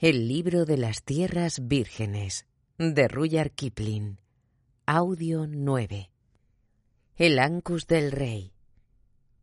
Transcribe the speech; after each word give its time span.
El 0.00 0.26
libro 0.26 0.64
de 0.64 0.76
las 0.76 1.04
tierras 1.04 1.68
vírgenes 1.68 2.46
de 2.78 3.06
Rudyard 3.06 3.52
Kipling. 3.52 4.18
Audio 4.86 5.46
9. 5.46 6.10
El 7.14 7.38
Ancus 7.38 7.86
del 7.86 8.10
Rey. 8.10 8.52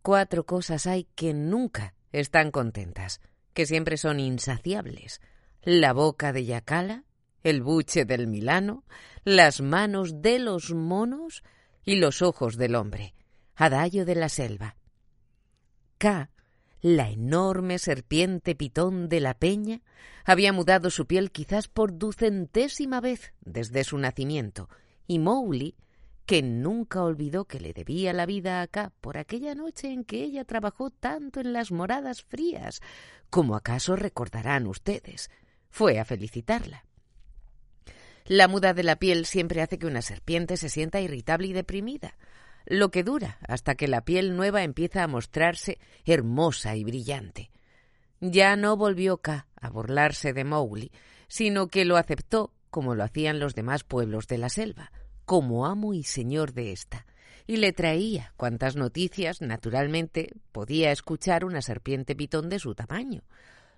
Cuatro 0.01 0.45
cosas 0.45 0.87
hay 0.87 1.05
que 1.15 1.33
nunca 1.33 1.95
están 2.11 2.51
contentas, 2.51 3.21
que 3.53 3.65
siempre 3.65 3.95
son 3.95 4.19
insaciables. 4.19 5.21
La 5.63 5.94
boca 5.94 6.33
de 6.33 6.44
Yacala, 6.44 7.06
el 7.44 7.63
buche 7.63 8.04
del 8.04 8.28
Milano, 8.28 8.83
las 9.24 9.62
manos 9.62 10.22
de 10.22 10.38
los 10.38 10.74
monos 10.74 11.44
y 11.86 11.96
los 11.96 12.22
ojos 12.22 12.58
del 12.58 12.76
hombre. 12.76 13.15
Adagio 13.56 14.04
de 14.06 14.15
la 14.15 14.28
selva. 14.28 14.76
K 15.97 16.30
la 16.81 17.09
enorme 17.09 17.77
serpiente 17.77 18.55
pitón 18.55 19.07
de 19.07 19.20
la 19.20 19.35
peña 19.35 19.81
había 20.25 20.52
mudado 20.52 20.89
su 20.89 21.05
piel 21.05 21.31
quizás 21.31 21.67
por 21.67 21.98
ducentésima 21.98 22.99
vez 23.02 23.34
desde 23.41 23.84
su 23.84 23.98
nacimiento, 23.98 24.67
y 25.08 25.20
Mowgli, 25.20 25.75
que 26.25 26.41
nunca 26.41 27.03
olvidó 27.03 27.45
que 27.45 27.59
le 27.59 27.73
debía 27.73 28.13
la 28.13 28.25
vida 28.25 28.62
acá 28.62 28.91
por 29.02 29.17
aquella 29.17 29.53
noche 29.53 29.91
en 29.91 30.03
que 30.03 30.23
ella 30.23 30.45
trabajó 30.45 30.89
tanto 30.89 31.39
en 31.39 31.53
las 31.53 31.72
moradas 31.72 32.23
frías, 32.23 32.81
como 33.30 33.55
acaso 33.55 33.95
recordarán 33.95 34.67
ustedes, 34.67 35.30
fue 35.70 36.00
a 36.00 36.05
felicitarla. 36.05 36.86
La 38.25 38.48
muda 38.48 38.73
de 38.73 38.84
la 38.84 38.98
piel 38.98 39.25
siempre 39.25 39.61
hace 39.61 39.77
que 39.77 39.88
una 39.88 40.02
serpiente 40.02 40.58
se 40.58 40.70
sienta 40.70 41.02
irritable 41.02 41.48
y 41.48 41.53
deprimida, 41.53 42.16
lo 42.66 42.92
que 42.92 43.04
dura 43.04 43.38
hasta 43.48 43.76
que 43.76 43.88
la 43.88 44.02
piel 44.02 44.36
nueva 44.36 44.64
empieza 44.64 45.04
a 45.04 45.08
mostrarse 45.08 45.80
hermosa 46.06 46.76
y 46.76 46.84
brillante. 46.84 47.52
Ya 48.20 48.56
no 48.56 48.78
volvió 48.78 49.18
K 49.18 49.48
a 49.60 49.70
burlarse 49.70 50.34
de 50.34 50.44
Mowgli, 50.44 50.92
sino 51.28 51.68
que 51.68 51.86
lo 51.86 51.98
aceptó 51.98 52.54
como 52.70 52.96
lo 52.96 53.04
hacían 53.04 53.40
los 53.40 53.54
demás 53.54 53.84
pueblos 53.84 54.28
de 54.28 54.38
la 54.38 54.50
selva, 54.50 54.92
como 55.26 55.66
amo 55.66 55.94
y 55.94 56.03
señor 56.03 56.53
de 56.53 56.72
ésta, 56.72 57.06
y 57.45 57.58
le 57.58 57.73
traía 57.73 58.34
cuantas 58.38 58.75
noticias, 58.75 59.42
naturalmente, 59.42 60.34
podía 60.52 60.92
escuchar 60.92 61.44
una 61.46 61.62
serpiente 61.62 62.16
pitón 62.16 62.50
de 62.50 62.59
su 62.59 62.73
tamaño. 62.75 63.23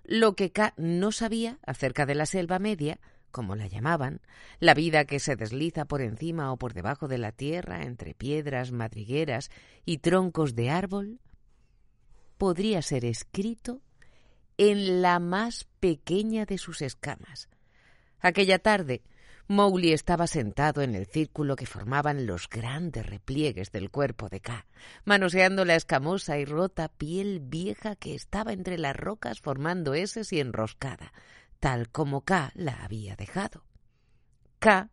Lo 0.04 0.34
que 0.34 0.52
K 0.52 0.74
no 0.76 1.12
sabía 1.12 1.58
acerca 1.66 2.06
de 2.06 2.14
la 2.14 2.26
selva 2.26 2.58
media 2.58 3.00
como 3.34 3.56
la 3.56 3.66
llamaban, 3.66 4.20
la 4.60 4.74
vida 4.74 5.06
que 5.06 5.18
se 5.18 5.34
desliza 5.34 5.86
por 5.86 6.02
encima 6.02 6.52
o 6.52 6.56
por 6.56 6.72
debajo 6.72 7.08
de 7.08 7.18
la 7.18 7.32
tierra 7.32 7.82
entre 7.82 8.14
piedras, 8.14 8.70
madrigueras 8.70 9.50
y 9.84 9.98
troncos 9.98 10.54
de 10.54 10.70
árbol, 10.70 11.18
podría 12.38 12.80
ser 12.80 13.04
escrito 13.04 13.82
en 14.56 15.02
la 15.02 15.18
más 15.18 15.66
pequeña 15.80 16.46
de 16.46 16.58
sus 16.58 16.80
escamas. 16.80 17.48
Aquella 18.20 18.60
tarde, 18.60 19.02
Mowgli 19.48 19.92
estaba 19.92 20.28
sentado 20.28 20.82
en 20.82 20.94
el 20.94 21.06
círculo 21.06 21.56
que 21.56 21.66
formaban 21.66 22.26
los 22.26 22.48
grandes 22.48 23.04
repliegues 23.04 23.72
del 23.72 23.90
cuerpo 23.90 24.28
de 24.28 24.38
K, 24.38 24.64
manoseando 25.04 25.64
la 25.64 25.74
escamosa 25.74 26.38
y 26.38 26.44
rota 26.44 26.86
piel 26.86 27.40
vieja 27.40 27.96
que 27.96 28.14
estaba 28.14 28.52
entre 28.52 28.78
las 28.78 28.94
rocas 28.94 29.40
formando 29.40 29.92
eses 29.92 30.32
y 30.32 30.38
enroscada, 30.38 31.12
tal 31.64 31.88
como 31.88 32.26
K 32.26 32.52
la 32.56 32.84
había 32.84 33.16
dejado. 33.16 33.64
K, 34.58 34.90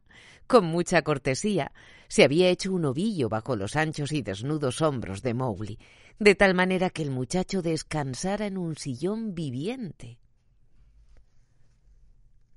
con 0.47 0.63
mucha 0.63 1.01
cortesía, 1.01 1.73
se 2.07 2.23
había 2.23 2.47
hecho 2.47 2.71
un 2.71 2.85
ovillo 2.85 3.27
bajo 3.27 3.57
los 3.57 3.75
anchos 3.75 4.13
y 4.13 4.21
desnudos 4.21 4.81
hombros 4.81 5.21
de 5.21 5.33
Mowgli, 5.33 5.79
de 6.17 6.33
tal 6.33 6.53
manera 6.53 6.89
que 6.89 7.01
el 7.01 7.11
muchacho 7.11 7.61
descansara 7.61 8.45
en 8.45 8.57
un 8.57 8.77
sillón 8.77 9.35
viviente. 9.35 10.17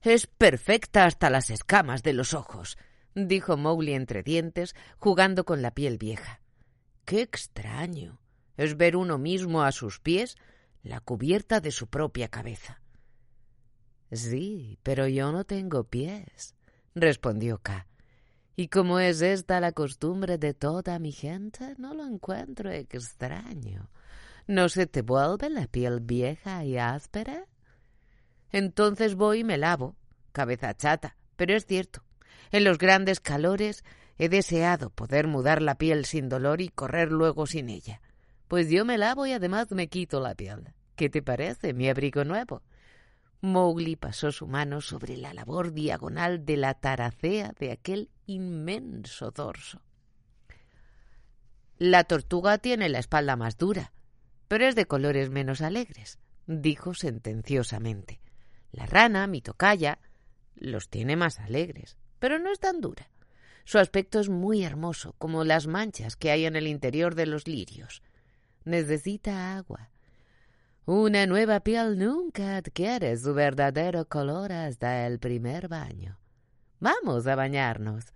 Es 0.00 0.28
perfecta 0.28 1.06
hasta 1.06 1.28
las 1.28 1.50
escamas 1.50 2.04
de 2.04 2.12
los 2.12 2.34
ojos, 2.34 2.78
dijo 3.16 3.56
Mowgli 3.56 3.94
entre 3.94 4.22
dientes, 4.22 4.76
jugando 5.00 5.44
con 5.44 5.60
la 5.60 5.72
piel 5.72 5.98
vieja. 5.98 6.40
Qué 7.04 7.20
extraño 7.20 8.20
es 8.56 8.76
ver 8.76 8.94
uno 8.94 9.18
mismo 9.18 9.64
a 9.64 9.72
sus 9.72 9.98
pies 9.98 10.36
la 10.84 11.00
cubierta 11.00 11.58
de 11.58 11.72
su 11.72 11.88
propia 11.88 12.28
cabeza. 12.28 12.83
Sí, 14.14 14.78
pero 14.82 15.08
yo 15.08 15.32
no 15.32 15.44
tengo 15.44 15.84
pies, 15.84 16.54
respondió 16.94 17.58
K. 17.58 17.86
Y 18.56 18.68
como 18.68 19.00
es 19.00 19.20
esta 19.22 19.60
la 19.60 19.72
costumbre 19.72 20.38
de 20.38 20.54
toda 20.54 21.00
mi 21.00 21.10
gente, 21.10 21.74
no 21.78 21.94
lo 21.94 22.06
encuentro 22.06 22.70
extraño. 22.70 23.90
¿No 24.46 24.68
se 24.68 24.86
te 24.86 25.02
vuelve 25.02 25.50
la 25.50 25.66
piel 25.66 26.00
vieja 26.00 26.64
y 26.64 26.78
áspera? 26.78 27.46
Entonces 28.50 29.16
voy 29.16 29.40
y 29.40 29.44
me 29.44 29.58
lavo, 29.58 29.96
cabeza 30.32 30.74
chata, 30.74 31.16
pero 31.34 31.56
es 31.56 31.66
cierto. 31.66 32.04
En 32.52 32.62
los 32.62 32.78
grandes 32.78 33.18
calores 33.18 33.82
he 34.16 34.28
deseado 34.28 34.90
poder 34.90 35.26
mudar 35.26 35.60
la 35.60 35.74
piel 35.74 36.04
sin 36.04 36.28
dolor 36.28 36.60
y 36.60 36.68
correr 36.68 37.10
luego 37.10 37.46
sin 37.46 37.68
ella. 37.68 38.00
Pues 38.46 38.70
yo 38.70 38.84
me 38.84 38.98
lavo 38.98 39.26
y 39.26 39.32
además 39.32 39.72
me 39.72 39.88
quito 39.88 40.20
la 40.20 40.36
piel. 40.36 40.72
¿Qué 40.94 41.08
te 41.10 41.22
parece, 41.22 41.74
mi 41.74 41.88
abrigo 41.88 42.24
nuevo? 42.24 42.62
Mowgli 43.44 43.96
pasó 43.96 44.32
su 44.32 44.46
mano 44.46 44.80
sobre 44.80 45.18
la 45.18 45.34
labor 45.34 45.74
diagonal 45.74 46.46
de 46.46 46.56
la 46.56 46.72
taracea 46.72 47.52
de 47.58 47.72
aquel 47.72 48.08
inmenso 48.24 49.32
dorso. 49.32 49.82
La 51.76 52.04
tortuga 52.04 52.56
tiene 52.56 52.88
la 52.88 53.00
espalda 53.00 53.36
más 53.36 53.58
dura, 53.58 53.92
pero 54.48 54.66
es 54.66 54.74
de 54.74 54.86
colores 54.86 55.28
menos 55.28 55.60
alegres, 55.60 56.18
dijo 56.46 56.94
sentenciosamente. 56.94 58.22
La 58.72 58.86
rana, 58.86 59.26
mi 59.26 59.42
tocaya, 59.42 59.98
los 60.54 60.88
tiene 60.88 61.14
más 61.16 61.38
alegres, 61.38 61.98
pero 62.18 62.38
no 62.38 62.50
es 62.50 62.60
tan 62.60 62.80
dura. 62.80 63.10
Su 63.66 63.78
aspecto 63.78 64.20
es 64.20 64.30
muy 64.30 64.64
hermoso, 64.64 65.16
como 65.18 65.44
las 65.44 65.66
manchas 65.66 66.16
que 66.16 66.30
hay 66.30 66.46
en 66.46 66.56
el 66.56 66.66
interior 66.66 67.14
de 67.14 67.26
los 67.26 67.46
lirios. 67.46 68.02
Necesita 68.64 69.58
agua, 69.58 69.90
una 70.86 71.26
nueva 71.26 71.60
piel 71.60 71.98
nunca 71.98 72.56
adquiere 72.56 73.16
su 73.16 73.32
verdadero 73.32 74.04
color 74.06 74.52
hasta 74.52 75.06
el 75.06 75.18
primer 75.18 75.68
baño. 75.68 76.18
Vamos 76.78 77.26
a 77.26 77.34
bañarnos. 77.34 78.12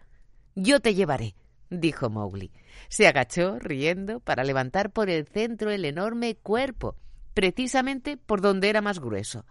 Yo 0.54 0.80
te 0.80 0.94
llevaré, 0.94 1.34
dijo 1.70 2.10
Mowgli. 2.10 2.52
Se 2.88 3.06
agachó, 3.06 3.58
riendo, 3.58 4.20
para 4.20 4.44
levantar 4.44 4.90
por 4.90 5.08
el 5.08 5.26
centro 5.26 5.70
el 5.70 5.86
enorme 5.86 6.34
cuerpo, 6.34 6.96
precisamente 7.32 8.18
por 8.18 8.42
donde 8.42 8.68
era 8.68 8.82
más 8.82 9.00
grueso. 9.00 9.46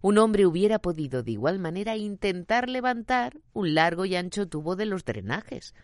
Un 0.00 0.18
hombre 0.18 0.46
hubiera 0.46 0.80
podido 0.80 1.22
de 1.22 1.32
igual 1.32 1.60
manera 1.60 1.96
intentar 1.96 2.68
levantar 2.68 3.38
un 3.52 3.74
largo 3.74 4.04
y 4.04 4.16
ancho 4.16 4.48
tubo 4.48 4.74
de 4.74 4.86
los 4.86 5.04
drenajes. 5.04 5.74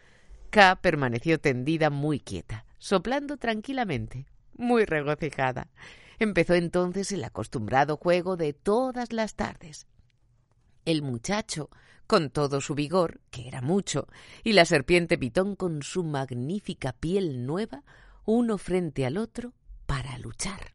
K 0.50 0.76
permaneció 0.82 1.38
tendida 1.38 1.90
muy 1.90 2.18
quieta, 2.18 2.66
soplando 2.78 3.36
tranquilamente, 3.36 4.26
muy 4.56 4.84
regocijada. 4.84 5.68
Empezó 6.22 6.54
entonces 6.54 7.10
el 7.10 7.24
acostumbrado 7.24 7.96
juego 7.96 8.36
de 8.36 8.52
todas 8.52 9.12
las 9.12 9.34
tardes. 9.34 9.88
El 10.84 11.02
muchacho, 11.02 11.68
con 12.06 12.30
todo 12.30 12.60
su 12.60 12.76
vigor, 12.76 13.20
que 13.32 13.48
era 13.48 13.60
mucho, 13.60 14.06
y 14.44 14.52
la 14.52 14.64
serpiente 14.64 15.18
pitón 15.18 15.56
con 15.56 15.82
su 15.82 16.04
magnífica 16.04 16.92
piel 16.92 17.44
nueva, 17.44 17.82
uno 18.24 18.56
frente 18.56 19.04
al 19.04 19.16
otro, 19.16 19.52
para 19.86 20.16
luchar. 20.18 20.74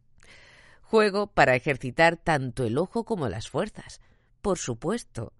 Juego 0.82 1.28
para 1.28 1.56
ejercitar 1.56 2.18
tanto 2.18 2.66
el 2.66 2.78
ojo 2.78 3.06
como 3.06 3.30
las 3.30 3.48
fuerzas. 3.50 4.02
Por 4.42 4.58
supuesto, 4.58 5.32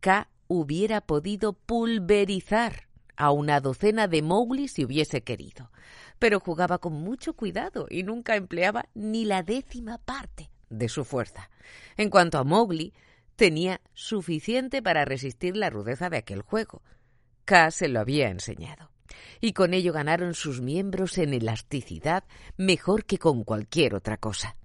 K 0.00 0.30
hubiera 0.48 1.02
podido 1.02 1.52
pulverizar 1.52 2.88
a 3.14 3.30
una 3.30 3.60
docena 3.60 4.08
de 4.08 4.22
Mowgli 4.22 4.68
si 4.68 4.86
hubiese 4.86 5.22
querido 5.22 5.70
pero 6.24 6.40
jugaba 6.40 6.78
con 6.78 6.94
mucho 6.94 7.34
cuidado 7.34 7.86
y 7.90 8.02
nunca 8.02 8.34
empleaba 8.34 8.88
ni 8.94 9.26
la 9.26 9.42
décima 9.42 9.98
parte 9.98 10.48
de 10.70 10.88
su 10.88 11.04
fuerza. 11.04 11.50
En 11.98 12.08
cuanto 12.08 12.38
a 12.38 12.44
Mowgli, 12.44 12.94
tenía 13.36 13.82
suficiente 13.92 14.80
para 14.80 15.04
resistir 15.04 15.54
la 15.54 15.68
rudeza 15.68 16.08
de 16.08 16.16
aquel 16.16 16.40
juego. 16.40 16.80
K 17.44 17.70
se 17.70 17.88
lo 17.88 18.00
había 18.00 18.30
enseñado. 18.30 18.90
Y 19.42 19.52
con 19.52 19.74
ello 19.74 19.92
ganaron 19.92 20.32
sus 20.32 20.62
miembros 20.62 21.18
en 21.18 21.34
elasticidad 21.34 22.24
mejor 22.56 23.04
que 23.04 23.18
con 23.18 23.44
cualquier 23.44 23.94
otra 23.94 24.16
cosa. 24.16 24.56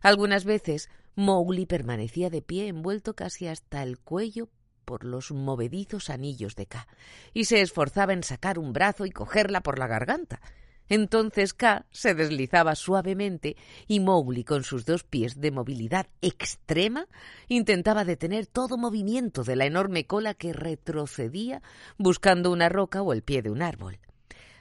Algunas 0.00 0.44
veces 0.44 0.88
Mowgli 1.16 1.66
permanecía 1.66 2.30
de 2.30 2.42
pie 2.42 2.68
envuelto 2.68 3.16
casi 3.16 3.48
hasta 3.48 3.82
el 3.82 3.98
cuello 3.98 4.50
por 4.84 5.02
los 5.02 5.32
movedizos 5.32 6.10
anillos 6.10 6.54
de 6.54 6.66
K, 6.66 6.86
y 7.34 7.46
se 7.46 7.60
esforzaba 7.60 8.12
en 8.12 8.22
sacar 8.22 8.56
un 8.56 8.72
brazo 8.72 9.04
y 9.04 9.10
cogerla 9.10 9.62
por 9.62 9.80
la 9.80 9.88
garganta, 9.88 10.40
entonces 10.88 11.54
K 11.54 11.86
se 11.90 12.14
deslizaba 12.14 12.74
suavemente 12.74 13.56
y 13.86 14.00
Mowgli, 14.00 14.44
con 14.44 14.64
sus 14.64 14.84
dos 14.84 15.04
pies 15.04 15.40
de 15.40 15.50
movilidad 15.50 16.06
extrema, 16.20 17.06
intentaba 17.48 18.04
detener 18.04 18.46
todo 18.46 18.78
movimiento 18.78 19.44
de 19.44 19.56
la 19.56 19.66
enorme 19.66 20.06
cola 20.06 20.34
que 20.34 20.52
retrocedía 20.52 21.62
buscando 21.98 22.50
una 22.50 22.68
roca 22.68 23.02
o 23.02 23.12
el 23.12 23.22
pie 23.22 23.42
de 23.42 23.50
un 23.50 23.62
árbol. 23.62 23.98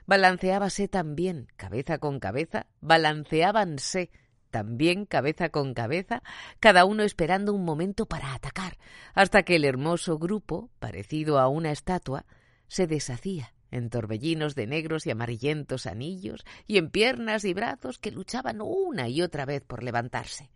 Balanceábase 0.05 0.87
también, 0.87 1.47
cabeza 1.57 1.97
con 1.97 2.19
cabeza, 2.19 2.67
balanceábanse 2.81 4.09
también 4.49 5.05
cabeza 5.05 5.49
con 5.49 5.73
cabeza, 5.73 6.23
cada 6.59 6.85
uno 6.85 7.03
esperando 7.03 7.53
un 7.53 7.65
momento 7.65 8.05
para 8.05 8.33
atacar, 8.33 8.77
hasta 9.13 9.43
que 9.43 9.57
el 9.57 9.65
hermoso 9.65 10.17
grupo, 10.17 10.69
parecido 10.79 11.39
a 11.39 11.49
una 11.49 11.71
estatua, 11.71 12.25
se 12.67 12.87
deshacía 12.87 13.53
en 13.71 13.89
torbellinos 13.89 14.55
de 14.55 14.67
negros 14.67 15.05
y 15.05 15.11
amarillentos 15.11 15.85
anillos 15.85 16.45
y 16.65 16.77
en 16.77 16.89
piernas 16.89 17.45
y 17.45 17.53
brazos 17.53 17.97
que 17.97 18.11
luchaban 18.11 18.61
una 18.61 19.09
y 19.09 19.21
otra 19.21 19.45
vez 19.45 19.63
por 19.63 19.83
levantarse. 19.83 20.49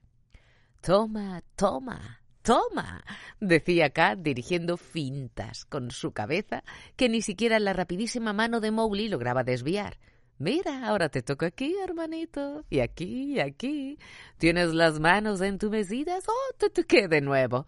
Toma, 0.82 1.44
toma, 1.56 2.22
toma, 2.42 3.04
decía 3.40 3.92
Kat 3.92 4.20
dirigiendo 4.20 4.78
fintas 4.78 5.66
con 5.66 5.92
su 5.92 6.12
cabeza 6.12 6.64
que 6.96 7.10
ni 7.10 7.22
siquiera 7.22 7.60
la 7.60 7.74
rapidísima 7.74 8.34
mano 8.34 8.60
de 8.60 8.72
Mowgli 8.72 9.08
lograba 9.10 9.44
desviar. 9.44 10.00
Mira, 10.40 10.88
ahora 10.88 11.10
te 11.10 11.22
toca 11.22 11.46
aquí, 11.46 11.76
hermanito, 11.84 12.66
y 12.68 12.80
aquí, 12.80 13.36
y 13.36 13.40
aquí. 13.40 14.00
¿Tienes 14.40 14.74
las 14.74 15.00
manos 15.00 15.40
entumecidas? 15.40 16.28
¡Oh, 16.28 16.56
te 16.58 16.72
toqué 16.72 17.08
de 17.08 17.22
nuevo! 17.22 17.68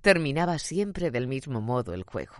Terminaba 0.00 0.60
siempre 0.60 1.10
del 1.10 1.26
mismo 1.26 1.60
modo 1.60 1.92
el 1.92 2.04
juego 2.04 2.34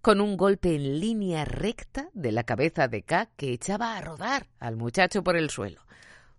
con 0.00 0.20
un 0.20 0.36
golpe 0.36 0.74
en 0.74 1.00
línea 1.00 1.44
recta 1.44 2.08
de 2.14 2.32
la 2.32 2.44
cabeza 2.44 2.88
de 2.88 3.02
K 3.02 3.28
que 3.36 3.52
echaba 3.52 3.96
a 3.96 4.00
rodar 4.00 4.48
al 4.58 4.76
muchacho 4.76 5.22
por 5.22 5.36
el 5.36 5.50
suelo. 5.50 5.82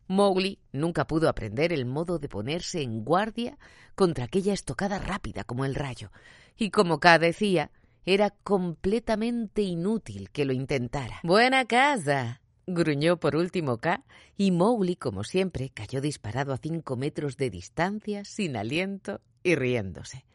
Mowgli 0.07 0.59
nunca 0.71 1.05
pudo 1.05 1.29
aprender 1.29 1.71
el 1.71 1.85
modo 1.85 2.19
de 2.19 2.27
ponerse 2.27 2.81
en 2.81 3.03
guardia 3.05 3.57
contra 3.95 4.25
aquella 4.25 4.53
estocada 4.53 4.99
rápida 4.99 5.43
como 5.43 5.63
el 5.63 5.75
rayo, 5.75 6.11
y 6.57 6.69
como 6.69 6.99
K 6.99 7.19
decía, 7.19 7.71
era 8.05 8.31
completamente 8.31 9.61
inútil 9.61 10.31
que 10.31 10.45
lo 10.45 10.53
intentara. 10.53 11.19
Buena 11.23 11.65
casa. 11.65 12.41
gruñó 12.67 13.17
por 13.17 13.35
último 13.35 13.77
K, 13.77 14.03
y 14.37 14.51
Mowgli, 14.51 14.95
como 14.95 15.23
siempre, 15.23 15.69
cayó 15.69 16.01
disparado 16.01 16.51
a 16.51 16.57
cinco 16.57 16.95
metros 16.95 17.37
de 17.37 17.49
distancia, 17.49 18.25
sin 18.25 18.57
aliento 18.57 19.21
y 19.43 19.55
riéndose. 19.55 20.25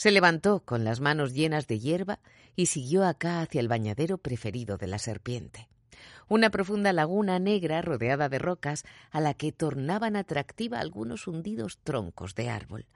Se 0.00 0.10
levantó 0.10 0.60
con 0.64 0.82
las 0.82 1.00
manos 1.00 1.34
llenas 1.34 1.66
de 1.66 1.78
hierba 1.78 2.20
y 2.56 2.66
siguió 2.66 3.04
acá 3.04 3.42
hacia 3.42 3.60
el 3.60 3.68
bañadero 3.68 4.16
preferido 4.16 4.78
de 4.78 4.86
la 4.86 4.98
serpiente. 4.98 5.68
Una 6.26 6.48
profunda 6.48 6.94
laguna 6.94 7.38
negra 7.38 7.82
rodeada 7.82 8.30
de 8.30 8.38
rocas 8.38 8.86
a 9.10 9.20
la 9.20 9.34
que 9.34 9.52
tornaban 9.52 10.16
atractiva 10.16 10.80
algunos 10.80 11.26
hundidos 11.26 11.80
troncos 11.84 12.34
de 12.34 12.48
árbol. 12.48 12.86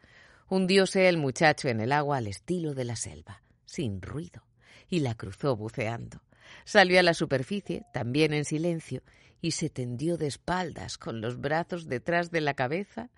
Hundióse 0.48 1.06
el 1.10 1.18
muchacho 1.18 1.68
en 1.68 1.80
el 1.80 1.92
agua 1.92 2.16
al 2.16 2.26
estilo 2.26 2.72
de 2.72 2.84
la 2.86 2.96
selva, 2.96 3.42
sin 3.66 4.00
ruido, 4.00 4.42
y 4.88 5.00
la 5.00 5.14
cruzó 5.14 5.56
buceando. 5.56 6.22
Salió 6.64 6.98
a 6.98 7.02
la 7.02 7.12
superficie, 7.12 7.84
también 7.92 8.32
en 8.32 8.46
silencio, 8.46 9.02
y 9.42 9.50
se 9.50 9.68
tendió 9.68 10.16
de 10.16 10.28
espaldas, 10.28 10.96
con 10.96 11.20
los 11.20 11.38
brazos 11.38 11.86
detrás 11.86 12.30
de 12.30 12.40
la 12.40 12.54
cabeza, 12.54 13.10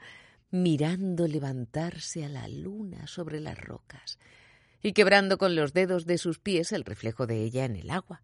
mirando 0.51 1.27
levantarse 1.27 2.25
a 2.25 2.29
la 2.29 2.49
luna 2.49 3.07
sobre 3.07 3.41
las 3.41 3.59
rocas 3.59 4.19
y 4.83 4.93
quebrando 4.93 5.39
con 5.39 5.57
los 5.57 5.73
dedos 5.73 6.07
de 6.07 6.19
sus 6.19 6.39
pies 6.39 6.73
el 6.73 6.85
reflejo 6.85 7.27
de 7.27 7.43
ella 7.43 7.65
en 7.65 7.77
el 7.77 7.91
agua. 7.91 8.23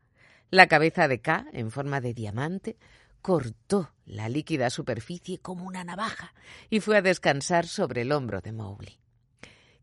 La 0.51 0.67
cabeza 0.69 1.09
de 1.09 1.21
K, 1.21 1.47
en 1.53 1.71
forma 1.71 2.01
de 2.01 2.15
diamante, 2.15 2.77
cortó 3.23 3.95
la 4.05 4.29
líquida 4.29 4.69
superficie 4.69 5.39
como 5.39 5.65
una 5.65 5.85
navaja 5.85 6.35
y 6.69 6.81
fue 6.81 6.99
a 6.99 7.03
descansar 7.03 7.67
sobre 7.67 8.03
el 8.03 8.13
hombro 8.13 8.41
de 8.41 8.53
Mowgli. 8.53 8.99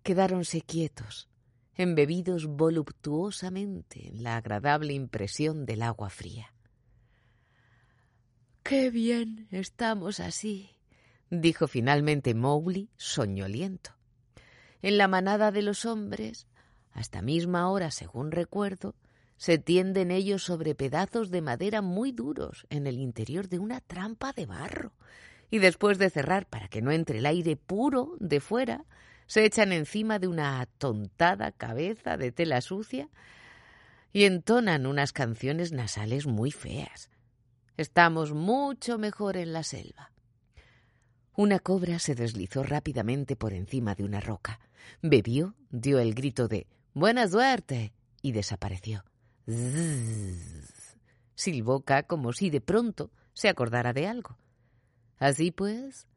Quedáronse 0.03 0.61
quietos, 0.61 1.29
embebidos 1.75 2.45
voluptuosamente 2.45 4.07
en 4.07 4.23
la 4.23 4.37
agradable 4.37 4.93
impresión 4.93 5.65
del 5.65 5.81
agua 5.81 6.09
fría. 6.09 6.53
Qué 8.63 8.89
bien 8.89 9.47
estamos 9.51 10.19
así, 10.19 10.78
dijo 11.29 11.67
finalmente 11.67 12.33
Mowgli, 12.33 12.89
soñoliento. 12.97 13.91
En 14.81 14.97
la 14.97 15.07
manada 15.07 15.51
de 15.51 15.61
los 15.61 15.85
hombres, 15.85 16.47
hasta 16.91 17.21
misma 17.21 17.69
hora, 17.69 17.91
según 17.91 18.31
recuerdo, 18.31 18.95
se 19.37 19.57
tienden 19.57 20.11
ellos 20.11 20.43
sobre 20.43 20.75
pedazos 20.75 21.31
de 21.31 21.41
madera 21.41 21.81
muy 21.81 22.11
duros 22.11 22.65
en 22.69 22.87
el 22.87 22.99
interior 22.99 23.47
de 23.47 23.59
una 23.59 23.79
trampa 23.79 24.33
de 24.33 24.45
barro, 24.45 24.93
y 25.49 25.59
después 25.59 25.97
de 25.97 26.09
cerrar 26.09 26.45
para 26.45 26.67
que 26.67 26.81
no 26.81 26.91
entre 26.91 27.19
el 27.19 27.25
aire 27.25 27.55
puro 27.55 28.15
de 28.19 28.39
fuera, 28.39 28.85
se 29.27 29.45
echan 29.45 29.71
encima 29.71 30.19
de 30.19 30.27
una 30.27 30.59
atontada 30.59 31.51
cabeza 31.51 32.17
de 32.17 32.31
tela 32.31 32.61
sucia 32.61 33.09
y 34.11 34.23
entonan 34.23 34.85
unas 34.85 35.13
canciones 35.13 35.71
nasales 35.71 36.25
muy 36.25 36.51
feas. 36.51 37.09
Estamos 37.77 38.33
mucho 38.33 38.97
mejor 38.97 39.37
en 39.37 39.53
la 39.53 39.63
selva. 39.63 40.11
Una 41.39 41.59
cobra 41.59 41.99
se 41.99 42.15
deslizó 42.15 42.63
rápidamente 42.63 43.37
por 43.37 43.53
encima 43.53 43.95
de 43.95 44.03
una 44.03 44.19
roca. 44.19 44.59
Bebió, 45.01 45.55
dio 45.69 45.99
el 45.99 46.13
grito 46.13 46.49
de 46.49 46.67
Buena 46.93 47.29
suerte 47.29 47.93
y 48.21 48.33
desapareció. 48.33 49.05
Zzz, 49.47 50.97
silbó 51.35 51.81
como 52.07 52.33
si 52.33 52.49
de 52.49 52.59
pronto 52.59 53.09
se 53.31 53.47
acordara 53.47 53.93
de 53.93 54.05
algo. 54.05 54.37
Así 55.17 55.51
pues, 55.51 56.07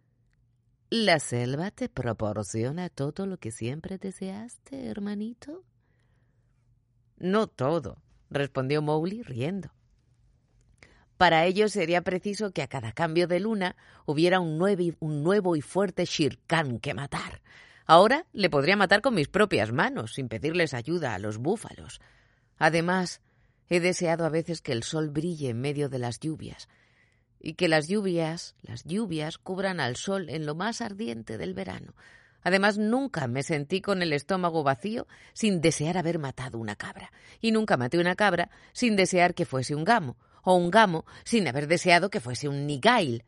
¿la 0.91 1.21
selva 1.21 1.71
te 1.71 1.89
proporciona 1.89 2.89
todo 2.89 3.25
lo 3.25 3.37
que 3.37 3.53
siempre 3.53 3.99
deseaste, 3.99 4.89
hermanito? 4.89 5.63
No 7.19 7.47
todo, 7.47 8.03
respondió 8.29 8.83
Mowgli 8.83 9.23
riendo. 9.23 9.71
Para 11.17 11.45
ello 11.45 11.69
sería 11.69 12.03
preciso 12.03 12.53
que 12.53 12.63
a 12.63 12.69
cada 12.69 12.93
cambio 12.93 13.27
de 13.27 13.41
luna 13.41 13.77
hubiera 14.07 14.41
un 14.41 14.59
nuevo, 14.59 15.57
y 15.57 15.61
fuerte 15.61 16.05
Shirkan 16.05 16.79
que 16.79 16.95
matar. 16.95 17.43
Ahora 17.87 18.27
le 18.33 18.51
podría 18.51 18.77
matar 18.77 19.03
con 19.03 19.15
mis 19.15 19.29
propias 19.29 19.73
manos, 19.73 20.15
sin 20.15 20.29
pedirles 20.29 20.75
ayuda 20.75 21.15
a 21.15 21.19
los 21.19 21.39
búfalos. 21.39 22.01
Además, 22.59 23.21
he 23.69 23.81
deseado 23.81 24.25
a 24.25 24.31
veces 24.31 24.63
que 24.63 24.73
el 24.73 24.83
sol 24.83 25.11
brille 25.11 25.51
en 25.51 25.61
medio 25.61 25.89
de 25.89 25.99
las 25.99 26.21
lluvias, 26.21 26.69
y 27.41 27.55
que 27.55 27.69
las 27.69 27.89
lluvias, 27.89 28.55
las 28.63 28.85
lluvias, 28.85 29.39
cubran 29.39 29.81
al 29.81 29.97
sol 29.97 30.29
en 30.29 30.47
lo 30.47 30.55
más 30.55 30.81
ardiente 30.81 31.39
del 31.39 31.55
verano. 31.55 31.95
Además, 32.43 32.79
nunca 32.79 33.27
me 33.29 33.43
sentí 33.43 33.81
con 33.81 34.03
el 34.03 34.13
estómago 34.13 34.63
vacío 34.63 35.07
sin 35.33 35.61
desear 35.61 35.97
haber 35.97 36.19
matado 36.19 36.59
una 36.59 36.77
cabra, 36.77 37.13
y 37.41 37.53
nunca 37.53 37.77
maté 37.77 37.99
una 37.99 38.17
cabra 38.17 38.51
sin 38.73 38.97
desear 38.97 39.35
que 39.35 39.47
fuese 39.47 39.75
un 39.75 39.85
gamo, 39.85 40.17
o 40.43 40.55
un 40.55 40.71
gamo 40.71 41.05
sin 41.25 41.49
haber 41.49 41.67
deseado 41.67 42.11
que 42.11 42.21
fuese 42.21 42.49
un 42.49 42.67
nigail. 42.67 43.25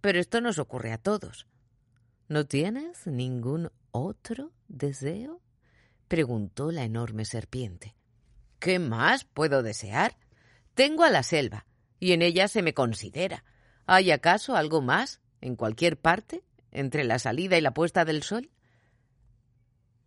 Pero 0.00 0.18
esto 0.18 0.40
nos 0.40 0.58
ocurre 0.58 0.92
a 0.92 0.98
todos. 0.98 1.46
¿No 2.28 2.46
tienes 2.46 3.06
ningún 3.06 3.70
otro 3.90 4.52
deseo? 4.68 5.40
preguntó 6.08 6.72
la 6.72 6.84
enorme 6.84 7.24
serpiente. 7.24 7.94
¿Qué 8.58 8.78
más 8.78 9.24
puedo 9.24 9.62
desear? 9.62 10.16
Tengo 10.74 11.04
a 11.04 11.10
la 11.10 11.22
selva, 11.22 11.66
y 11.98 12.12
en 12.12 12.22
ella 12.22 12.48
se 12.48 12.62
me 12.62 12.74
considera. 12.74 13.44
¿Hay 13.86 14.10
acaso 14.10 14.56
algo 14.56 14.80
más, 14.80 15.20
en 15.40 15.56
cualquier 15.56 15.98
parte, 15.98 16.44
entre 16.70 17.04
la 17.04 17.18
salida 17.18 17.58
y 17.58 17.60
la 17.60 17.74
puesta 17.74 18.04
del 18.04 18.22
sol? 18.22 18.50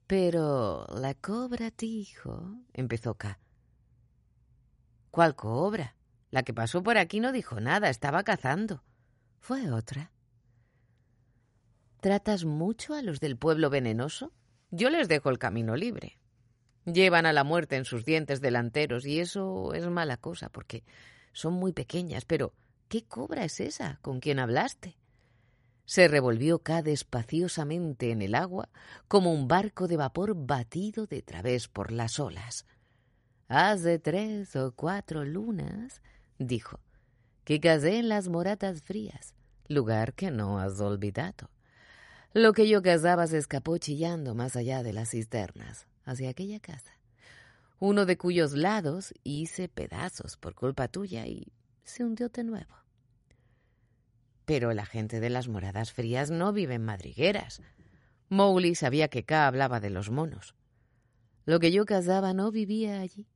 Pero 0.07 0.85
la 0.95 1.13
cobra 1.15 1.71
dijo, 1.75 2.59
empezó 2.73 3.15
K. 3.15 3.39
¿Cuál 5.11 5.35
cobra? 5.35 5.94
La 6.35 6.43
que 6.43 6.53
pasó 6.53 6.83
por 6.83 6.97
aquí 6.97 7.21
no 7.21 7.31
dijo 7.31 7.61
nada, 7.61 7.89
estaba 7.89 8.23
cazando. 8.23 8.83
Fue 9.39 9.71
otra. 9.71 10.11
¿Tratas 12.01 12.43
mucho 12.43 12.93
a 12.93 13.01
los 13.01 13.21
del 13.21 13.37
pueblo 13.37 13.69
venenoso? 13.69 14.33
Yo 14.69 14.89
les 14.89 15.07
dejo 15.07 15.29
el 15.29 15.39
camino 15.39 15.77
libre. 15.77 16.19
Llevan 16.83 17.25
a 17.25 17.31
la 17.31 17.45
muerte 17.45 17.77
en 17.77 17.85
sus 17.85 18.03
dientes 18.03 18.41
delanteros 18.41 19.05
y 19.05 19.21
eso 19.21 19.73
es 19.73 19.87
mala 19.87 20.17
cosa 20.17 20.49
porque 20.49 20.83
son 21.31 21.53
muy 21.53 21.71
pequeñas. 21.71 22.25
Pero, 22.25 22.53
¿qué 22.89 23.05
cobra 23.05 23.45
es 23.45 23.61
esa 23.61 23.99
con 24.01 24.19
quien 24.19 24.39
hablaste? 24.39 24.97
Se 25.85 26.09
revolvió 26.09 26.59
K 26.59 26.81
despaciosamente 26.81 28.11
en 28.11 28.21
el 28.21 28.35
agua 28.35 28.67
como 29.07 29.31
un 29.31 29.47
barco 29.47 29.87
de 29.87 29.95
vapor 29.95 30.35
batido 30.35 31.07
de 31.07 31.21
través 31.21 31.69
por 31.69 31.93
las 31.93 32.19
olas. 32.19 32.65
Hace 33.47 33.99
tres 33.99 34.53
o 34.57 34.73
cuatro 34.73 35.23
lunas 35.23 36.01
dijo, 36.37 36.79
que 37.43 37.59
casé 37.59 37.99
en 37.99 38.09
las 38.09 38.27
moratas 38.27 38.81
frías, 38.81 39.33
lugar 39.67 40.13
que 40.13 40.31
no 40.31 40.59
has 40.59 40.79
olvidado. 40.79 41.49
Lo 42.33 42.53
que 42.53 42.67
yo 42.67 42.81
cazaba 42.81 43.27
se 43.27 43.37
escapó 43.37 43.77
chillando 43.77 44.35
más 44.35 44.55
allá 44.55 44.83
de 44.83 44.93
las 44.93 45.11
cisternas, 45.11 45.87
hacia 46.03 46.29
aquella 46.29 46.59
casa, 46.59 46.99
uno 47.79 48.05
de 48.05 48.17
cuyos 48.17 48.53
lados 48.53 49.13
hice 49.23 49.69
pedazos 49.69 50.37
por 50.37 50.55
culpa 50.55 50.87
tuya 50.87 51.27
y 51.27 51.51
se 51.83 52.03
hundió 52.03 52.29
de 52.29 52.43
nuevo. 52.43 52.75
Pero 54.45 54.73
la 54.73 54.85
gente 54.85 55.19
de 55.19 55.29
las 55.29 55.47
moradas 55.47 55.91
frías 55.91 56.31
no 56.31 56.53
vive 56.53 56.75
en 56.75 56.85
madrigueras. 56.85 57.61
Mowgli 58.29 58.75
sabía 58.75 59.07
que 59.07 59.23
K 59.23 59.47
hablaba 59.47 59.79
de 59.79 59.89
los 59.89 60.09
monos. 60.09 60.55
Lo 61.45 61.59
que 61.59 61.71
yo 61.71 61.85
cazaba 61.85 62.33
no 62.33 62.51
vivía 62.51 63.01
allí. 63.01 63.27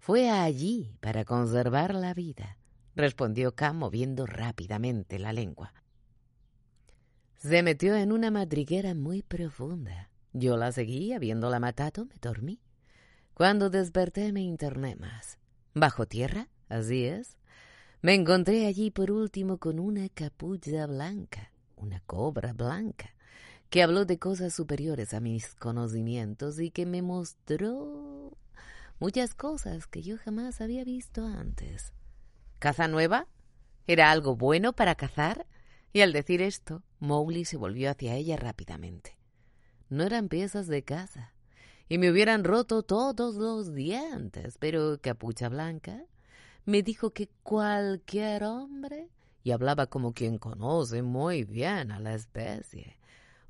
Fue 0.00 0.30
allí 0.30 0.96
para 1.00 1.26
conservar 1.26 1.94
la 1.94 2.14
vida, 2.14 2.56
respondió 2.96 3.54
K 3.54 3.74
moviendo 3.74 4.24
rápidamente 4.24 5.18
la 5.18 5.34
lengua. 5.34 5.74
Se 7.36 7.62
metió 7.62 7.94
en 7.94 8.10
una 8.10 8.30
madriguera 8.30 8.94
muy 8.94 9.20
profunda. 9.22 10.08
Yo 10.32 10.56
la 10.56 10.72
seguí, 10.72 11.12
habiéndola 11.12 11.60
matado, 11.60 12.06
me 12.06 12.14
dormí. 12.18 12.62
Cuando 13.34 13.68
desperté 13.68 14.32
me 14.32 14.40
interné 14.40 14.96
más. 14.96 15.38
¿Bajo 15.74 16.06
tierra? 16.06 16.48
Así 16.70 17.04
es. 17.04 17.36
Me 18.00 18.14
encontré 18.14 18.66
allí 18.66 18.90
por 18.90 19.10
último 19.10 19.58
con 19.58 19.78
una 19.78 20.08
capucha 20.08 20.86
blanca, 20.86 21.52
una 21.76 22.00
cobra 22.06 22.54
blanca, 22.54 23.14
que 23.68 23.82
habló 23.82 24.06
de 24.06 24.18
cosas 24.18 24.54
superiores 24.54 25.12
a 25.12 25.20
mis 25.20 25.54
conocimientos 25.56 26.58
y 26.58 26.70
que 26.70 26.86
me 26.86 27.02
mostró 27.02 28.19
muchas 29.00 29.34
cosas 29.34 29.86
que 29.86 30.02
yo 30.02 30.18
jamás 30.18 30.60
había 30.60 30.84
visto 30.84 31.24
antes. 31.24 31.94
¿Caza 32.58 32.86
nueva? 32.86 33.26
¿Era 33.86 34.10
algo 34.10 34.36
bueno 34.36 34.74
para 34.74 34.94
cazar? 34.94 35.46
Y 35.92 36.02
al 36.02 36.12
decir 36.12 36.42
esto, 36.42 36.82
Mowgli 37.00 37.46
se 37.46 37.56
volvió 37.56 37.90
hacia 37.90 38.14
ella 38.14 38.36
rápidamente. 38.36 39.16
No 39.88 40.04
eran 40.04 40.28
piezas 40.28 40.68
de 40.68 40.84
caza, 40.84 41.32
y 41.88 41.98
me 41.98 42.10
hubieran 42.10 42.44
roto 42.44 42.82
todos 42.84 43.34
los 43.34 43.74
dientes, 43.74 44.58
pero 44.58 45.00
Capucha 45.00 45.48
Blanca 45.48 46.04
me 46.66 46.82
dijo 46.82 47.10
que 47.10 47.28
cualquier 47.42 48.44
hombre, 48.44 49.08
y 49.42 49.50
hablaba 49.50 49.86
como 49.86 50.12
quien 50.12 50.38
conoce 50.38 51.02
muy 51.02 51.44
bien 51.44 51.90
a 51.90 51.98
la 51.98 52.14
especie, 52.14 53.00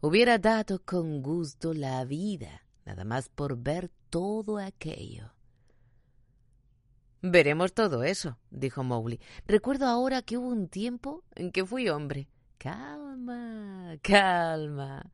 hubiera 0.00 0.38
dado 0.38 0.80
con 0.82 1.20
gusto 1.20 1.74
la 1.74 2.04
vida, 2.04 2.62
nada 2.86 3.04
más 3.04 3.28
por 3.28 3.58
ver 3.58 3.90
todo 4.08 4.58
aquello. 4.58 5.32
Veremos 7.22 7.74
todo 7.74 8.02
eso, 8.02 8.38
dijo 8.50 8.82
Mowgli. 8.82 9.20
Recuerdo 9.46 9.86
ahora 9.86 10.22
que 10.22 10.38
hubo 10.38 10.48
un 10.48 10.68
tiempo 10.68 11.22
en 11.34 11.52
que 11.52 11.66
fui 11.66 11.88
hombre. 11.88 12.28
Calma, 12.56 13.96
calma. 14.02 15.10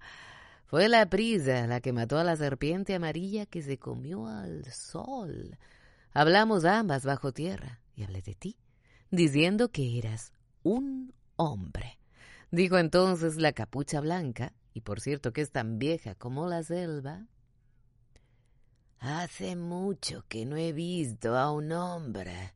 Fue 0.67 0.89
la 0.89 1.07
prisa 1.07 1.67
la 1.67 1.81
que 1.81 1.93
mató 1.93 2.19
a 2.19 2.25
la 2.25 2.37
serpiente 2.37 2.95
amarilla 2.95 3.47
que 3.47 3.63
se 3.63 3.79
comió 3.79 4.27
al 4.27 4.65
sol. 4.73 5.59
Hablamos 6.13 6.65
ambas 6.65 7.05
bajo 7.05 7.33
tierra 7.33 7.81
y 7.95 8.05
hablé 8.05 8.23
de 8.23 8.35
ti, 8.35 8.57
diciendo 9.11 9.71
que 9.71 9.99
eras 9.99 10.33
un 10.63 11.13
hombre. 11.37 11.99
Dijo 12.51 12.79
entonces 12.79 13.37
la 13.37 13.53
capucha 13.53 14.01
blanca, 14.01 14.53
y 14.73 14.81
por 14.81 15.01
cierto 15.01 15.33
que 15.33 15.41
es 15.41 15.51
tan 15.51 15.79
vieja 15.79 16.15
como 16.15 16.47
la 16.47 16.63
selva, 16.63 17.27
Hace 18.99 19.57
mucho 19.57 20.25
que 20.29 20.47
no 20.47 20.57
he 20.57 20.73
visto 20.73 21.37
a 21.37 21.53
un 21.53 21.73
hombre 21.73 22.55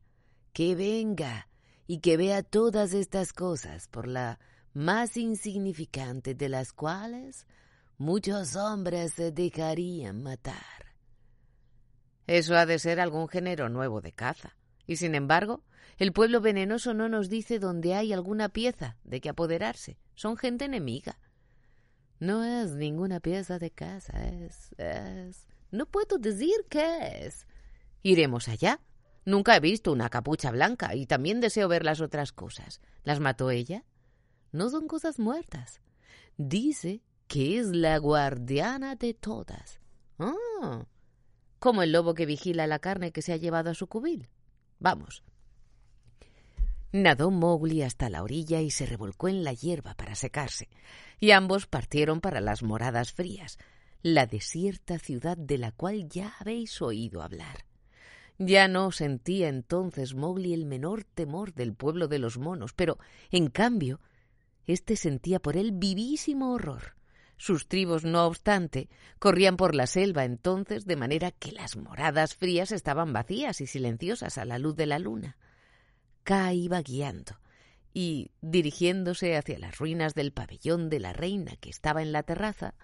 que 0.53 0.75
venga 0.75 1.47
y 1.87 1.99
que 1.99 2.17
vea 2.17 2.43
todas 2.43 2.93
estas 2.93 3.33
cosas 3.33 3.87
por 3.87 4.07
la 4.07 4.39
más 4.73 5.17
insignificante 5.17 6.33
de 6.33 6.49
las 6.49 6.73
cuales 6.73 7.45
muchos 7.97 8.55
hombres 8.55 9.13
se 9.13 9.31
dejarían 9.31 10.23
matar. 10.23 10.95
Eso 12.27 12.55
ha 12.55 12.65
de 12.65 12.79
ser 12.79 12.99
algún 12.99 13.27
género 13.27 13.69
nuevo 13.69 14.01
de 14.01 14.13
caza. 14.13 14.55
Y 14.87 14.95
sin 14.95 15.15
embargo, 15.15 15.63
el 15.97 16.13
pueblo 16.13 16.41
venenoso 16.41 16.93
no 16.93 17.09
nos 17.09 17.29
dice 17.29 17.59
dónde 17.59 17.93
hay 17.93 18.13
alguna 18.13 18.49
pieza 18.49 18.97
de 19.03 19.21
que 19.21 19.29
apoderarse. 19.29 19.97
Son 20.15 20.37
gente 20.37 20.65
enemiga. 20.65 21.19
No 22.19 22.43
es 22.43 22.71
ninguna 22.71 23.19
pieza 23.19 23.59
de 23.59 23.71
caza, 23.71 24.27
es, 24.27 24.73
es 24.77 25.47
no 25.71 25.85
puedo 25.85 26.17
decir 26.17 26.65
qué 26.69 27.25
es. 27.25 27.47
Iremos 28.03 28.47
allá. 28.47 28.79
Nunca 29.25 29.55
he 29.55 29.59
visto 29.59 29.91
una 29.91 30.09
capucha 30.09 30.51
blanca 30.51 30.95
y 30.95 31.05
también 31.05 31.41
deseo 31.41 31.67
ver 31.67 31.85
las 31.85 32.01
otras 32.01 32.31
cosas. 32.31 32.81
¿Las 33.03 33.19
mató 33.19 33.51
ella? 33.51 33.83
No 34.51 34.69
son 34.69 34.87
cosas 34.87 35.19
muertas. 35.19 35.79
Dice 36.37 37.01
que 37.27 37.59
es 37.59 37.67
la 37.67 37.97
guardiana 37.97 38.95
de 38.95 39.13
todas. 39.13 39.79
Ah, 40.19 40.85
como 41.59 41.83
el 41.83 41.91
lobo 41.91 42.13
que 42.13 42.25
vigila 42.25 42.67
la 42.67 42.79
carne 42.79 43.11
que 43.11 43.21
se 43.21 43.31
ha 43.31 43.37
llevado 43.37 43.69
a 43.69 43.75
su 43.75 43.87
cubil. 43.87 44.29
Vamos. 44.79 45.23
Nadó 46.91 47.31
Mowgli 47.31 47.83
hasta 47.83 48.09
la 48.09 48.21
orilla 48.21 48.59
y 48.59 48.69
se 48.69 48.85
revolcó 48.85 49.29
en 49.29 49.45
la 49.45 49.53
hierba 49.53 49.93
para 49.93 50.15
secarse, 50.15 50.67
y 51.19 51.31
ambos 51.31 51.65
partieron 51.65 52.19
para 52.19 52.41
las 52.41 52.63
moradas 52.63 53.13
frías, 53.13 53.57
la 54.03 54.25
desierta 54.25 54.97
ciudad 54.97 55.37
de 55.37 55.57
la 55.57 55.71
cual 55.71 56.09
ya 56.09 56.33
habéis 56.39 56.81
oído 56.81 57.21
hablar. 57.21 57.65
Ya 58.39 58.67
no 58.67 58.91
sentía 58.91 59.49
entonces 59.49 60.15
Mowgli 60.15 60.53
el 60.53 60.65
menor 60.65 61.03
temor 61.03 61.53
del 61.53 61.75
pueblo 61.75 62.07
de 62.07 62.17
los 62.17 62.39
monos, 62.39 62.73
pero, 62.73 62.97
en 63.29 63.49
cambio, 63.49 63.99
éste 64.65 64.95
sentía 64.95 65.39
por 65.39 65.57
él 65.57 65.71
vivísimo 65.73 66.53
horror. 66.53 66.95
Sus 67.37 67.67
tribus, 67.67 68.03
no 68.03 68.25
obstante, 68.25 68.89
corrían 69.19 69.57
por 69.57 69.75
la 69.75 69.87
selva 69.87 70.25
entonces 70.25 70.85
de 70.85 70.95
manera 70.95 71.31
que 71.31 71.51
las 71.51 71.75
moradas 71.75 72.35
frías 72.35 72.71
estaban 72.71 73.13
vacías 73.13 73.61
y 73.61 73.67
silenciosas 73.67 74.37
a 74.37 74.45
la 74.45 74.59
luz 74.59 74.75
de 74.75 74.85
la 74.85 74.99
luna. 74.99 75.37
Ka 76.23 76.53
iba 76.53 76.81
guiando, 76.81 77.40
y, 77.93 78.31
dirigiéndose 78.41 79.35
hacia 79.35 79.59
las 79.59 79.77
ruinas 79.77 80.13
del 80.13 80.31
pabellón 80.31 80.89
de 80.89 80.99
la 80.99 81.13
reina 81.13 81.55
que 81.57 81.69
estaba 81.69 82.01
en 82.01 82.11
la 82.11 82.23
terraza, 82.23 82.75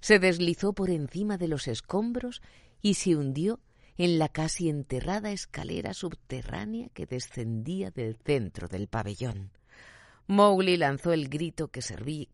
se 0.00 0.18
deslizó 0.18 0.72
por 0.72 0.90
encima 0.90 1.38
de 1.38 1.48
los 1.48 1.68
escombros 1.68 2.42
y 2.82 2.94
se 2.94 3.16
hundió 3.16 3.60
en 3.96 4.18
la 4.18 4.28
casi 4.28 4.68
enterrada 4.68 5.32
escalera 5.32 5.94
subterránea 5.94 6.88
que 6.92 7.06
descendía 7.06 7.90
del 7.90 8.16
centro 8.16 8.68
del 8.68 8.88
pabellón. 8.88 9.50
Mowgli 10.26 10.76
lanzó 10.76 11.12
el 11.12 11.28
grito 11.28 11.68
que, 11.68 11.80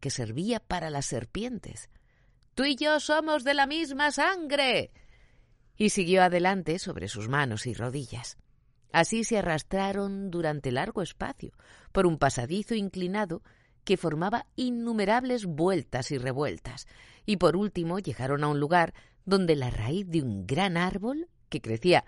que 0.00 0.10
servía 0.10 0.60
para 0.60 0.90
las 0.90 1.06
serpientes. 1.06 1.90
Tú 2.54 2.64
y 2.64 2.76
yo 2.76 3.00
somos 3.00 3.44
de 3.44 3.54
la 3.54 3.66
misma 3.66 4.10
sangre. 4.10 4.90
y 5.76 5.90
siguió 5.90 6.22
adelante 6.22 6.78
sobre 6.78 7.08
sus 7.08 7.28
manos 7.28 7.66
y 7.66 7.74
rodillas. 7.74 8.36
Así 8.92 9.24
se 9.24 9.38
arrastraron 9.38 10.30
durante 10.30 10.70
largo 10.70 11.02
espacio 11.02 11.52
por 11.92 12.06
un 12.06 12.18
pasadizo 12.18 12.74
inclinado 12.74 13.42
que 13.84 13.96
formaba 13.96 14.46
innumerables 14.54 15.46
vueltas 15.46 16.10
y 16.10 16.18
revueltas, 16.18 16.86
y 17.26 17.38
por 17.38 17.56
último 17.56 17.98
llegaron 17.98 18.44
a 18.44 18.48
un 18.48 18.60
lugar 18.60 18.94
donde 19.24 19.56
la 19.56 19.70
raíz 19.70 20.06
de 20.08 20.22
un 20.22 20.46
gran 20.46 20.76
árbol, 20.76 21.28
que 21.48 21.60
crecía 21.60 22.04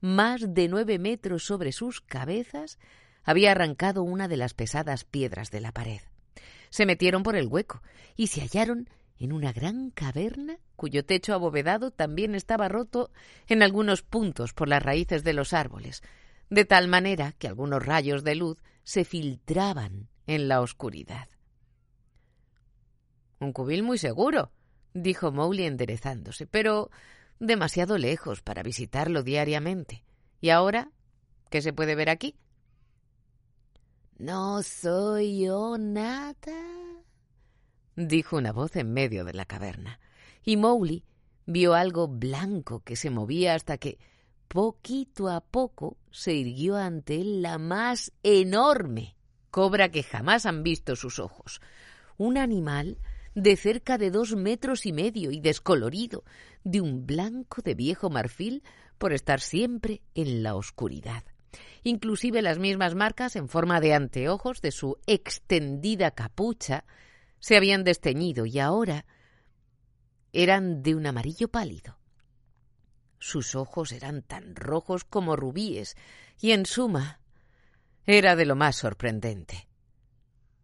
más 0.00 0.54
de 0.54 0.68
nueve 0.68 0.98
metros 0.98 1.44
sobre 1.44 1.72
sus 1.72 2.00
cabezas, 2.00 2.78
había 3.24 3.52
arrancado 3.52 4.02
una 4.02 4.28
de 4.28 4.36
las 4.36 4.54
pesadas 4.54 5.04
piedras 5.04 5.50
de 5.50 5.60
la 5.60 5.72
pared. 5.72 6.00
Se 6.70 6.86
metieron 6.86 7.22
por 7.22 7.36
el 7.36 7.48
hueco 7.48 7.82
y 8.16 8.28
se 8.28 8.40
hallaron 8.40 8.88
en 9.18 9.32
una 9.32 9.52
gran 9.52 9.90
caverna 9.90 10.58
cuyo 10.76 11.04
techo 11.04 11.34
abovedado 11.34 11.90
también 11.90 12.34
estaba 12.34 12.68
roto 12.68 13.10
en 13.48 13.62
algunos 13.62 14.02
puntos 14.02 14.52
por 14.52 14.68
las 14.68 14.82
raíces 14.82 15.24
de 15.24 15.32
los 15.32 15.52
árboles, 15.52 16.02
de 16.50 16.64
tal 16.64 16.88
manera 16.88 17.32
que 17.32 17.48
algunos 17.48 17.84
rayos 17.84 18.24
de 18.24 18.34
luz 18.34 18.58
se 18.82 19.04
filtraban 19.04 20.08
en 20.26 20.48
la 20.48 20.60
oscuridad. 20.60 21.28
Un 23.40 23.52
cubil 23.52 23.82
muy 23.82 23.98
seguro, 23.98 24.50
dijo 24.94 25.30
Mowgli 25.30 25.64
enderezándose, 25.64 26.46
pero 26.46 26.90
demasiado 27.38 27.98
lejos 27.98 28.42
para 28.42 28.62
visitarlo 28.62 29.22
diariamente. 29.22 30.04
¿Y 30.40 30.50
ahora 30.50 30.90
qué 31.50 31.62
se 31.62 31.72
puede 31.72 31.94
ver 31.94 32.10
aquí? 32.10 32.36
No 34.18 34.62
soy 34.62 35.44
yo 35.44 35.78
nada, 35.78 36.34
dijo 37.94 38.36
una 38.36 38.52
voz 38.52 38.74
en 38.76 38.92
medio 38.92 39.24
de 39.24 39.34
la 39.34 39.44
caverna, 39.44 40.00
y 40.42 40.56
Mowgli 40.56 41.04
vio 41.46 41.74
algo 41.74 42.08
blanco 42.08 42.80
que 42.80 42.96
se 42.96 43.10
movía 43.10 43.54
hasta 43.54 43.78
que 43.78 43.98
poquito 44.48 45.28
a 45.28 45.40
poco 45.40 45.98
se 46.10 46.32
irguió 46.32 46.76
ante 46.76 47.20
él 47.20 47.42
la 47.42 47.58
más 47.58 48.12
enorme 48.22 49.16
cobra 49.50 49.90
que 49.90 50.02
jamás 50.02 50.46
han 50.46 50.62
visto 50.62 50.96
sus 50.96 51.18
ojos. 51.18 51.60
Un 52.16 52.38
animal 52.38 52.98
de 53.34 53.56
cerca 53.56 53.98
de 53.98 54.10
dos 54.10 54.34
metros 54.34 54.86
y 54.86 54.92
medio 54.92 55.30
y 55.30 55.40
descolorido, 55.40 56.24
de 56.64 56.80
un 56.80 57.06
blanco 57.06 57.62
de 57.62 57.74
viejo 57.74 58.10
marfil 58.10 58.62
por 58.98 59.12
estar 59.12 59.40
siempre 59.40 60.02
en 60.14 60.42
la 60.42 60.56
oscuridad. 60.56 61.22
Inclusive 61.84 62.42
las 62.42 62.58
mismas 62.58 62.94
marcas 62.94 63.36
en 63.36 63.48
forma 63.48 63.80
de 63.80 63.94
anteojos 63.94 64.60
de 64.60 64.72
su 64.72 64.98
extendida 65.06 66.10
capucha 66.10 66.84
se 67.38 67.56
habían 67.56 67.84
desteñido 67.84 68.44
y 68.44 68.58
ahora 68.58 69.06
eran 70.32 70.82
de 70.82 70.94
un 70.94 71.06
amarillo 71.06 71.48
pálido. 71.48 71.97
Sus 73.18 73.54
ojos 73.54 73.92
eran 73.92 74.22
tan 74.22 74.54
rojos 74.54 75.04
como 75.04 75.36
rubíes, 75.36 75.96
y 76.40 76.52
en 76.52 76.66
suma 76.66 77.20
era 78.06 78.36
de 78.36 78.46
lo 78.46 78.56
más 78.56 78.76
sorprendente. 78.76 79.68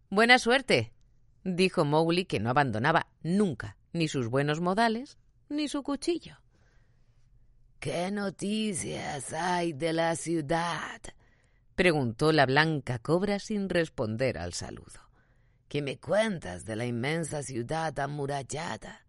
Buena 0.09 0.39
suerte, 0.39 0.93
dijo 1.43 1.85
Mowgli, 1.85 2.25
que 2.25 2.39
no 2.39 2.49
abandonaba 2.49 3.07
nunca 3.21 3.77
ni 3.93 4.07
sus 4.07 4.27
buenos 4.27 4.61
modales 4.61 5.17
ni 5.49 5.67
su 5.67 5.83
cuchillo. 5.83 6.37
¿Qué 7.79 8.09
noticias 8.11 9.31
hay 9.33 9.73
de 9.73 9.93
la 9.93 10.15
ciudad? 10.15 11.01
preguntó 11.75 12.31
la 12.31 12.45
blanca 12.45 12.99
cobra 12.99 13.37
sin 13.37 13.69
responder 13.69 14.37
al 14.37 14.53
saludo. 14.53 15.01
¿Qué 15.67 15.81
me 15.81 15.99
cuentas 15.99 16.65
de 16.65 16.75
la 16.75 16.85
inmensa 16.85 17.43
ciudad 17.43 17.99
amurallada? 17.99 19.04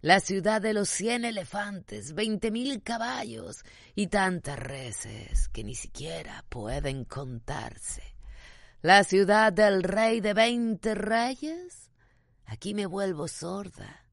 La 0.00 0.20
ciudad 0.20 0.62
de 0.62 0.74
los 0.74 0.88
cien 0.88 1.24
elefantes, 1.24 2.14
veinte 2.14 2.52
mil 2.52 2.82
caballos 2.82 3.64
y 3.96 4.06
tantas 4.06 4.56
reses 4.56 5.48
que 5.48 5.64
ni 5.64 5.74
siquiera 5.74 6.44
pueden 6.48 7.04
contarse. 7.04 8.02
La 8.80 9.02
ciudad 9.02 9.52
del 9.52 9.82
rey 9.82 10.20
de 10.20 10.34
veinte 10.34 10.94
reyes. 10.94 11.90
Aquí 12.44 12.74
me 12.74 12.86
vuelvo 12.86 13.26
sorda 13.26 14.08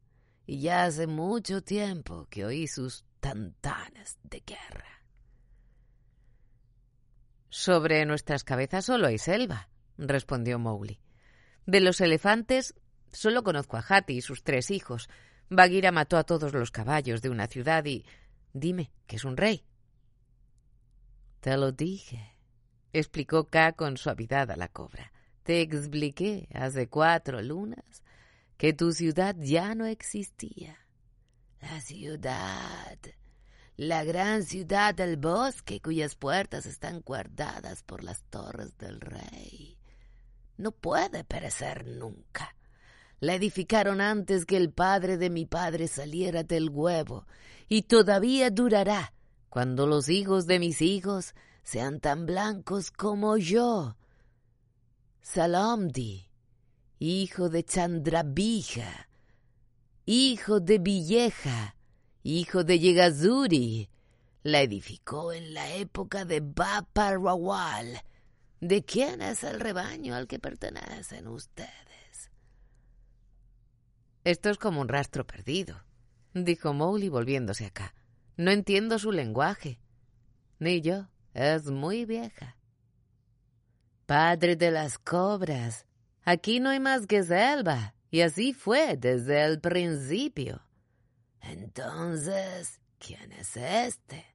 y 0.48 0.60
ya 0.60 0.86
hace 0.86 1.06
mucho 1.06 1.62
tiempo 1.62 2.25
que 2.32 2.46
oí 2.46 2.68
sus 2.68 3.06
tantanas 3.20 4.18
de 4.24 4.39
guerra. 4.39 5.04
Sobre 7.50 8.06
nuestras 8.06 8.44
cabezas 8.44 8.86
solo 8.86 9.06
hay 9.06 9.20
selva, 9.20 9.70
respondió 9.98 10.58
Mowgli. 10.58 11.00
De 11.68 11.80
los 11.80 12.01
elefantes 12.01 12.74
solo 13.12 13.44
conozco 13.44 13.77
a 13.77 13.86
Hati 13.88 14.18
y 14.18 14.22
sus 14.22 14.44
tres 14.44 14.72
hijos. 14.72 15.10
Bagheera 15.50 15.92
mató 15.92 16.18
a 16.18 16.24
todos 16.24 16.54
los 16.54 16.72
caballos 16.72 17.22
de 17.22 17.30
una 17.30 17.48
ciudad 17.48 17.86
y... 17.86 18.06
Dime, 18.54 18.92
¿qué 19.06 19.18
es 19.18 19.25
un 19.25 19.36
rey? 19.36 19.66
Te 21.42 21.58
lo 21.58 21.72
dije, 21.72 22.36
explicó 22.94 23.48
K 23.50 23.74
con 23.74 23.98
suavidad 23.98 24.50
a 24.50 24.56
la 24.56 24.70
cobra. 24.70 25.12
Te 25.44 25.62
expliqué 25.62 26.48
hace 26.54 26.88
cuatro 26.88 27.42
lunas 27.42 28.04
que 28.58 28.74
tu 28.74 28.94
ciudad 28.94 29.36
ya 29.38 29.75
no 29.75 29.86
existía. 29.86 30.78
La 31.62 31.82
ciudad, 31.82 32.98
la 33.75 34.04
gran 34.04 34.44
ciudad 34.44 34.96
del 34.96 35.18
bosque 35.18 35.82
cuyas 35.82 36.16
puertas 36.16 36.66
están 36.66 37.02
guardadas 37.02 37.84
por 37.84 38.04
las 38.04 38.24
torres 38.24 38.78
del 38.78 39.02
rey 39.02 39.78
no 40.58 40.72
puede 40.72 41.24
perecer 41.24 41.86
nunca. 41.86 42.55
La 43.25 43.34
edificaron 43.34 44.01
antes 44.01 44.46
que 44.46 44.55
el 44.55 44.72
padre 44.72 45.17
de 45.17 45.32
mi 45.32 45.48
padre 45.48 45.88
saliera 45.88 46.44
del 46.44 46.70
huevo, 46.70 47.25
y 47.67 47.82
todavía 47.82 48.51
durará 48.51 49.13
cuando 49.50 49.88
los 49.88 50.10
hijos 50.10 50.46
de 50.46 50.60
mis 50.60 50.79
hijos 50.84 51.34
sean 51.63 52.00
tan 52.00 52.27
blancos 52.27 52.91
como 52.91 53.38
yo. 53.38 53.98
Salamdi, 55.24 56.29
hijo 57.00 57.50
de 57.50 57.63
Chandrabija, 57.63 59.10
hijo 60.05 60.60
de 60.60 60.77
Villeja, 60.77 61.75
hijo 62.22 62.63
de 62.63 62.77
Yegazuri, 62.77 63.89
la 64.44 64.62
edificó 64.62 65.34
en 65.34 65.55
la 65.55 65.74
época 65.74 66.25
de 66.25 66.41
Baparawal, 66.41 68.03
¿De 68.62 68.84
quién 68.84 69.22
es 69.24 69.44
el 69.44 69.60
rebaño 69.60 70.13
al 70.13 70.27
que 70.27 70.39
pertenecen 70.39 71.27
ustedes? 71.27 71.85
Esto 74.25 74.50
es 74.50 74.58
como 74.58 74.82
un 74.82 74.88
rastro 74.88 75.25
perdido, 75.25 75.84
dijo 76.34 76.74
Mowgli 76.74 77.10
volviéndose 77.10 77.67
acá. 77.67 77.94
No 78.38 78.50
entiendo 78.50 78.98
su 78.98 79.12
lenguaje. 79.12 79.79
Ni 80.58 80.82
yo. 80.82 81.08
Es 81.36 81.65
muy 81.65 82.05
vieja. 82.05 82.58
Padre 84.05 84.55
de 84.55 84.72
las 84.72 84.98
cobras, 84.98 85.86
aquí 86.24 86.60
no 86.60 86.70
hay 86.70 86.79
más 86.79 87.08
que 87.08 87.24
selva, 87.24 87.94
y 88.10 88.22
así 88.22 88.53
fue 88.53 88.96
desde 88.98 89.44
el 89.44 89.60
principio. 89.60 90.62
Entonces, 91.41 92.79
¿quién 92.98 93.32
es 93.34 93.58
este? 93.58 94.25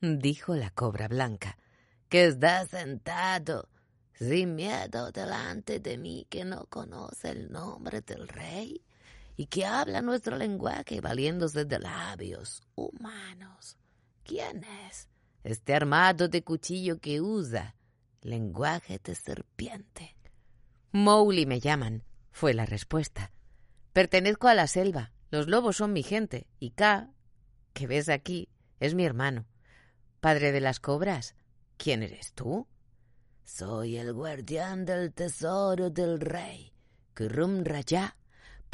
dijo 0.00 0.54
la 0.54 0.70
cobra 0.70 1.08
blanca 1.08 1.56
que 2.10 2.26
está 2.26 2.66
sentado 2.66 3.70
sin 4.12 4.54
miedo 4.54 5.10
delante 5.10 5.80
de 5.80 5.96
mí, 5.96 6.26
que 6.28 6.44
no 6.44 6.66
conoce 6.66 7.30
el 7.30 7.50
nombre 7.50 8.02
del 8.02 8.28
rey 8.28 8.84
y 9.36 9.46
que 9.46 9.66
habla 9.66 10.02
nuestro 10.02 10.36
lenguaje 10.36 11.00
valiéndose 11.00 11.64
de 11.64 11.78
labios 11.78 12.62
humanos. 12.74 13.76
¿Quién 14.22 14.64
es? 14.88 15.08
Este 15.42 15.74
armado 15.74 16.28
de 16.28 16.42
cuchillo 16.42 16.98
que 16.98 17.20
usa 17.20 17.74
lenguaje 18.22 18.98
de 19.02 19.14
serpiente. 19.14 20.16
Mowgli 20.92 21.46
me 21.46 21.60
llaman, 21.60 22.04
fue 22.30 22.54
la 22.54 22.64
respuesta. 22.64 23.32
Pertenezco 23.92 24.48
a 24.48 24.54
la 24.54 24.66
selva, 24.66 25.12
los 25.30 25.48
lobos 25.48 25.76
son 25.76 25.92
mi 25.92 26.02
gente, 26.02 26.46
y 26.58 26.70
K, 26.70 27.10
que 27.72 27.86
ves 27.86 28.08
aquí, 28.08 28.48
es 28.80 28.94
mi 28.94 29.04
hermano. 29.04 29.46
Padre 30.20 30.52
de 30.52 30.60
las 30.60 30.80
cobras, 30.80 31.34
¿Quién 31.76 32.02
eres 32.02 32.32
tú? 32.32 32.66
Soy 33.44 33.96
el 33.96 34.12
guardián 34.12 34.84
del 34.84 35.12
tesoro 35.12 35.90
del 35.90 36.20
rey. 36.20 36.72
Kurum 37.14 37.62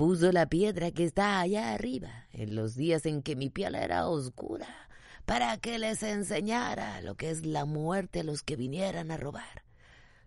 puso 0.01 0.33
la 0.33 0.47
piedra 0.47 0.93
que 0.93 1.05
está 1.05 1.41
allá 1.41 1.75
arriba 1.75 2.27
en 2.33 2.55
los 2.55 2.75
días 2.75 3.05
en 3.05 3.21
que 3.21 3.37
mi 3.37 3.51
piel 3.51 3.75
era 3.75 4.09
oscura 4.09 4.89
para 5.27 5.59
que 5.59 5.79
les 5.79 6.03
enseñara 6.03 7.03
lo 7.03 7.17
que 7.17 7.29
es 7.29 7.45
la 7.45 7.67
muerte 7.67 8.21
a 8.21 8.25
los 8.25 8.43
que 8.43 8.57
vinieran 8.57 9.11
a 9.11 9.19
robar. 9.19 9.63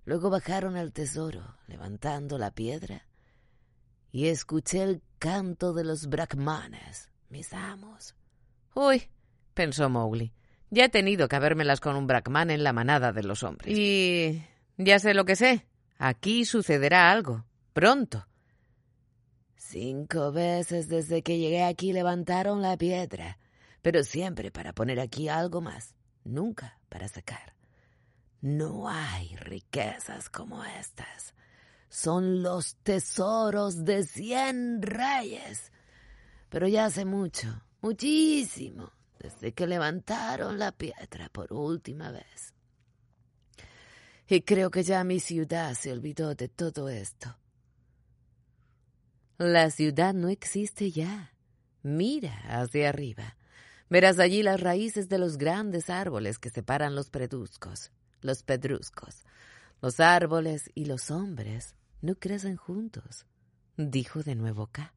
Luego 0.06 0.30
bajaron 0.30 0.76
al 0.76 0.94
tesoro, 0.94 1.58
levantando 1.66 2.38
la 2.38 2.52
piedra, 2.52 3.08
y 4.12 4.28
escuché 4.28 4.84
el 4.84 5.02
canto 5.18 5.74
de 5.74 5.86
los 5.86 6.06
brahmanes, 6.06 7.10
mis 7.30 7.52
amos. 7.52 8.16
Uy, 8.76 9.10
pensó 9.56 9.90
Mowgli, 9.90 10.34
ya 10.70 10.86
he 10.86 10.90
tenido 10.90 11.28
que 11.28 11.36
habérmelas 11.36 11.80
con 11.80 11.96
un 11.96 12.06
Brahman 12.06 12.52
en 12.52 12.64
la 12.64 12.74
manada 12.74 13.12
de 13.12 13.24
los 13.24 13.42
hombres. 13.42 13.76
Y 13.76 14.44
ya 14.78 15.00
sé 15.00 15.16
lo 15.16 15.26
que 15.26 15.36
sé. 15.36 15.66
Aquí 15.98 16.46
sucederá 16.46 17.10
algo. 17.10 17.48
Pronto. 17.74 18.28
Cinco 19.66 20.32
veces 20.32 20.88
desde 20.88 21.24
que 21.24 21.40
llegué 21.40 21.64
aquí 21.64 21.94
levantaron 21.94 22.62
la 22.62 22.78
piedra, 22.78 23.40
pero 23.82 24.04
siempre 24.04 24.52
para 24.52 24.74
poner 24.74 25.00
aquí 25.00 25.30
algo 25.30 25.62
más, 25.62 25.96
nunca 26.24 26.80
para 26.90 27.08
sacar. 27.08 27.56
No 28.42 28.88
hay 28.88 29.36
riquezas 29.38 30.30
como 30.30 30.64
estas. 30.64 31.34
Son 31.90 32.44
los 32.44 32.76
tesoros 32.84 33.84
de 33.84 34.04
cien 34.04 34.82
reyes. 34.82 35.72
Pero 36.50 36.68
ya 36.68 36.86
hace 36.86 37.06
mucho, 37.06 37.64
muchísimo, 37.82 38.92
desde 39.18 39.54
que 39.54 39.66
levantaron 39.66 40.60
la 40.60 40.72
piedra 40.72 41.30
por 41.32 41.52
última 41.52 42.12
vez. 42.12 42.54
Y 44.28 44.42
creo 44.42 44.70
que 44.70 44.84
ya 44.84 45.04
mi 45.04 45.20
ciudad 45.20 45.74
se 45.74 45.92
olvidó 45.92 46.36
de 46.36 46.50
todo 46.50 46.90
esto. 46.90 47.38
La 49.44 49.72
ciudad 49.72 50.14
no 50.14 50.30
existe 50.30 50.90
ya. 50.90 51.34
Mira 51.82 52.34
hacia 52.48 52.88
arriba. 52.88 53.36
Verás 53.90 54.18
allí 54.20 54.42
las 54.42 54.62
raíces 54.62 55.10
de 55.10 55.18
los 55.18 55.38
grandes 55.38 55.90
árboles 55.90 56.40
que 56.40 56.50
separan 56.50 56.96
los 56.96 57.10
preduscos, 57.10 57.92
los 58.22 58.42
pedruscos. 58.42 59.26
Los 59.82 60.00
árboles 60.00 60.72
y 60.76 60.86
los 60.86 61.12
hombres 61.12 61.76
no 62.00 62.16
crecen 62.16 62.56
juntos, 62.56 63.26
dijo 63.76 64.24
de 64.24 64.36
nuevo 64.36 64.68
K. 64.68 64.94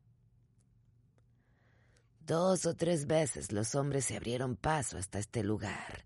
Dos 2.20 2.66
o 2.66 2.74
tres 2.76 3.08
veces 3.08 3.50
los 3.50 3.74
hombres 3.74 4.04
se 4.04 4.16
abrieron 4.16 4.54
paso 4.54 4.96
hasta 4.96 5.18
este 5.18 5.42
lugar, 5.42 6.04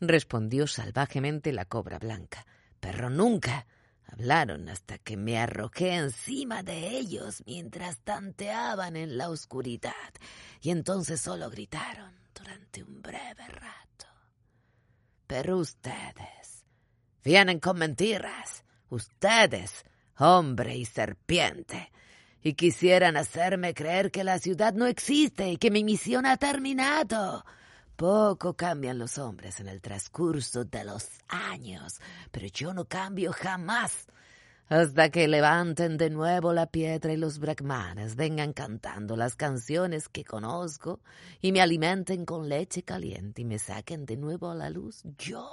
respondió 0.00 0.66
salvajemente 0.66 1.52
la 1.52 1.66
cobra 1.66 1.98
blanca, 1.98 2.46
pero 2.80 3.10
nunca 3.10 3.66
hablaron 4.16 4.68
hasta 4.68 4.98
que 4.98 5.16
me 5.16 5.38
arrojé 5.38 5.94
encima 5.94 6.62
de 6.62 6.88
ellos 6.88 7.42
mientras 7.46 7.98
tanteaban 7.98 8.96
en 8.96 9.18
la 9.18 9.28
oscuridad, 9.28 9.92
y 10.60 10.70
entonces 10.70 11.20
solo 11.20 11.50
gritaron 11.50 12.12
durante 12.34 12.82
un 12.82 13.02
breve 13.02 13.46
rato. 13.48 14.06
Pero 15.26 15.58
ustedes 15.58 16.64
vienen 17.22 17.60
con 17.60 17.78
mentiras, 17.78 18.64
ustedes, 18.88 19.84
hombre 20.18 20.76
y 20.76 20.84
serpiente, 20.84 21.90
y 22.42 22.54
quisieran 22.54 23.16
hacerme 23.16 23.74
creer 23.74 24.10
que 24.10 24.24
la 24.24 24.38
ciudad 24.38 24.72
no 24.72 24.86
existe 24.86 25.50
y 25.50 25.56
que 25.56 25.70
mi 25.70 25.84
misión 25.84 26.26
ha 26.26 26.36
terminado. 26.36 27.44
Poco 27.96 28.54
cambian 28.54 28.98
los 28.98 29.18
hombres 29.18 29.58
en 29.60 29.68
el 29.68 29.80
transcurso 29.80 30.64
de 30.64 30.84
los 30.84 31.08
años, 31.28 32.00
pero 32.30 32.46
yo 32.46 32.74
no 32.74 32.84
cambio 32.84 33.32
jamás. 33.32 34.06
Hasta 34.68 35.10
que 35.10 35.28
levanten 35.28 35.96
de 35.96 36.10
nuevo 36.10 36.52
la 36.52 36.66
piedra 36.66 37.12
y 37.12 37.16
los 37.16 37.38
brahmanes 37.38 38.16
vengan 38.16 38.52
cantando 38.52 39.16
las 39.16 39.36
canciones 39.36 40.08
que 40.08 40.24
conozco 40.24 41.00
y 41.40 41.52
me 41.52 41.60
alimenten 41.60 42.24
con 42.24 42.48
leche 42.48 42.82
caliente 42.82 43.42
y 43.42 43.44
me 43.44 43.58
saquen 43.58 44.04
de 44.06 44.16
nuevo 44.16 44.50
a 44.50 44.54
la 44.54 44.68
luz, 44.68 45.02
yo, 45.16 45.48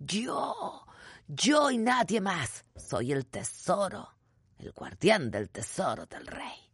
yo, 0.00 0.84
yo 1.28 1.70
y 1.70 1.78
nadie 1.78 2.20
más 2.20 2.64
soy 2.76 3.12
el 3.12 3.24
tesoro 3.26 4.18
el 4.58 4.72
guardián 4.72 5.30
del 5.30 5.50
tesoro 5.50 6.06
del 6.06 6.26
rey. 6.26 6.67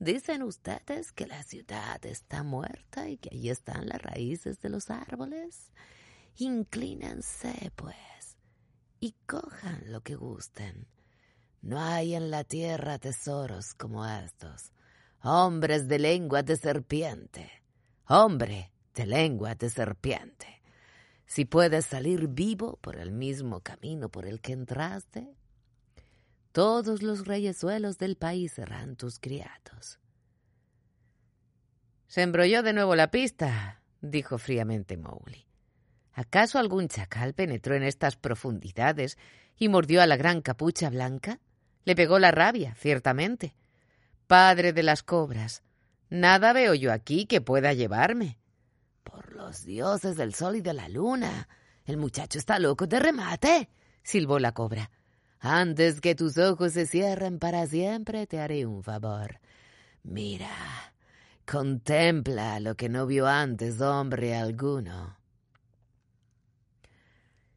Dicen 0.00 0.42
ustedes 0.42 1.10
que 1.12 1.26
la 1.26 1.42
ciudad 1.42 2.04
está 2.06 2.44
muerta 2.44 3.08
y 3.08 3.16
que 3.16 3.30
allí 3.32 3.50
están 3.50 3.88
las 3.88 4.00
raíces 4.00 4.60
de 4.60 4.68
los 4.68 4.90
árboles. 4.90 5.72
Inclínense, 6.36 7.72
pues, 7.74 8.36
y 9.00 9.16
cojan 9.26 9.82
lo 9.90 10.02
que 10.02 10.14
gusten. 10.14 10.86
No 11.62 11.80
hay 11.80 12.14
en 12.14 12.30
la 12.30 12.44
tierra 12.44 12.98
tesoros 12.98 13.74
como 13.74 14.06
estos. 14.06 14.70
Hombres 15.22 15.88
de 15.88 15.98
lengua 15.98 16.44
de 16.44 16.56
serpiente. 16.56 17.50
Hombre 18.06 18.72
de 18.94 19.04
lengua 19.04 19.56
de 19.56 19.68
serpiente. 19.68 20.62
Si 21.26 21.44
puedes 21.44 21.86
salir 21.86 22.28
vivo 22.28 22.78
por 22.80 22.96
el 22.96 23.10
mismo 23.10 23.60
camino 23.60 24.08
por 24.08 24.26
el 24.26 24.40
que 24.40 24.52
entraste, 24.52 25.36
todos 26.52 27.02
los 27.02 27.26
reyesuelos 27.26 27.98
del 27.98 28.16
país 28.16 28.52
serán 28.52 28.96
tus 28.96 29.18
criados. 29.18 29.98
Se 32.06 32.22
embrolló 32.22 32.62
de 32.62 32.72
nuevo 32.72 32.96
la 32.96 33.10
pista, 33.10 33.82
dijo 34.00 34.38
fríamente 34.38 34.96
Mowgli. 34.96 35.46
¿Acaso 36.12 36.58
algún 36.58 36.88
chacal 36.88 37.34
penetró 37.34 37.74
en 37.74 37.82
estas 37.82 38.16
profundidades 38.16 39.18
y 39.56 39.68
mordió 39.68 40.02
a 40.02 40.06
la 40.06 40.16
gran 40.16 40.40
capucha 40.40 40.90
blanca? 40.90 41.38
Le 41.84 41.94
pegó 41.94 42.18
la 42.18 42.30
rabia, 42.30 42.74
ciertamente. 42.74 43.54
Padre 44.26 44.72
de 44.72 44.82
las 44.82 45.02
cobras, 45.02 45.62
nada 46.10 46.52
veo 46.52 46.74
yo 46.74 46.92
aquí 46.92 47.26
que 47.26 47.40
pueda 47.40 47.72
llevarme. 47.72 48.38
Por 49.04 49.32
los 49.32 49.64
dioses 49.64 50.16
del 50.16 50.34
sol 50.34 50.56
y 50.56 50.60
de 50.60 50.74
la 50.74 50.88
luna. 50.88 51.48
El 51.84 51.98
muchacho 51.98 52.38
está 52.38 52.58
loco 52.58 52.86
de 52.86 52.98
remate, 52.98 53.70
silbó 54.02 54.38
la 54.38 54.52
cobra. 54.52 54.90
Antes 55.40 56.00
que 56.00 56.14
tus 56.14 56.36
ojos 56.38 56.72
se 56.72 56.86
cierren 56.86 57.38
para 57.38 57.66
siempre, 57.66 58.26
te 58.26 58.40
haré 58.40 58.66
un 58.66 58.82
favor. 58.82 59.40
Mira, 60.02 60.50
contempla 61.46 62.60
lo 62.60 62.74
que 62.74 62.88
no 62.88 63.06
vio 63.06 63.26
antes 63.26 63.80
hombre 63.80 64.34
alguno. 64.34 65.16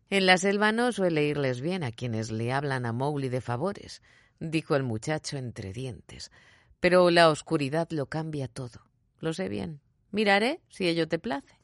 En 0.09 0.25
la 0.25 0.37
selva 0.37 0.71
no 0.71 0.91
suele 0.91 1.23
irles 1.23 1.61
bien 1.61 1.83
a 1.83 1.91
quienes 1.91 2.31
le 2.31 2.51
hablan 2.51 2.85
a 2.85 2.91
Mowgli 2.91 3.29
de 3.29 3.39
favores, 3.39 4.01
dijo 4.39 4.75
el 4.75 4.83
muchacho 4.83 5.37
entre 5.37 5.71
dientes. 5.71 6.31
Pero 6.81 7.09
la 7.11 7.29
oscuridad 7.29 7.87
lo 7.91 8.07
cambia 8.07 8.47
todo. 8.47 8.81
Lo 9.19 9.33
sé 9.33 9.47
bien. 9.47 9.79
Miraré 10.11 10.59
si 10.67 10.87
ello 10.87 11.07
te 11.07 11.17
place. 11.17 11.60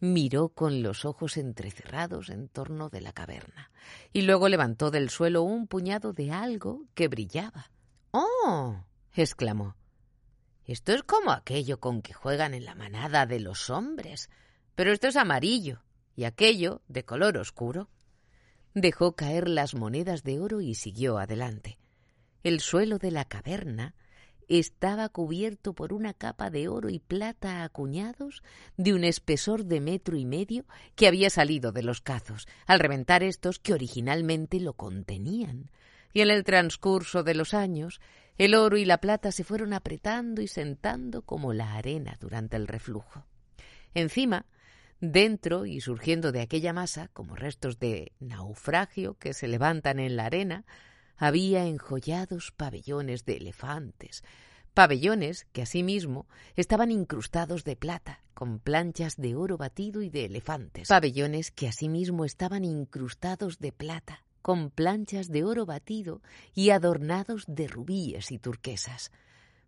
Miró 0.00 0.50
con 0.50 0.82
los 0.82 1.04
ojos 1.04 1.36
entrecerrados 1.36 2.28
en 2.30 2.48
torno 2.48 2.88
de 2.88 3.00
la 3.00 3.12
caverna 3.12 3.72
y 4.12 4.22
luego 4.22 4.48
levantó 4.48 4.90
del 4.92 5.10
suelo 5.10 5.42
un 5.42 5.66
puñado 5.66 6.12
de 6.12 6.30
algo 6.30 6.84
que 6.94 7.08
brillaba. 7.08 7.70
¡Oh! 8.12 8.84
exclamó. 9.12 9.76
Esto 10.64 10.92
es 10.92 11.02
como 11.02 11.32
aquello 11.32 11.80
con 11.80 12.02
que 12.02 12.12
juegan 12.12 12.54
en 12.54 12.64
la 12.64 12.74
manada 12.74 13.26
de 13.26 13.40
los 13.40 13.70
hombres, 13.70 14.30
pero 14.74 14.92
esto 14.92 15.08
es 15.08 15.16
amarillo 15.16 15.82
y 16.14 16.24
aquello 16.24 16.82
de 16.88 17.04
color 17.04 17.36
oscuro. 17.38 17.88
Dejó 18.74 19.16
caer 19.16 19.48
las 19.48 19.74
monedas 19.74 20.22
de 20.22 20.38
oro 20.38 20.60
y 20.60 20.74
siguió 20.74 21.18
adelante. 21.18 21.78
El 22.44 22.60
suelo 22.60 22.98
de 22.98 23.10
la 23.10 23.24
caverna 23.24 23.94
estaba 24.48 25.08
cubierto 25.08 25.74
por 25.74 25.92
una 25.92 26.14
capa 26.14 26.50
de 26.50 26.68
oro 26.68 26.88
y 26.88 26.98
plata 26.98 27.62
acuñados 27.62 28.42
de 28.76 28.94
un 28.94 29.04
espesor 29.04 29.64
de 29.64 29.80
metro 29.80 30.16
y 30.16 30.24
medio 30.24 30.64
que 30.96 31.06
había 31.06 31.30
salido 31.30 31.72
de 31.72 31.82
los 31.82 32.00
cazos, 32.00 32.48
al 32.66 32.80
reventar 32.80 33.22
estos 33.22 33.58
que 33.58 33.74
originalmente 33.74 34.58
lo 34.60 34.72
contenían. 34.72 35.70
Y 36.12 36.22
en 36.22 36.30
el 36.30 36.44
transcurso 36.44 37.22
de 37.22 37.34
los 37.34 37.52
años, 37.52 38.00
el 38.38 38.54
oro 38.54 38.78
y 38.78 38.84
la 38.84 38.98
plata 38.98 39.32
se 39.32 39.44
fueron 39.44 39.72
apretando 39.72 40.40
y 40.40 40.48
sentando 40.48 41.22
como 41.22 41.52
la 41.52 41.74
arena 41.74 42.16
durante 42.20 42.56
el 42.56 42.66
reflujo. 42.66 43.26
Encima, 43.94 44.46
dentro 45.00 45.66
y 45.66 45.80
surgiendo 45.80 46.32
de 46.32 46.40
aquella 46.40 46.72
masa, 46.72 47.08
como 47.08 47.36
restos 47.36 47.78
de 47.78 48.12
naufragio 48.20 49.14
que 49.14 49.34
se 49.34 49.48
levantan 49.48 49.98
en 49.98 50.16
la 50.16 50.26
arena, 50.26 50.64
había 51.18 51.66
enjollados 51.66 52.52
pabellones 52.56 53.24
de 53.24 53.36
elefantes, 53.36 54.22
pabellones 54.72 55.46
que 55.52 55.62
asimismo 55.62 56.28
estaban 56.54 56.92
incrustados 56.92 57.64
de 57.64 57.76
plata, 57.76 58.22
con 58.32 58.60
planchas 58.60 59.16
de 59.16 59.34
oro 59.34 59.58
batido 59.58 60.00
y 60.00 60.10
de 60.10 60.24
elefantes, 60.24 60.88
pabellones 60.88 61.50
que 61.50 61.66
asimismo 61.66 62.24
estaban 62.24 62.64
incrustados 62.64 63.58
de 63.58 63.72
plata, 63.72 64.24
con 64.40 64.70
planchas 64.70 65.28
de 65.28 65.42
oro 65.42 65.66
batido 65.66 66.22
y 66.54 66.70
adornados 66.70 67.44
de 67.48 67.66
rubíes 67.66 68.30
y 68.30 68.38
turquesas. 68.38 69.10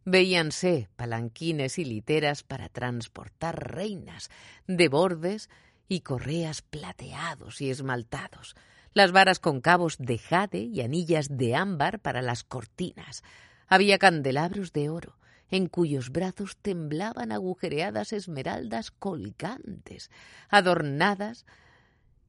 Veíanse 0.04 0.88
palanquines 0.96 1.78
y 1.78 1.84
literas 1.84 2.44
para 2.44 2.68
transportar 2.68 3.74
reinas, 3.74 4.30
de 4.66 4.88
bordes 4.88 5.50
y 5.88 6.00
correas 6.00 6.62
plateados 6.62 7.60
y 7.60 7.70
esmaltados, 7.70 8.54
las 8.92 9.12
varas 9.12 9.38
con 9.38 9.60
cabos 9.60 9.96
de 9.98 10.18
jade 10.18 10.60
y 10.60 10.80
anillas 10.80 11.28
de 11.36 11.54
ámbar 11.54 12.00
para 12.00 12.22
las 12.22 12.44
cortinas. 12.44 13.22
Había 13.66 13.98
candelabros 13.98 14.72
de 14.72 14.88
oro, 14.88 15.16
en 15.50 15.66
cuyos 15.66 16.10
brazos 16.10 16.56
temblaban 16.56 17.32
agujereadas 17.32 18.12
esmeraldas 18.12 18.90
colgantes, 18.90 20.10
adornadas 20.48 21.44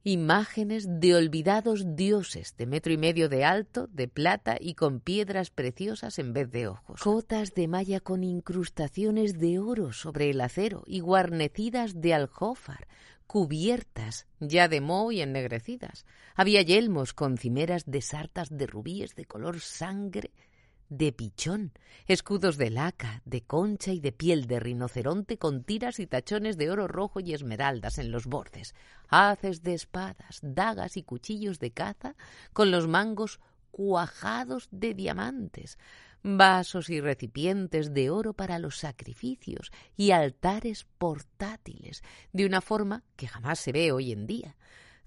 imágenes 0.04 1.00
de 1.00 1.14
olvidados 1.14 1.94
dioses 1.94 2.56
de 2.56 2.66
metro 2.66 2.92
y 2.92 2.96
medio 2.96 3.28
de 3.28 3.44
alto, 3.44 3.86
de 3.92 4.08
plata 4.08 4.56
y 4.58 4.74
con 4.74 5.00
piedras 5.00 5.50
preciosas 5.50 6.18
en 6.18 6.32
vez 6.32 6.50
de 6.50 6.66
ojos. 6.66 7.00
Cotas 7.00 7.54
de 7.54 7.68
malla 7.68 8.00
con 8.00 8.24
incrustaciones 8.24 9.38
de 9.38 9.58
oro 9.58 9.92
sobre 9.92 10.30
el 10.30 10.40
acero 10.40 10.82
y 10.86 11.00
guarnecidas 11.00 12.00
de 12.00 12.14
aljófar, 12.14 12.88
cubiertas 13.26 14.26
ya 14.40 14.68
de 14.68 14.80
moho 14.80 15.12
y 15.12 15.20
ennegrecidas. 15.20 16.04
Había 16.34 16.62
yelmos 16.62 17.12
con 17.12 17.38
cimeras 17.38 17.84
de 17.86 18.02
sartas 18.02 18.48
de 18.50 18.66
rubíes 18.66 19.14
de 19.14 19.24
color 19.24 19.60
sangre 19.60 20.30
de 20.92 21.10
pichón, 21.10 21.72
escudos 22.06 22.58
de 22.58 22.68
laca, 22.68 23.22
de 23.24 23.40
concha 23.40 23.92
y 23.92 24.00
de 24.00 24.12
piel 24.12 24.46
de 24.46 24.60
rinoceronte 24.60 25.38
con 25.38 25.64
tiras 25.64 25.98
y 25.98 26.06
tachones 26.06 26.58
de 26.58 26.70
oro 26.70 26.86
rojo 26.86 27.18
y 27.18 27.32
esmeraldas 27.32 27.96
en 27.96 28.10
los 28.10 28.26
bordes, 28.26 28.74
haces 29.08 29.62
de 29.62 29.72
espadas, 29.72 30.40
dagas 30.42 30.98
y 30.98 31.02
cuchillos 31.02 31.58
de 31.60 31.70
caza 31.70 32.14
con 32.52 32.70
los 32.70 32.88
mangos 32.88 33.40
cuajados 33.70 34.68
de 34.70 34.92
diamantes, 34.92 35.78
vasos 36.22 36.88
y 36.90 37.00
recipientes 37.00 37.92
de 37.92 38.10
oro 38.10 38.32
para 38.32 38.58
los 38.58 38.78
sacrificios 38.78 39.72
y 39.96 40.12
altares 40.12 40.86
portátiles, 40.98 42.02
de 42.32 42.46
una 42.46 42.60
forma 42.60 43.02
que 43.16 43.28
jamás 43.28 43.58
se 43.58 43.72
ve 43.72 43.92
hoy 43.92 44.12
en 44.12 44.26
día. 44.26 44.56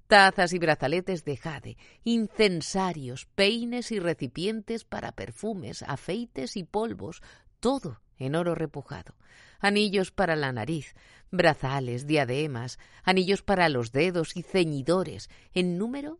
Tazas 0.08 0.54
y 0.54 0.60
brazaletes 0.60 1.26
de 1.26 1.38
jade, 1.38 1.78
incensarios, 2.04 3.26
peines 3.34 3.92
y 3.92 4.00
recipientes 4.00 4.84
para 4.84 5.14
perfumes, 5.14 5.84
afeites 5.84 6.58
y 6.58 6.64
polvos, 6.64 7.24
todo 7.60 8.02
en 8.18 8.36
oro 8.36 8.54
repujado. 8.54 9.16
Anillos 9.60 10.12
para 10.12 10.36
la 10.36 10.52
nariz, 10.52 10.94
brazales, 11.32 12.06
diademas, 12.06 12.78
anillos 13.04 13.42
para 13.42 13.68
los 13.70 13.92
dedos 13.92 14.38
y 14.38 14.44
ceñidores, 14.44 15.30
en 15.54 15.78
número 15.78 16.20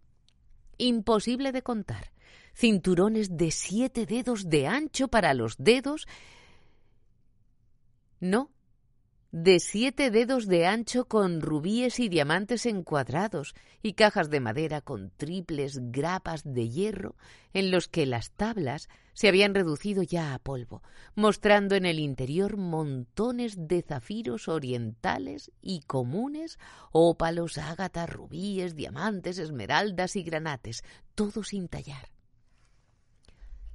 imposible 0.78 1.52
de 1.52 1.62
contar 1.62 2.12
cinturones 2.56 3.38
de 3.38 3.52
siete 3.52 4.06
dedos 4.06 4.50
de 4.50 4.68
ancho 4.68 5.08
para 5.10 5.34
los 5.34 5.56
dedos. 5.58 6.08
No, 8.20 8.50
de 9.38 9.60
siete 9.60 10.12
dedos 10.12 10.48
de 10.48 10.66
ancho 10.66 11.10
con 11.10 11.42
rubíes 11.42 12.00
y 12.00 12.08
diamantes 12.08 12.66
encuadrados 12.66 13.54
y 13.84 13.92
cajas 13.92 14.30
de 14.30 14.40
madera 14.40 14.80
con 14.80 15.12
triples 15.18 15.78
grapas 15.92 16.44
de 16.46 16.70
hierro 16.70 17.18
en 17.52 17.70
los 17.70 17.90
que 17.90 18.06
las 18.06 18.32
tablas 18.32 18.88
se 19.12 19.28
habían 19.28 19.54
reducido 19.54 20.04
ya 20.04 20.34
a 20.34 20.40
polvo, 20.40 20.82
mostrando 21.16 21.76
en 21.76 21.86
el 21.86 22.00
interior 22.00 22.56
montones 22.56 23.68
de 23.68 23.82
zafiros 23.82 24.48
orientales 24.48 25.52
y 25.62 25.82
comunes, 25.82 26.58
ópalos, 26.94 27.58
ágatas, 27.58 28.10
rubíes, 28.10 28.74
diamantes, 28.74 29.38
esmeraldas 29.38 30.16
y 30.16 30.24
granates, 30.24 30.82
todo 31.14 31.44
sin 31.44 31.68
tallar. 31.68 32.15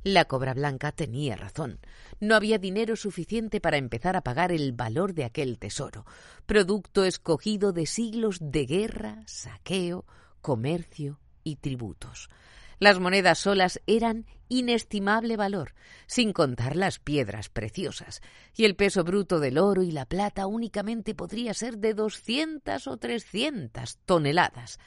La 0.02 0.24
cobra 0.24 0.54
blanca 0.54 0.92
tenía 0.92 1.36
razón. 1.36 1.78
No 2.20 2.34
había 2.34 2.58
dinero 2.58 2.96
suficiente 2.96 3.60
para 3.60 3.76
empezar 3.76 4.16
a 4.16 4.22
pagar 4.22 4.50
el 4.50 4.72
valor 4.72 5.12
de 5.12 5.24
aquel 5.24 5.58
tesoro, 5.58 6.06
producto 6.46 7.04
escogido 7.04 7.72
de 7.72 7.84
siglos 7.84 8.38
de 8.40 8.64
guerra, 8.64 9.22
saqueo, 9.26 10.06
comercio 10.40 11.20
y 11.44 11.56
tributos. 11.56 12.30
Las 12.78 12.98
monedas 12.98 13.38
solas 13.38 13.78
eran 13.86 14.24
inestimable 14.48 15.36
valor, 15.36 15.74
sin 16.06 16.32
contar 16.32 16.76
las 16.76 16.98
piedras 16.98 17.50
preciosas, 17.50 18.22
y 18.56 18.64
el 18.64 18.76
peso 18.76 19.04
bruto 19.04 19.38
del 19.38 19.58
oro 19.58 19.82
y 19.82 19.90
la 19.90 20.06
plata 20.06 20.46
únicamente 20.46 21.14
podría 21.14 21.52
ser 21.52 21.76
de 21.76 21.92
doscientas 21.92 22.86
o 22.86 22.96
trescientas 22.96 23.98
toneladas. 24.06 24.78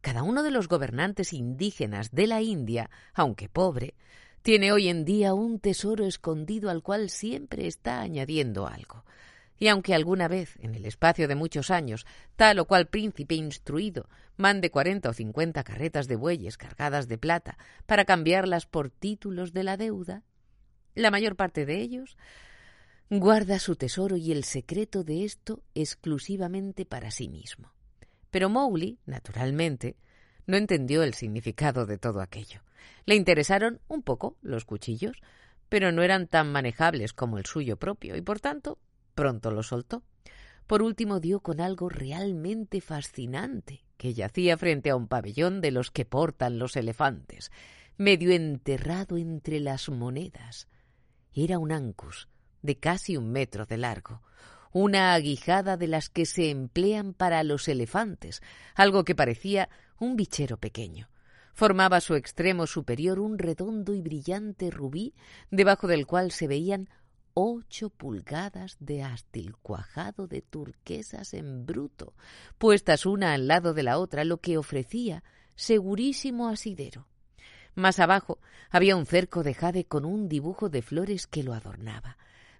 Cada 0.00 0.24
uno 0.24 0.42
de 0.42 0.50
los 0.50 0.66
gobernantes 0.66 1.32
indígenas 1.32 2.10
de 2.10 2.26
la 2.26 2.42
India, 2.42 2.90
aunque 3.14 3.48
pobre, 3.48 3.94
tiene 4.42 4.72
hoy 4.72 4.88
en 4.88 5.04
día 5.04 5.34
un 5.34 5.60
tesoro 5.60 6.06
escondido 6.06 6.70
al 6.70 6.82
cual 6.82 7.10
siempre 7.10 7.66
está 7.66 8.00
añadiendo 8.00 8.66
algo. 8.66 9.04
y 9.62 9.68
aunque 9.68 9.94
alguna 9.94 10.26
vez, 10.26 10.56
en 10.60 10.74
el 10.74 10.86
espacio 10.86 11.28
de 11.28 11.34
muchos 11.34 11.70
años, 11.70 12.06
tal 12.34 12.58
o 12.60 12.64
cual 12.64 12.86
príncipe 12.88 13.34
instruido 13.34 14.08
mande 14.38 14.70
cuarenta 14.70 15.10
o 15.10 15.12
cincuenta 15.12 15.62
carretas 15.64 16.08
de 16.08 16.16
bueyes 16.16 16.56
cargadas 16.56 17.08
de 17.08 17.18
plata 17.18 17.58
para 17.84 18.06
cambiarlas 18.06 18.64
por 18.64 18.88
títulos 18.88 19.52
de 19.52 19.62
la 19.62 19.76
deuda, 19.76 20.22
la 20.94 21.10
mayor 21.10 21.36
parte 21.36 21.66
de 21.66 21.78
ellos 21.78 22.16
guarda 23.10 23.58
su 23.58 23.76
tesoro 23.76 24.16
y 24.16 24.32
el 24.32 24.44
secreto 24.44 25.04
de 25.04 25.24
esto 25.24 25.62
exclusivamente 25.74 26.86
para 26.86 27.10
sí 27.10 27.28
mismo. 27.28 27.70
Pero 28.30 28.48
Mowgli, 28.48 28.98
naturalmente, 29.04 29.96
no 30.46 30.56
entendió 30.56 31.02
el 31.02 31.14
significado 31.14 31.86
de 31.86 31.98
todo 31.98 32.20
aquello. 32.20 32.60
Le 33.06 33.14
interesaron 33.14 33.80
un 33.88 34.02
poco 34.02 34.36
los 34.42 34.64
cuchillos, 34.64 35.20
pero 35.68 35.92
no 35.92 36.02
eran 36.02 36.26
tan 36.26 36.50
manejables 36.52 37.12
como 37.12 37.38
el 37.38 37.46
suyo 37.46 37.76
propio, 37.76 38.16
y 38.16 38.20
por 38.20 38.40
tanto 38.40 38.78
pronto 39.14 39.50
lo 39.50 39.62
soltó. 39.62 40.02
Por 40.66 40.82
último 40.82 41.20
dio 41.20 41.40
con 41.40 41.60
algo 41.60 41.88
realmente 41.88 42.80
fascinante, 42.80 43.84
que 43.96 44.14
yacía 44.14 44.56
frente 44.56 44.90
a 44.90 44.96
un 44.96 45.08
pabellón 45.08 45.60
de 45.60 45.70
los 45.70 45.90
que 45.90 46.04
portan 46.04 46.58
los 46.58 46.76
elefantes, 46.76 47.50
medio 47.96 48.32
enterrado 48.32 49.16
entre 49.16 49.60
las 49.60 49.88
monedas. 49.88 50.68
Era 51.34 51.58
un 51.58 51.72
ancus 51.72 52.28
de 52.62 52.78
casi 52.78 53.16
un 53.16 53.30
metro 53.30 53.66
de 53.66 53.76
largo, 53.76 54.22
una 54.72 55.14
aguijada 55.14 55.76
de 55.76 55.88
las 55.88 56.08
que 56.08 56.26
se 56.26 56.50
emplean 56.50 57.12
para 57.12 57.42
los 57.42 57.68
elefantes, 57.68 58.42
algo 58.74 59.04
que 59.04 59.14
parecía 59.14 59.68
un 60.00 60.16
bichero 60.16 60.56
pequeño. 60.56 61.08
Formaba 61.52 62.00
su 62.00 62.14
extremo 62.14 62.66
superior 62.66 63.20
un 63.20 63.38
redondo 63.38 63.94
y 63.94 64.00
brillante 64.00 64.70
rubí, 64.70 65.14
debajo 65.50 65.86
del 65.86 66.06
cual 66.06 66.32
se 66.32 66.48
veían 66.48 66.88
ocho 67.34 67.90
pulgadas 67.90 68.76
de 68.80 69.02
ástil 69.02 69.56
cuajado 69.58 70.26
de 70.26 70.42
turquesas 70.42 71.34
en 71.34 71.66
bruto, 71.66 72.14
puestas 72.58 73.06
una 73.06 73.34
al 73.34 73.46
lado 73.46 73.74
de 73.74 73.82
la 73.82 73.98
otra, 73.98 74.24
lo 74.24 74.38
que 74.38 74.58
ofrecía 74.58 75.22
segurísimo 75.54 76.48
asidero. 76.48 77.06
Más 77.74 77.98
abajo 77.98 78.40
había 78.70 78.96
un 78.96 79.06
cerco 79.06 79.42
de 79.42 79.54
jade 79.54 79.84
con 79.84 80.04
un 80.04 80.28
dibujo 80.28 80.70
de 80.70 80.82
flores 80.82 81.26
que 81.26 81.42
lo 81.42 81.52
adornaba, 81.52 82.16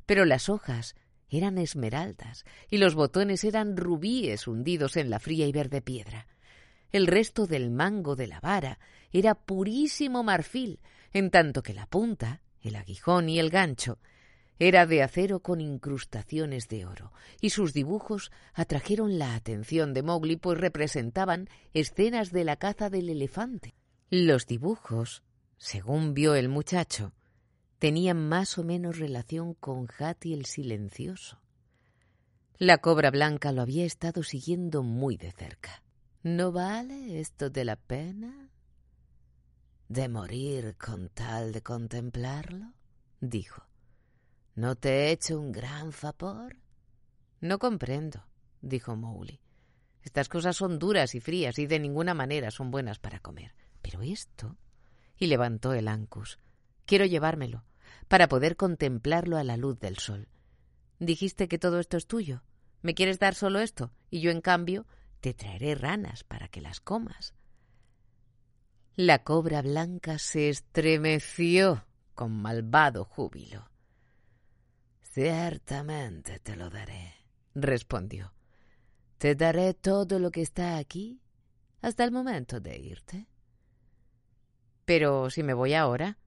pero 0.06 0.24
las 0.24 0.48
hojas 0.48 0.94
eran 1.30 1.58
esmeraldas 1.58 2.44
y 2.68 2.78
los 2.78 2.94
botones 2.94 3.44
eran 3.44 3.76
rubíes 3.76 4.46
hundidos 4.46 4.96
en 4.96 5.10
la 5.10 5.18
fría 5.18 5.46
y 5.46 5.52
verde 5.52 5.80
piedra. 5.80 6.26
El 6.92 7.06
resto 7.06 7.46
del 7.46 7.70
mango 7.70 8.16
de 8.16 8.26
la 8.26 8.40
vara 8.40 8.78
era 9.12 9.34
purísimo 9.34 10.22
marfil, 10.22 10.80
en 11.12 11.30
tanto 11.30 11.62
que 11.62 11.74
la 11.74 11.86
punta, 11.86 12.42
el 12.62 12.76
aguijón 12.76 13.28
y 13.28 13.38
el 13.38 13.50
gancho 13.50 13.98
era 14.60 14.84
de 14.84 15.02
acero 15.02 15.40
con 15.40 15.62
incrustaciones 15.62 16.68
de 16.68 16.84
oro, 16.84 17.12
y 17.40 17.48
sus 17.48 17.72
dibujos 17.72 18.30
atrajeron 18.52 19.18
la 19.18 19.34
atención 19.34 19.94
de 19.94 20.02
Mowgli, 20.02 20.36
pues 20.36 20.58
representaban 20.58 21.48
escenas 21.72 22.30
de 22.30 22.44
la 22.44 22.56
caza 22.56 22.90
del 22.90 23.08
elefante. 23.08 23.74
Los 24.10 24.46
dibujos, 24.46 25.22
según 25.56 26.12
vio 26.12 26.34
el 26.34 26.50
muchacho, 26.50 27.14
tenían 27.78 28.28
más 28.28 28.58
o 28.58 28.62
menos 28.62 28.98
relación 28.98 29.54
con 29.54 29.88
Hati 29.98 30.34
el 30.34 30.44
silencioso. 30.44 31.40
La 32.58 32.76
cobra 32.78 33.10
blanca 33.10 33.52
lo 33.52 33.62
había 33.62 33.86
estado 33.86 34.22
siguiendo 34.22 34.82
muy 34.82 35.16
de 35.16 35.32
cerca. 35.32 35.82
¿No 36.22 36.52
vale 36.52 37.18
esto 37.18 37.48
de 37.48 37.64
la 37.64 37.76
pena? 37.76 38.50
¿De 39.88 40.06
morir 40.10 40.76
con 40.76 41.08
tal 41.08 41.50
de 41.50 41.62
contemplarlo? 41.62 42.74
dijo. 43.22 43.66
¿No 44.54 44.76
te 44.76 44.90
he 44.90 45.12
hecho 45.12 45.40
un 45.40 45.50
gran 45.50 45.92
favor? 45.92 46.58
No 47.40 47.58
comprendo, 47.58 48.26
dijo 48.60 48.96
Mowgli. 48.96 49.40
Estas 50.02 50.28
cosas 50.28 50.56
son 50.56 50.78
duras 50.78 51.14
y 51.14 51.20
frías 51.20 51.58
y 51.58 51.66
de 51.66 51.78
ninguna 51.78 52.12
manera 52.12 52.50
son 52.50 52.70
buenas 52.70 52.98
para 52.98 53.20
comer. 53.20 53.54
Pero 53.80 54.02
esto. 54.02 54.58
Y 55.16 55.26
levantó 55.26 55.72
el 55.72 55.88
ancus. 55.88 56.38
Quiero 56.84 57.06
llevármelo, 57.06 57.64
para 58.08 58.28
poder 58.28 58.56
contemplarlo 58.56 59.38
a 59.38 59.44
la 59.44 59.56
luz 59.56 59.78
del 59.78 59.96
sol. 59.96 60.28
Dijiste 60.98 61.48
que 61.48 61.58
todo 61.58 61.80
esto 61.80 61.96
es 61.96 62.06
tuyo. 62.06 62.42
¿Me 62.82 62.94
quieres 62.94 63.18
dar 63.18 63.34
solo 63.34 63.60
esto? 63.60 63.90
Y 64.10 64.20
yo, 64.20 64.30
en 64.30 64.42
cambio, 64.42 64.86
te 65.20 65.34
traeré 65.34 65.74
ranas 65.74 66.24
para 66.24 66.48
que 66.48 66.60
las 66.60 66.80
comas. 66.80 67.34
La 68.96 69.22
cobra 69.22 69.62
blanca 69.62 70.18
se 70.18 70.48
estremeció 70.48 71.86
con 72.14 72.32
malvado 72.32 73.04
júbilo. 73.04 73.70
Ciertamente 75.02 76.38
te 76.40 76.56
lo 76.56 76.70
daré, 76.70 77.14
respondió. 77.54 78.32
Te 79.18 79.34
daré 79.34 79.74
todo 79.74 80.18
lo 80.18 80.30
que 80.30 80.42
está 80.42 80.76
aquí 80.78 81.20
hasta 81.82 82.04
el 82.04 82.12
momento 82.12 82.60
de 82.60 82.78
irte. 82.78 83.26
Pero 84.84 85.30
si 85.30 85.42
me 85.42 85.54
voy 85.54 85.74
ahora. 85.74 86.18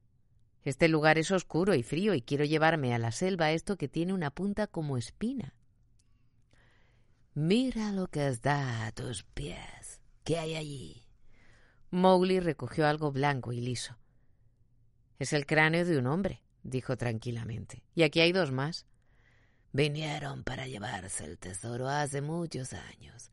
Este 0.63 0.87
lugar 0.87 1.17
es 1.17 1.29
oscuro 1.31 1.75
y 1.75 1.83
frío 1.83 2.13
y 2.13 2.21
quiero 2.21 2.45
llevarme 2.45 2.93
a 2.93 2.97
la 2.97 3.11
selva 3.11 3.51
esto 3.51 3.75
que 3.75 3.89
tiene 3.89 4.13
una 4.13 4.31
punta 4.31 4.65
como 4.67 4.95
espina. 4.95 5.53
Mira 7.35 7.91
lo 7.91 8.07
que 8.07 8.27
está 8.27 8.85
a 8.85 8.91
tus 8.91 9.23
pies. 9.23 10.01
¿Qué 10.23 10.37
hay 10.37 10.55
allí? 10.55 11.03
Mowgli 11.89 12.39
recogió 12.39 12.85
algo 12.85 13.11
blanco 13.11 13.51
y 13.51 13.59
liso. 13.59 13.97
Es 15.17 15.33
el 15.33 15.47
cráneo 15.47 15.83
de 15.83 15.97
un 15.97 16.05
hombre, 16.05 16.43
dijo 16.61 16.95
tranquilamente. 16.95 17.83
Y 17.95 18.03
aquí 18.03 18.19
hay 18.19 18.33
dos 18.33 18.51
más. 18.51 18.85
Vinieron 19.71 20.43
para 20.43 20.67
llevarse 20.67 21.25
el 21.25 21.39
tesoro 21.39 21.89
hace 21.89 22.21
muchos 22.21 22.73
años. 22.73 23.31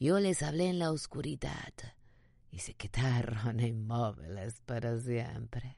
Yo 0.00 0.18
les 0.18 0.42
hablé 0.42 0.70
en 0.70 0.78
la 0.78 0.90
oscuridad 0.90 1.74
y 2.50 2.60
se 2.60 2.72
quedaron 2.72 3.60
inmóviles 3.60 4.62
para 4.64 4.98
siempre. 4.98 5.76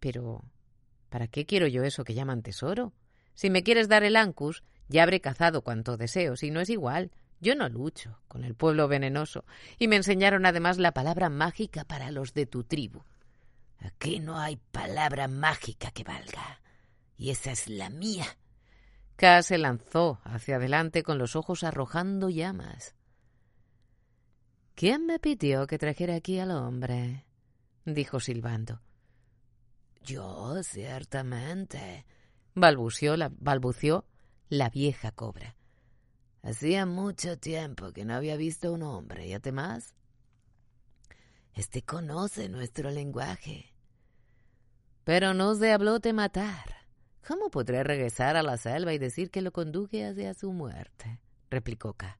Pero, 0.00 0.42
¿para 1.08 1.28
qué 1.28 1.46
quiero 1.46 1.68
yo 1.68 1.84
eso 1.84 2.02
que 2.02 2.14
llaman 2.14 2.42
tesoro? 2.42 2.92
Si 3.34 3.48
me 3.48 3.62
quieres 3.62 3.88
dar 3.88 4.02
el 4.02 4.16
Ancus, 4.16 4.64
ya 4.88 5.02
habré 5.02 5.20
cazado 5.20 5.62
cuanto 5.62 5.96
deseo, 5.96 6.36
si 6.36 6.50
no 6.50 6.60
es 6.60 6.70
igual. 6.70 7.10
Yo 7.40 7.54
no 7.54 7.68
lucho 7.68 8.20
con 8.28 8.44
el 8.44 8.54
pueblo 8.54 8.88
venenoso, 8.88 9.44
y 9.78 9.88
me 9.88 9.96
enseñaron 9.96 10.46
además 10.46 10.78
la 10.78 10.92
palabra 10.92 11.28
mágica 11.28 11.84
para 11.84 12.10
los 12.10 12.32
de 12.32 12.46
tu 12.46 12.64
tribu. 12.64 13.02
Aquí 13.80 14.18
no 14.18 14.38
hay 14.38 14.56
palabra 14.56 15.28
mágica 15.28 15.90
que 15.90 16.04
valga, 16.04 16.60
y 17.16 17.30
esa 17.30 17.52
es 17.52 17.68
la 17.68 17.90
mía. 17.90 18.26
K 19.16 19.42
se 19.42 19.58
lanzó 19.58 20.20
hacia 20.24 20.56
adelante 20.56 21.02
con 21.02 21.18
los 21.18 21.36
ojos 21.36 21.64
arrojando 21.64 22.30
llamas. 22.30 22.94
¿Quién 24.74 25.06
me 25.06 25.18
pidió 25.18 25.66
que 25.66 25.78
trajera 25.78 26.16
aquí 26.16 26.38
al 26.38 26.50
hombre? 26.50 27.26
dijo 27.84 28.18
silbando. 28.18 28.80
Yo, 30.02 30.62
ciertamente, 30.62 32.06
balbució 32.54 33.16
la, 33.16 33.30
balbució 33.30 34.04
la 34.48 34.70
vieja 34.70 35.12
cobra. 35.12 35.56
Hacía 36.42 36.86
mucho 36.86 37.38
tiempo 37.38 37.92
que 37.92 38.04
no 38.04 38.14
había 38.14 38.36
visto 38.36 38.72
un 38.72 38.82
hombre, 38.82 39.26
y 39.26 39.32
además, 39.32 39.94
este 41.54 41.82
conoce 41.82 42.48
nuestro 42.48 42.90
lenguaje. 42.90 43.72
Pero 45.04 45.34
no 45.34 45.54
se 45.54 45.72
habló 45.72 45.98
de 45.98 46.12
matar. 46.12 46.74
¿Cómo 47.26 47.50
podré 47.50 47.82
regresar 47.84 48.36
a 48.36 48.42
la 48.42 48.58
selva 48.58 48.92
y 48.92 48.98
decir 48.98 49.30
que 49.30 49.40
lo 49.40 49.52
conduje 49.52 50.06
hacia 50.06 50.34
su 50.34 50.52
muerte? 50.52 51.20
replicó 51.50 51.94
K. 51.94 52.18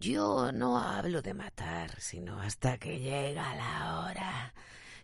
Yo 0.00 0.52
no 0.52 0.78
hablo 0.78 1.22
de 1.22 1.34
matar, 1.34 1.98
sino 2.00 2.40
hasta 2.40 2.78
que 2.78 3.00
llega 3.00 3.56
la 3.56 4.00
hora. 4.00 4.54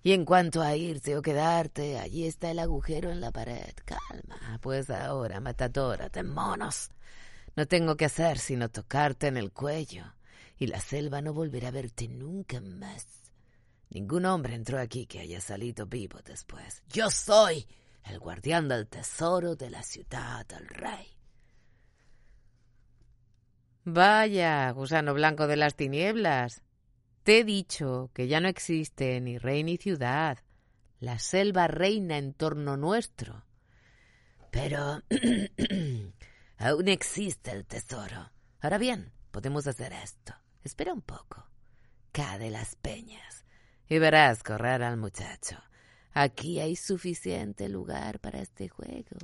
Y 0.04 0.12
en 0.12 0.26
cuanto 0.26 0.60
a 0.60 0.76
irte 0.76 1.16
o 1.16 1.22
quedarte, 1.22 1.98
allí 1.98 2.26
está 2.26 2.50
el 2.50 2.58
agujero 2.58 3.10
en 3.10 3.22
la 3.22 3.32
pared. 3.32 3.72
Calma, 3.86 4.58
pues 4.60 4.90
ahora, 4.90 5.40
matadora 5.40 6.10
de 6.10 6.22
monos. 6.22 6.90
No 7.56 7.66
tengo 7.66 7.96
que 7.96 8.04
hacer 8.04 8.38
sino 8.38 8.68
tocarte 8.68 9.28
en 9.28 9.38
el 9.38 9.50
cuello, 9.50 10.04
y 10.58 10.66
la 10.66 10.78
selva 10.78 11.22
no 11.22 11.32
volverá 11.32 11.68
a 11.68 11.70
verte 11.70 12.06
nunca 12.06 12.60
más. 12.60 13.06
Ningún 13.88 14.26
hombre 14.26 14.54
entró 14.54 14.78
aquí 14.78 15.06
que 15.06 15.20
haya 15.20 15.40
salido 15.40 15.86
vivo 15.86 16.18
después. 16.22 16.82
Yo 16.88 17.10
soy 17.10 17.66
el 18.04 18.18
guardián 18.18 18.68
del 18.68 18.86
tesoro 18.86 19.56
de 19.56 19.70
la 19.70 19.82
ciudad 19.82 20.44
del 20.44 20.68
rey. 20.68 21.16
Vaya, 23.84 24.70
gusano 24.72 25.14
blanco 25.14 25.46
de 25.46 25.56
las 25.56 25.76
tinieblas. 25.76 26.60
Te 27.24 27.38
he 27.38 27.44
dicho 27.44 28.10
que 28.12 28.28
ya 28.28 28.38
no 28.40 28.48
existe 28.48 29.18
ni 29.22 29.38
rey 29.38 29.64
ni 29.64 29.78
ciudad. 29.78 30.38
La 31.00 31.18
selva 31.18 31.66
reina 31.68 32.18
en 32.18 32.34
torno 32.34 32.76
nuestro. 32.76 33.46
Pero 34.50 35.00
aún 36.58 36.88
existe 36.88 37.50
el 37.50 37.64
tesoro. 37.64 38.30
Ahora 38.60 38.76
bien, 38.76 39.10
podemos 39.30 39.66
hacer 39.66 39.94
esto. 39.94 40.34
Espera 40.62 40.92
un 40.92 41.00
poco. 41.00 41.48
Cae 42.12 42.50
las 42.50 42.76
peñas 42.76 43.46
y 43.88 43.98
verás 43.98 44.42
correr 44.42 44.82
al 44.82 44.98
muchacho. 44.98 45.56
Aquí 46.12 46.60
hay 46.60 46.76
suficiente 46.76 47.70
lugar 47.70 48.20
para 48.20 48.40
este 48.40 48.68
juego. 48.68 49.16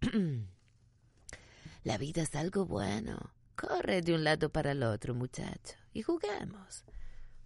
La 1.84 1.96
vida 1.96 2.22
es 2.22 2.34
algo 2.34 2.66
bueno. 2.66 3.34
Corre 3.54 4.02
de 4.02 4.14
un 4.14 4.24
lado 4.24 4.50
para 4.50 4.72
el 4.72 4.82
otro, 4.82 5.14
muchacho, 5.14 5.76
y 5.94 6.02
juguemos. 6.02 6.84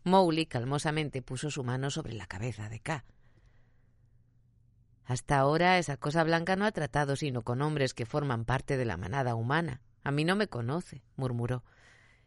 Mowgli 0.05 0.47
calmosamente 0.47 1.23
puso 1.23 1.51
su 1.51 1.63
mano 1.63 1.91
sobre 1.91 2.15
la 2.15 2.27
cabeza 2.27 2.69
de 2.69 2.81
K. 2.81 3.05
Hasta 5.05 5.39
ahora 5.39 5.79
esa 5.79 5.97
cosa 5.97 6.25
blanca 6.25 6.57
no 6.57 6.65
ha 6.65 6.73
tratado 6.73 7.17
sino 7.17 7.43
con 7.43 7.63
hombres 7.63 7.95
que 7.95 8.07
forman 8.07 8.45
parte 8.45 8.77
de 8.77 8.85
la 8.85 8.97
manada 8.97 9.35
humana. 9.35 9.83
A 10.05 10.11
mí 10.11 10.25
no 10.25 10.37
me 10.37 10.47
conoce, 10.47 11.03
murmuró. 11.17 11.65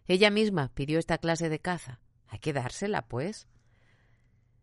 Ella 0.05 0.29
misma 0.29 0.69
pidió 0.73 0.99
esta 0.99 1.17
clase 1.17 1.49
de 1.49 1.59
caza. 1.59 1.99
Hay 2.27 2.39
que 2.39 2.53
dársela, 2.53 3.03
pues. 3.07 3.47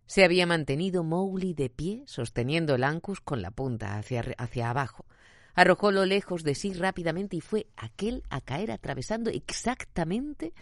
Se 0.06 0.24
había 0.24 0.46
mantenido 0.46 1.02
Mowgli 1.02 1.54
de 1.54 1.70
pie, 1.70 2.02
sosteniendo 2.06 2.74
el 2.74 2.84
Ankus 2.84 3.20
con 3.20 3.42
la 3.42 3.50
punta 3.50 3.96
hacia, 3.96 4.24
hacia 4.38 4.70
abajo. 4.70 5.06
Arrojólo 5.54 6.04
lejos 6.04 6.44
de 6.44 6.54
sí 6.54 6.74
rápidamente 6.74 7.36
y 7.36 7.40
fue 7.40 7.68
aquel 7.76 8.22
a 8.28 8.40
caer 8.40 8.70
atravesando 8.70 9.30
exactamente 9.30 10.52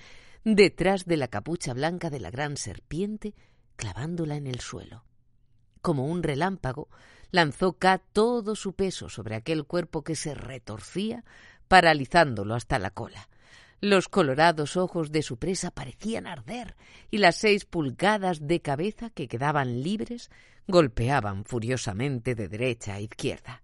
detrás 0.55 1.05
de 1.05 1.17
la 1.17 1.29
capucha 1.29 1.75
blanca 1.75 2.11
de 2.11 2.21
la 2.21 2.31
gran 2.31 2.57
serpiente, 2.57 3.35
clavándola 3.77 4.37
en 4.37 4.47
el 4.47 4.61
suelo. 4.61 5.05
Como 5.83 6.07
un 6.07 6.23
relámpago, 6.23 6.89
lanzó 7.31 7.75
K 7.75 7.99
todo 7.99 8.57
su 8.57 8.73
peso 8.75 9.09
sobre 9.09 9.35
aquel 9.35 9.65
cuerpo 9.65 10.03
que 10.03 10.17
se 10.17 10.35
retorcía, 10.35 11.25
paralizándolo 11.69 12.55
hasta 12.55 12.79
la 12.79 12.91
cola. 12.91 13.29
Los 13.81 14.09
colorados 14.09 14.77
ojos 14.77 15.13
de 15.13 15.23
su 15.23 15.39
presa 15.39 15.71
parecían 15.71 16.27
arder 16.27 16.77
y 17.11 17.19
las 17.19 17.37
seis 17.37 17.65
pulgadas 17.65 18.47
de 18.47 18.61
cabeza 18.61 19.11
que 19.11 19.29
quedaban 19.29 19.83
libres 19.83 20.31
golpeaban 20.67 21.45
furiosamente 21.45 22.35
de 22.35 22.49
derecha 22.49 22.95
a 22.95 23.01
izquierda. 23.01 23.63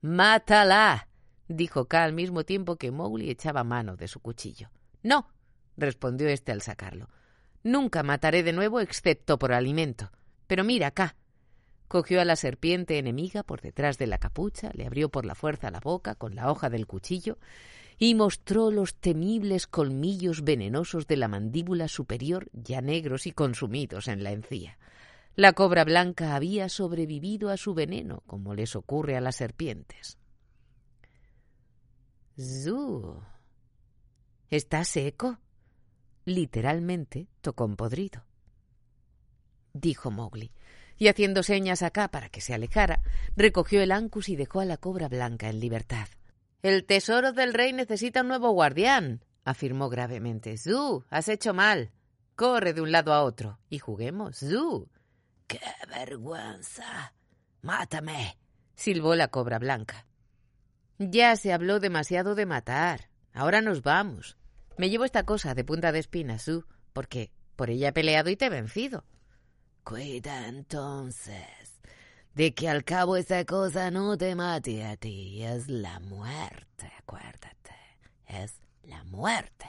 ¡Mátala! 0.00 1.08
dijo 1.48 1.86
K 1.86 2.02
al 2.02 2.12
mismo 2.14 2.44
tiempo 2.44 2.76
que 2.76 2.90
Mowgli 2.90 3.28
echaba 3.28 3.64
mano 3.64 3.96
de 3.96 4.08
su 4.08 4.20
cuchillo. 4.20 4.70
No, 5.02 5.28
respondió 5.76 6.28
éste 6.28 6.52
al 6.52 6.62
sacarlo. 6.62 7.08
Nunca 7.62 8.02
mataré 8.02 8.42
de 8.42 8.52
nuevo 8.52 8.80
excepto 8.80 9.38
por 9.38 9.52
alimento. 9.52 10.10
Pero 10.46 10.64
mira, 10.64 10.90
K. 10.90 11.16
Cogió 11.88 12.20
a 12.20 12.24
la 12.24 12.36
serpiente 12.36 12.98
enemiga 12.98 13.42
por 13.42 13.60
detrás 13.60 13.98
de 13.98 14.06
la 14.06 14.18
capucha, 14.18 14.70
le 14.74 14.86
abrió 14.86 15.10
por 15.10 15.26
la 15.26 15.34
fuerza 15.34 15.70
la 15.70 15.80
boca 15.80 16.14
con 16.14 16.34
la 16.34 16.50
hoja 16.50 16.70
del 16.70 16.86
cuchillo 16.86 17.38
y 17.98 18.14
mostró 18.14 18.70
los 18.70 18.96
temibles 18.96 19.66
colmillos 19.66 20.42
venenosos 20.42 21.06
de 21.06 21.16
la 21.16 21.28
mandíbula 21.28 21.88
superior 21.88 22.48
ya 22.52 22.80
negros 22.80 23.26
y 23.26 23.32
consumidos 23.32 24.08
en 24.08 24.24
la 24.24 24.32
encía. 24.32 24.78
La 25.36 25.52
cobra 25.52 25.84
blanca 25.84 26.34
había 26.34 26.68
sobrevivido 26.68 27.50
a 27.50 27.56
su 27.56 27.74
veneno, 27.74 28.22
como 28.26 28.54
les 28.54 28.74
ocurre 28.76 29.16
a 29.16 29.20
las 29.20 29.36
serpientes. 29.36 30.18
Zú. 32.38 33.20
¿Está 34.50 34.84
seco? 34.84 35.38
Literalmente 36.24 37.28
tocón 37.40 37.76
podrido. 37.76 38.24
Dijo 39.72 40.10
Mowgli, 40.10 40.52
y 40.96 41.08
haciendo 41.08 41.42
señas 41.42 41.82
acá 41.82 42.08
para 42.08 42.28
que 42.28 42.40
se 42.40 42.54
alejara, 42.54 43.02
recogió 43.36 43.82
el 43.82 43.92
ancus 43.92 44.28
y 44.28 44.36
dejó 44.36 44.60
a 44.60 44.64
la 44.64 44.76
cobra 44.76 45.08
blanca 45.08 45.48
en 45.48 45.60
libertad. 45.60 46.06
El 46.62 46.84
tesoro 46.84 47.32
del 47.32 47.54
rey 47.54 47.72
necesita 47.72 48.20
un 48.20 48.28
nuevo 48.28 48.50
guardián, 48.52 49.24
afirmó 49.44 49.88
gravemente. 49.88 50.56
Zu, 50.56 51.04
has 51.10 51.28
hecho 51.28 51.54
mal. 51.54 51.90
Corre 52.36 52.72
de 52.72 52.80
un 52.80 52.92
lado 52.92 53.12
a 53.12 53.24
otro 53.24 53.58
y 53.68 53.78
juguemos. 53.78 54.38
Zu. 54.38 54.88
¡Qué 55.46 55.60
vergüenza! 55.88 57.14
¡Mátame! 57.62 58.38
silbó 58.74 59.14
la 59.14 59.28
cobra 59.28 59.58
blanca. 59.58 60.06
Ya 60.98 61.36
se 61.36 61.52
habló 61.52 61.80
demasiado 61.80 62.34
de 62.34 62.46
matar. 62.46 63.10
Ahora 63.32 63.60
nos 63.60 63.82
vamos. 63.82 64.36
Me 64.76 64.90
llevo 64.90 65.04
esta 65.04 65.24
cosa 65.24 65.54
de 65.54 65.64
punta 65.64 65.92
de 65.92 65.98
espina, 65.98 66.38
Zu, 66.38 66.64
porque 66.92 67.30
por 67.56 67.70
ella 67.70 67.88
he 67.88 67.92
peleado 67.92 68.30
y 68.30 68.36
te 68.36 68.46
he 68.46 68.50
vencido. 68.50 69.04
Cuida 69.84 70.48
entonces 70.48 71.80
de 72.34 72.54
que 72.54 72.68
al 72.68 72.84
cabo 72.84 73.16
esa 73.16 73.44
cosa 73.44 73.90
no 73.90 74.16
te 74.16 74.34
mate 74.34 74.84
a 74.84 74.96
ti. 74.96 75.42
Es 75.42 75.68
la 75.68 76.00
muerte, 76.00 76.90
acuérdate. 76.98 77.74
Es 78.26 78.60
la 78.84 79.04
muerte. 79.04 79.66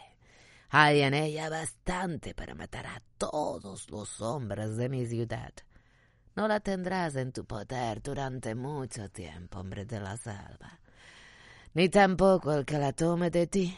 Hay 0.69 1.01
en 1.01 1.13
ella 1.13 1.49
bastante 1.49 2.33
para 2.33 2.55
matar 2.55 2.87
a 2.87 3.01
todos 3.17 3.89
los 3.91 4.21
hombres 4.21 4.77
de 4.77 4.89
mi 4.89 5.05
ciudad. 5.05 5.53
No 6.35 6.47
la 6.47 6.59
tendrás 6.61 7.15
en 7.15 7.31
tu 7.31 7.45
poder 7.45 8.01
durante 8.01 8.55
mucho 8.55 9.09
tiempo, 9.09 9.59
hombre 9.59 9.85
de 9.85 9.99
la 9.99 10.17
selva. 10.17 10.79
Ni 11.75 11.89
tampoco 11.89 12.53
el 12.53 12.65
que 12.65 12.79
la 12.79 12.93
tome 12.93 13.29
de 13.29 13.45
ti. 13.45 13.77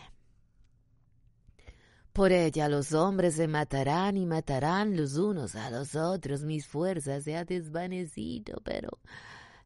Por 2.16 2.32
ella 2.32 2.70
los 2.70 2.94
hombres 2.94 3.36
se 3.36 3.46
matarán 3.46 4.16
y 4.16 4.26
matarán 4.26 4.96
los 4.96 5.18
unos 5.18 5.54
a 5.56 5.70
los 5.70 5.98
otros. 5.98 6.46
Mis 6.46 6.66
fuerzas 6.66 7.26
se 7.26 7.36
han 7.36 7.46
desvanecido, 7.46 8.62
pero 8.64 9.00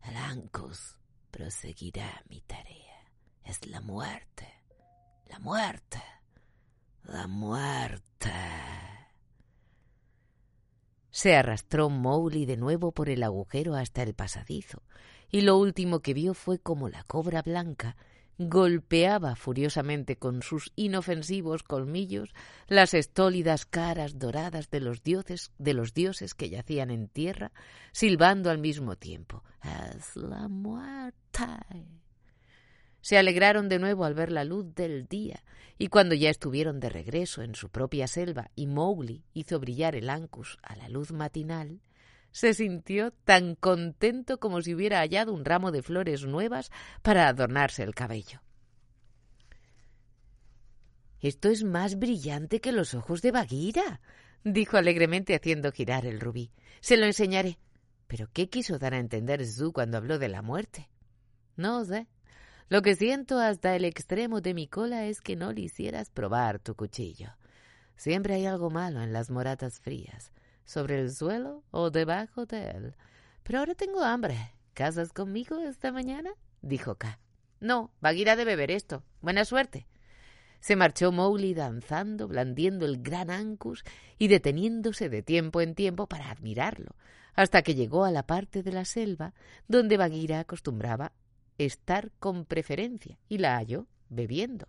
el 0.01 0.17
Ancus 0.17 0.97
proseguirá 1.29 2.23
mi 2.27 2.41
tarea. 2.41 3.05
Es 3.43 3.63
la 3.67 3.81
muerte, 3.81 4.47
la 5.27 5.37
muerte, 5.37 6.01
la 7.03 7.27
muerte. 7.27 8.33
Se 11.11 11.35
arrastró 11.35 11.91
Mowgli 11.91 12.47
de 12.47 12.57
nuevo 12.57 12.91
por 12.93 13.09
el 13.09 13.21
agujero 13.21 13.75
hasta 13.75 14.01
el 14.01 14.15
pasadizo, 14.15 14.81
y 15.29 15.41
lo 15.41 15.55
último 15.55 15.99
que 15.99 16.15
vio 16.15 16.33
fue 16.33 16.57
como 16.57 16.89
la 16.89 17.03
cobra 17.03 17.43
blanca 17.43 17.95
golpeaba 18.39 19.35
furiosamente 19.35 20.15
con 20.15 20.41
sus 20.41 20.71
inofensivos 20.77 21.61
colmillos 21.61 22.33
las 22.67 22.93
estólidas 22.93 23.65
caras 23.65 24.17
doradas 24.17 24.69
de 24.69 24.79
los 24.79 25.03
dioses 25.03 25.51
de 25.57 25.73
los 25.73 25.93
dioses 25.93 26.33
que 26.33 26.49
yacían 26.49 26.89
en 26.89 27.09
tierra, 27.09 27.51
silbando 27.91 28.49
al 28.49 28.57
mismo 28.57 28.95
tiempo. 28.95 29.43
Es 29.61 30.15
la 30.15 30.47
muerte. 30.47 31.45
Se 33.01 33.17
alegraron 33.17 33.67
de 33.67 33.79
nuevo 33.79 34.05
al 34.05 34.13
ver 34.13 34.31
la 34.31 34.45
luz 34.45 34.73
del 34.73 35.07
día, 35.07 35.43
y 35.77 35.87
cuando 35.87 36.15
ya 36.15 36.29
estuvieron 36.29 36.79
de 36.79 36.89
regreso 36.89 37.41
en 37.41 37.55
su 37.55 37.69
propia 37.69 38.07
selva 38.07 38.51
y 38.55 38.67
Mowgli 38.67 39.25
hizo 39.33 39.59
brillar 39.59 39.97
el 39.97 40.09
Ancus 40.09 40.57
a 40.61 40.77
la 40.77 40.87
luz 40.87 41.11
matinal, 41.11 41.81
se 42.31 42.53
sintió 42.53 43.11
tan 43.11 43.55
contento 43.55 44.39
como 44.39 44.61
si 44.61 44.73
hubiera 44.73 44.99
hallado 44.99 45.33
un 45.33 45.45
ramo 45.45 45.71
de 45.71 45.81
flores 45.81 46.25
nuevas 46.25 46.71
para 47.01 47.27
adornarse 47.27 47.83
el 47.83 47.95
cabello. 47.95 48.41
Esto 51.21 51.49
es 51.49 51.63
más 51.63 51.97
brillante 51.97 52.61
que 52.61 52.71
los 52.71 52.93
ojos 52.93 53.21
de 53.21 53.31
Bagheera, 53.31 53.99
dijo 54.43 54.77
alegremente 54.77 55.35
haciendo 55.35 55.71
girar 55.71 56.05
el 56.05 56.19
rubí. 56.19 56.51
Se 56.79 56.95
lo 56.95 57.05
enseñaré. 57.05 57.57
¿Pero 58.07 58.27
qué 58.31 58.49
quiso 58.49 58.79
dar 58.79 58.93
a 58.93 58.99
entender 58.99 59.45
Zu 59.45 59.73
cuando 59.73 59.97
habló 59.97 60.17
de 60.17 60.29
la 60.29 60.41
muerte? 60.41 60.89
No 61.57 61.83
sé. 61.83 62.07
Lo 62.69 62.81
que 62.81 62.95
siento 62.95 63.37
hasta 63.39 63.75
el 63.75 63.83
extremo 63.83 64.41
de 64.41 64.53
mi 64.53 64.67
cola 64.67 65.05
es 65.05 65.21
que 65.21 65.35
no 65.35 65.51
le 65.51 65.61
hicieras 65.61 66.09
probar 66.09 66.59
tu 66.59 66.75
cuchillo. 66.75 67.35
Siempre 67.97 68.35
hay 68.35 68.45
algo 68.45 68.69
malo 68.69 69.01
en 69.01 69.11
las 69.11 69.29
moratas 69.29 69.79
frías 69.79 70.31
sobre 70.69 70.99
el 70.99 71.11
suelo 71.11 71.63
o 71.71 71.89
debajo 71.89 72.45
de 72.45 72.69
él. 72.69 72.95
Pero 73.41 73.57
ahora 73.57 73.73
tengo 73.73 74.03
hambre. 74.03 74.53
¿Casas 74.75 75.11
conmigo 75.11 75.57
esta 75.57 75.91
mañana? 75.91 76.29
dijo 76.61 76.93
K. 76.93 77.19
No, 77.59 77.91
Bagheera 78.01 78.35
debe 78.35 78.55
ver 78.55 78.69
esto. 78.69 79.03
Buena 79.19 79.45
suerte. 79.45 79.87
Se 80.59 80.75
marchó 80.75 81.11
Mowgli 81.11 81.55
danzando, 81.55 82.27
blandiendo 82.27 82.85
el 82.85 83.01
gran 83.01 83.31
Ancus 83.31 83.83
y 84.19 84.27
deteniéndose 84.27 85.09
de 85.09 85.23
tiempo 85.23 85.61
en 85.61 85.73
tiempo 85.73 86.05
para 86.05 86.29
admirarlo, 86.29 86.95
hasta 87.33 87.63
que 87.63 87.73
llegó 87.73 88.05
a 88.05 88.11
la 88.11 88.27
parte 88.27 88.61
de 88.61 88.71
la 88.71 88.85
selva 88.85 89.33
donde 89.67 89.97
Bagheera 89.97 90.39
acostumbraba 90.39 91.13
estar 91.57 92.11
con 92.19 92.45
preferencia 92.45 93.17
y 93.27 93.39
la 93.39 93.55
halló 93.55 93.87
bebiendo. 94.09 94.67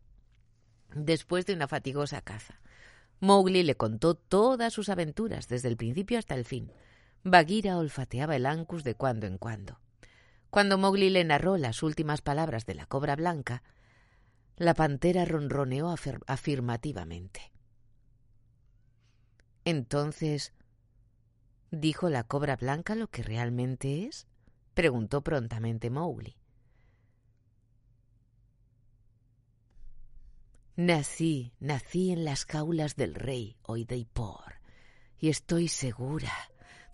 Después 0.94 1.44
de 1.44 1.52
una 1.52 1.68
fatigosa 1.68 2.22
caza, 2.22 2.58
Mowgli 3.20 3.62
le 3.62 3.76
contó 3.76 4.14
todas 4.14 4.72
sus 4.72 4.88
aventuras 4.88 5.46
desde 5.46 5.68
el 5.68 5.76
principio 5.76 6.18
hasta 6.18 6.34
el 6.34 6.46
fin. 6.46 6.72
Bagheera 7.22 7.76
olfateaba 7.76 8.34
el 8.34 8.46
Ancus 8.46 8.82
de 8.82 8.94
cuando 8.94 9.26
en 9.26 9.36
cuando. 9.36 9.78
Cuando 10.48 10.78
Mowgli 10.78 11.10
le 11.10 11.22
narró 11.24 11.58
las 11.58 11.82
últimas 11.82 12.22
palabras 12.22 12.64
de 12.64 12.74
la 12.74 12.86
cobra 12.86 13.16
blanca, 13.16 13.62
la 14.56 14.74
pantera 14.74 15.24
ronroneó 15.26 15.94
afirmativamente. 16.26 17.52
Entonces, 19.66 20.54
¿dijo 21.70 22.08
la 22.08 22.24
cobra 22.24 22.56
blanca 22.56 22.94
lo 22.94 23.08
que 23.08 23.22
realmente 23.22 24.04
es? 24.06 24.26
preguntó 24.74 25.20
prontamente 25.22 25.90
Mowgli. 25.90 26.39
Nací, 30.76 31.52
nací 31.60 32.12
en 32.12 32.24
las 32.24 32.44
jaulas 32.44 32.96
del 32.96 33.14
rey 33.14 33.56
Oideipor, 33.62 34.60
y 35.18 35.28
estoy 35.28 35.68
segura 35.68 36.32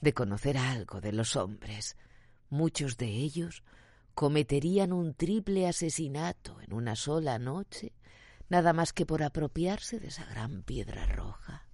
de 0.01 0.15
conocer 0.15 0.57
algo 0.57 1.01
de 1.01 1.13
los 1.13 1.37
hombres. 1.37 1.97
Muchos 2.49 2.97
de 2.97 3.07
ellos 3.07 3.63
cometerían 4.15 4.93
un 4.93 5.15
triple 5.15 5.69
asesinato 5.69 6.61
en 6.63 6.73
una 6.73 6.97
sola 6.97 7.39
noche, 7.39 7.93
nada 8.49 8.73
más 8.73 8.93
que 8.93 9.05
por 9.05 9.23
apropiarse 9.23 10.01
de 10.01 10.09
esa 10.09 10.25
gran 10.25 10.63
piedra 10.63 11.07
roja. 11.07 11.67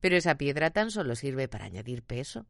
Pero 0.00 0.16
esa 0.16 0.36
piedra 0.36 0.70
tan 0.70 0.90
solo 0.90 1.16
sirve 1.16 1.48
para 1.48 1.64
añadir 1.64 2.02
peso. 2.02 2.46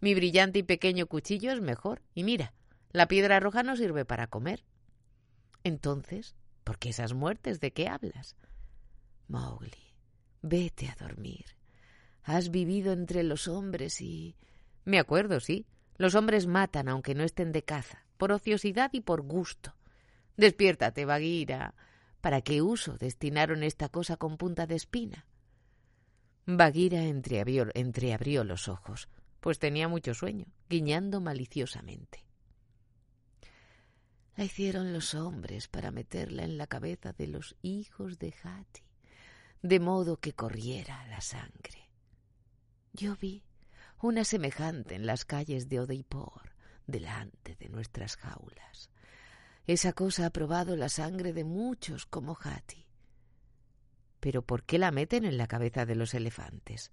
Mi 0.00 0.14
brillante 0.14 0.58
y 0.58 0.62
pequeño 0.62 1.06
cuchillo 1.06 1.52
es 1.52 1.60
mejor. 1.60 2.02
Y 2.12 2.24
mira, 2.24 2.52
la 2.90 3.06
piedra 3.06 3.40
roja 3.40 3.62
no 3.62 3.76
sirve 3.76 4.04
para 4.04 4.26
comer. 4.26 4.64
Entonces, 5.64 6.34
¿por 6.64 6.78
qué 6.78 6.90
esas 6.90 7.14
muertes? 7.14 7.60
¿De 7.60 7.72
qué 7.72 7.88
hablas? 7.88 8.36
Mowgli, 9.28 9.94
vete 10.42 10.88
a 10.88 10.96
dormir. 10.98 11.44
Has 12.22 12.50
vivido 12.50 12.92
entre 12.92 13.22
los 13.22 13.48
hombres 13.48 14.00
y... 14.00 14.36
Me 14.84 14.98
acuerdo, 14.98 15.40
sí. 15.40 15.66
Los 15.96 16.14
hombres 16.14 16.46
matan 16.46 16.88
aunque 16.88 17.14
no 17.14 17.24
estén 17.24 17.52
de 17.52 17.64
caza, 17.64 18.04
por 18.16 18.32
ociosidad 18.32 18.90
y 18.92 19.00
por 19.00 19.22
gusto. 19.22 19.74
Despiértate, 20.36 21.04
Bagheera. 21.04 21.74
¿Para 22.20 22.40
qué 22.40 22.62
uso 22.62 22.96
destinaron 22.98 23.62
esta 23.62 23.88
cosa 23.88 24.16
con 24.16 24.36
punta 24.36 24.66
de 24.66 24.76
espina? 24.76 25.26
Bagheera 26.46 27.04
entreabrió 27.04 28.44
los 28.44 28.68
ojos, 28.68 29.08
pues 29.40 29.58
tenía 29.58 29.88
mucho 29.88 30.14
sueño, 30.14 30.46
guiñando 30.68 31.20
maliciosamente. 31.20 32.24
La 34.36 34.44
hicieron 34.44 34.92
los 34.92 35.14
hombres 35.14 35.68
para 35.68 35.90
meterla 35.90 36.44
en 36.44 36.56
la 36.56 36.66
cabeza 36.66 37.12
de 37.12 37.26
los 37.26 37.54
hijos 37.62 38.18
de 38.18 38.34
Hati, 38.42 38.82
de 39.62 39.78
modo 39.78 40.16
que 40.16 40.32
corriera 40.32 41.06
la 41.08 41.20
sangre. 41.20 41.88
Yo 42.94 43.16
vi 43.16 43.44
una 44.00 44.24
semejante 44.24 44.94
en 44.94 45.06
las 45.06 45.24
calles 45.24 45.68
de 45.68 45.80
Odeipor, 45.80 46.54
delante 46.86 47.56
de 47.56 47.68
nuestras 47.68 48.16
jaulas. 48.16 48.90
Esa 49.66 49.92
cosa 49.92 50.26
ha 50.26 50.30
probado 50.30 50.76
la 50.76 50.88
sangre 50.88 51.32
de 51.32 51.44
muchos 51.44 52.06
como 52.06 52.36
Hati. 52.40 52.84
Pero 54.18 54.42
¿por 54.42 54.64
qué 54.64 54.78
la 54.78 54.90
meten 54.90 55.24
en 55.24 55.36
la 55.36 55.46
cabeza 55.46 55.86
de 55.86 55.94
los 55.94 56.14
elefantes? 56.14 56.90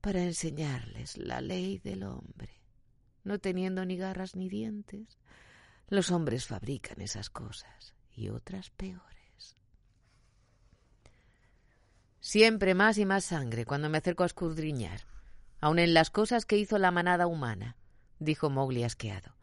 Para 0.00 0.22
enseñarles 0.22 1.16
la 1.16 1.40
ley 1.40 1.78
del 1.78 2.04
hombre. 2.04 2.60
No 3.24 3.38
teniendo 3.38 3.84
ni 3.84 3.96
garras 3.96 4.36
ni 4.36 4.48
dientes, 4.48 5.18
los 5.92 6.10
hombres 6.10 6.46
fabrican 6.46 7.02
esas 7.02 7.28
cosas 7.28 7.94
y 8.14 8.30
otras 8.30 8.70
peores. 8.70 9.58
Siempre 12.18 12.72
más 12.72 12.96
y 12.96 13.04
más 13.04 13.26
sangre 13.26 13.66
cuando 13.66 13.90
me 13.90 13.98
acerco 13.98 14.22
a 14.22 14.26
escudriñar, 14.26 15.02
aun 15.60 15.78
en 15.78 15.92
las 15.92 16.08
cosas 16.08 16.46
que 16.46 16.56
hizo 16.56 16.78
la 16.78 16.92
manada 16.92 17.26
humana, 17.26 17.76
dijo 18.18 18.48
Mowgli 18.48 18.84
asqueado. 18.84 19.36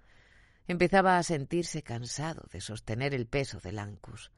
Empezaba 0.67 1.19
a 1.19 1.23
sentirse 1.23 1.83
cansado 1.83 2.43
de 2.51 2.61
sostener 2.61 3.13
el 3.13 3.27
peso 3.27 3.59
del 3.59 3.77
Ancus. 3.77 4.31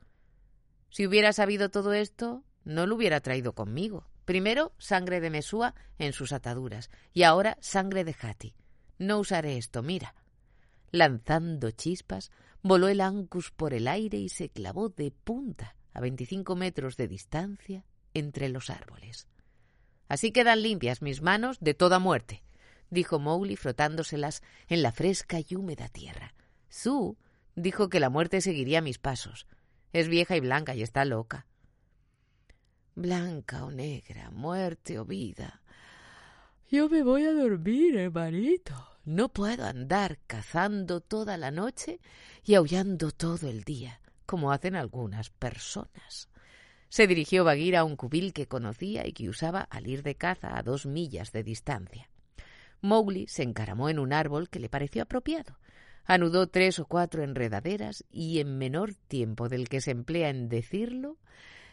Si 0.89 1.07
hubiera 1.07 1.31
sabido 1.31 1.69
todo 1.69 1.93
esto, 1.93 2.43
no 2.65 2.87
lo 2.87 2.95
hubiera 2.95 3.21
traído 3.21 3.53
conmigo. 3.53 4.09
Primero, 4.25 4.73
sangre 4.79 5.21
de 5.21 5.29
Mesúa 5.29 5.75
en 5.97 6.11
sus 6.11 6.33
ataduras, 6.33 6.89
y 7.13 7.23
ahora 7.23 7.57
sangre 7.61 8.03
de 8.03 8.17
Hati. 8.21 8.53
No 8.97 9.17
usaré 9.17 9.57
esto, 9.57 9.81
mira. 9.81 10.13
Lanzando 10.91 11.71
chispas, 11.71 12.31
voló 12.61 12.87
el 12.87 13.01
Ancus 13.01 13.51
por 13.51 13.73
el 13.73 13.87
aire 13.87 14.17
y 14.17 14.29
se 14.29 14.49
clavó 14.49 14.89
de 14.89 15.11
punta 15.11 15.75
a 15.93 16.01
veinticinco 16.01 16.55
metros 16.55 16.97
de 16.97 17.07
distancia 17.07 17.85
entre 18.13 18.49
los 18.49 18.69
árboles. 18.69 19.27
Así 20.07 20.31
quedan 20.31 20.61
limpias 20.61 21.01
mis 21.01 21.21
manos 21.21 21.59
de 21.61 21.73
toda 21.73 21.99
muerte, 21.99 22.43
dijo 22.89 23.19
Mowgli 23.19 23.55
frotándoselas 23.55 24.43
en 24.67 24.83
la 24.83 24.91
fresca 24.91 25.39
y 25.39 25.55
húmeda 25.55 25.87
tierra. 25.87 26.33
Su 26.69 27.17
dijo 27.55 27.89
que 27.89 27.99
la 27.99 28.09
muerte 28.09 28.41
seguiría 28.41 28.81
mis 28.81 28.97
pasos. 28.97 29.47
Es 29.93 30.07
vieja 30.07 30.35
y 30.35 30.41
blanca 30.41 30.75
y 30.75 30.83
está 30.83 31.05
loca. 31.05 31.47
Blanca 32.95 33.63
o 33.63 33.71
negra, 33.71 34.31
muerte 34.31 34.99
o 34.99 35.05
vida. 35.05 35.61
Yo 36.69 36.89
me 36.89 37.03
voy 37.03 37.23
a 37.23 37.33
dormir, 37.33 37.97
hermanito. 37.97 38.90
No 39.03 39.29
puedo 39.29 39.65
andar 39.65 40.19
cazando 40.27 41.01
toda 41.01 41.37
la 41.37 41.49
noche 41.49 41.99
y 42.43 42.53
aullando 42.53 43.11
todo 43.11 43.49
el 43.49 43.63
día, 43.63 43.99
como 44.27 44.51
hacen 44.51 44.75
algunas 44.75 45.31
personas. 45.31 46.29
Se 46.89 47.07
dirigió 47.07 47.43
Bagheera 47.43 47.79
a 47.79 47.83
un 47.83 47.95
cubil 47.95 48.31
que 48.31 48.47
conocía 48.47 49.07
y 49.07 49.13
que 49.13 49.29
usaba 49.29 49.61
al 49.61 49.87
ir 49.87 50.03
de 50.03 50.15
caza 50.15 50.57
a 50.57 50.61
dos 50.61 50.85
millas 50.85 51.31
de 51.31 51.43
distancia. 51.43 52.09
Mowgli 52.81 53.27
se 53.27 53.43
encaramó 53.43 53.89
en 53.89 53.97
un 53.97 54.13
árbol 54.13 54.49
que 54.49 54.59
le 54.59 54.69
pareció 54.69 55.03
apropiado. 55.03 55.57
Anudó 56.03 56.47
tres 56.47 56.79
o 56.79 56.85
cuatro 56.85 57.23
enredaderas 57.23 58.03
y 58.11 58.39
en 58.39 58.57
menor 58.57 58.93
tiempo 58.93 59.49
del 59.49 59.69
que 59.69 59.81
se 59.81 59.91
emplea 59.91 60.29
en 60.29 60.49
decirlo, 60.49 61.17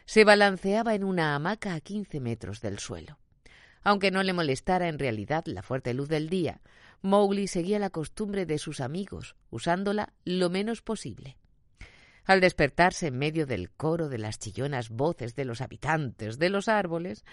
se 0.05 0.25
balanceaba 0.25 0.95
en 0.95 1.05
una 1.05 1.35
hamaca 1.35 1.75
a 1.75 1.81
quince 1.81 2.21
metros 2.21 2.61
del 2.61 2.79
suelo. 2.79 3.19
Aunque 3.83 4.11
no 4.11 4.23
le 4.23 4.33
molestara 4.33 4.89
en 4.89 4.99
realidad 4.99 5.45
la 5.47 5.63
fuerte 5.63 5.95
luz 5.95 6.09
del 6.09 6.29
día, 6.29 6.61
Mowgli 7.03 7.47
seguía 7.47 7.79
la 7.79 7.91
costumbre 7.91 8.47
de 8.47 8.59
sus 8.59 8.81
amigos, 8.81 9.37
usándola 9.51 10.13
lo 10.25 10.51
menos 10.51 10.83
posible. 10.83 11.37
Al 12.25 12.41
despertarse 12.41 13.07
en 13.07 13.19
medio 13.19 13.47
del 13.47 13.71
coro 13.71 14.09
de 14.09 14.19
las 14.19 14.39
chillonas 14.39 14.91
voces 14.91 15.35
de 15.35 15.45
los 15.45 15.61
habitantes 15.61 16.39
de 16.39 16.51
los 16.51 16.69
árboles, 16.69 17.25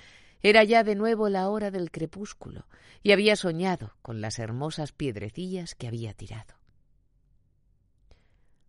era 0.41 0.63
ya 0.63 0.83
de 0.83 0.95
nuevo 0.95 1.27
la 1.27 1.49
hora 1.49 1.71
del 1.71 1.91
crepúsculo 1.91 2.67
y 3.01 3.11
había 3.11 3.35
soñado 3.35 3.95
con 4.01 4.21
las 4.21 4.39
hermosas 4.39 4.91
piedrecillas 4.91 5.75
que 5.75 5.87
había 5.87 6.13
tirado. 6.13 6.55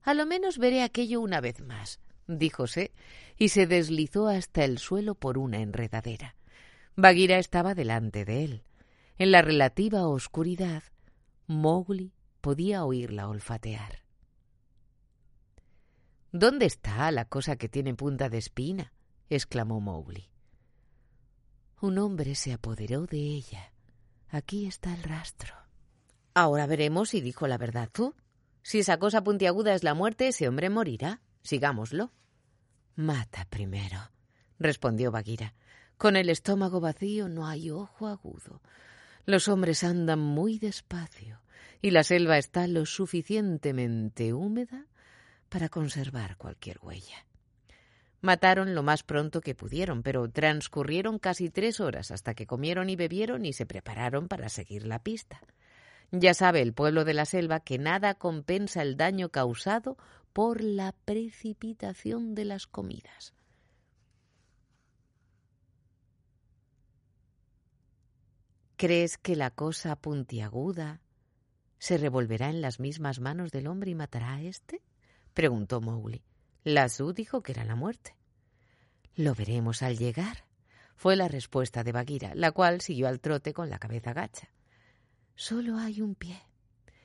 A 0.03 0.15
lo 0.15 0.25
menos 0.25 0.59
veré 0.59 0.83
aquello 0.83 1.21
una 1.21 1.41
vez 1.41 1.61
más, 1.61 2.01
díjose, 2.27 2.93
y 3.37 3.51
se 3.51 3.67
deslizó 3.67 4.29
hasta 4.29 4.65
el 4.65 4.79
suelo 4.79 5.15
por 5.15 5.37
una 5.37 5.59
enredadera. 5.59 6.37
Bagheera 6.95 7.39
estaba 7.39 7.75
delante 7.75 8.25
de 8.25 8.45
él. 8.45 8.63
En 9.19 9.31
la 9.31 9.41
relativa 9.41 10.07
oscuridad, 10.07 10.83
Mowgli 11.47 12.13
podía 12.43 12.85
oírla 12.85 13.29
olfatear. 13.29 14.03
¿Dónde 16.33 16.67
está 16.67 17.11
la 17.11 17.25
cosa 17.25 17.57
que 17.57 17.71
tiene 17.71 17.95
punta 17.95 18.29
de 18.29 18.37
espina? 18.37 18.93
exclamó 19.31 19.81
Mowgli. 19.81 20.29
Un 21.81 21.97
hombre 21.97 22.35
se 22.35 22.53
apoderó 22.53 23.07
de 23.07 23.17
ella. 23.17 23.73
Aquí 24.29 24.67
está 24.67 24.93
el 24.93 25.03
rastro. 25.03 25.55
Ahora 26.35 26.67
veremos 26.67 27.09
si 27.09 27.23
dijo 27.23 27.47
la 27.47 27.57
verdad 27.57 27.89
tú. 27.91 28.15
Si 28.63 28.81
esa 28.81 28.99
cosa 28.99 29.25
puntiaguda 29.25 29.75
es 29.75 29.83
la 29.83 29.95
muerte, 29.95 30.29
ese 30.29 30.47
hombre 30.47 30.69
morirá. 30.69 31.23
Sigámoslo. 31.43 32.13
Mata 32.97 33.47
primero, 33.49 33.99
respondió 34.59 35.11
Bagheera. 35.11 35.55
Con 35.97 36.17
el 36.17 36.29
estómago 36.29 36.81
vacío 36.81 37.31
no 37.31 37.47
hay 37.47 37.71
ojo 37.71 38.09
agudo. 38.09 38.61
Los 39.27 39.49
hombres 39.49 39.83
andan 39.83 40.21
muy 40.21 40.61
despacio 40.61 41.41
y 41.83 41.91
la 41.91 42.05
selva 42.05 42.39
está 42.39 42.69
lo 42.69 42.87
suficientemente 42.87 44.33
húmeda 44.33 44.87
para 45.49 45.69
conservar 45.69 46.37
cualquier 46.37 46.79
huella. 46.81 47.27
Mataron 48.21 48.77
lo 48.77 48.85
más 48.85 49.03
pronto 49.03 49.41
que 49.41 49.57
pudieron, 49.57 50.05
pero 50.05 50.31
transcurrieron 50.31 51.19
casi 51.19 51.51
tres 51.51 51.81
horas 51.81 52.13
hasta 52.13 52.35
que 52.35 52.47
comieron 52.47 52.89
y 52.89 52.95
bebieron 52.95 53.45
y 53.45 53.53
se 53.53 53.67
prepararon 53.67 54.29
para 54.29 54.49
seguir 54.49 54.87
la 54.87 55.03
pista. 55.03 55.41
Ya 56.13 56.33
sabe 56.33 56.63
el 56.63 56.73
pueblo 56.73 57.05
de 57.05 57.15
la 57.15 57.25
selva 57.25 57.59
que 57.61 57.79
nada 57.79 58.15
compensa 58.15 58.81
el 58.81 58.97
daño 58.97 59.31
causado 59.31 59.97
por 60.33 60.63
la 60.63 60.93
precipitación 61.05 62.37
de 62.37 62.45
las 62.45 62.69
comidas. 62.69 63.35
¿Crees 68.77 69.17
que 69.17 69.37
la 69.37 69.51
cosa 69.51 69.97
puntiaguda 69.97 71.01
se 71.79 71.97
revolverá 71.97 72.51
en 72.51 72.61
las 72.61 72.79
mismas 72.79 73.21
manos 73.21 73.51
del 73.51 73.69
hombre 73.69 73.91
y 73.91 73.95
matará 73.95 74.35
a 74.35 74.43
éste? 74.43 74.83
preguntó 75.33 75.81
Mowgli. 75.81 76.23
Lazu 76.63 77.15
dijo 77.15 77.43
que 77.43 77.53
era 77.53 77.65
la 77.65 77.75
muerte. 77.75 78.15
Lo 79.15 79.35
veremos 79.35 79.83
al 79.83 79.97
llegar, 79.97 80.45
fue 80.95 81.17
la 81.17 81.29
respuesta 81.29 81.85
de 81.85 81.93
Bagheera, 81.93 82.35
la 82.35 82.53
cual 82.53 82.83
siguió 82.83 83.09
al 83.09 83.21
trote 83.21 83.55
con 83.55 83.71
la 83.71 83.79
cabeza 83.79 84.13
gacha. 84.13 84.51
Solo 85.35 85.79
hay 85.79 86.03
un 86.03 86.15
pie. 86.15 86.43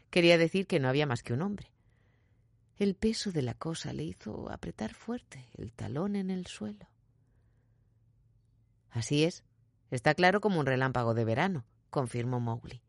Quería 0.09 0.37
decir 0.37 0.67
que 0.67 0.79
no 0.79 0.89
había 0.89 1.05
más 1.05 1.23
que 1.23 1.31
un 1.31 1.41
hombre. 1.41 1.71
El 2.77 2.95
peso 2.95 3.31
de 3.31 3.43
la 3.43 3.53
cosa 3.53 3.93
le 3.93 4.03
hizo 4.03 4.49
apretar 4.51 4.93
fuerte 4.93 5.49
el 5.53 5.71
talón 5.71 6.17
en 6.17 6.31
el 6.31 6.47
suelo. 6.47 6.89
Así 8.89 9.23
es. 9.23 9.45
Está 9.91 10.15
claro 10.15 10.41
como 10.41 10.59
un 10.59 10.65
relámpago 10.65 11.13
de 11.13 11.25
verano, 11.25 11.65
confirmó 11.89 12.39
Mowgli. 12.39 12.81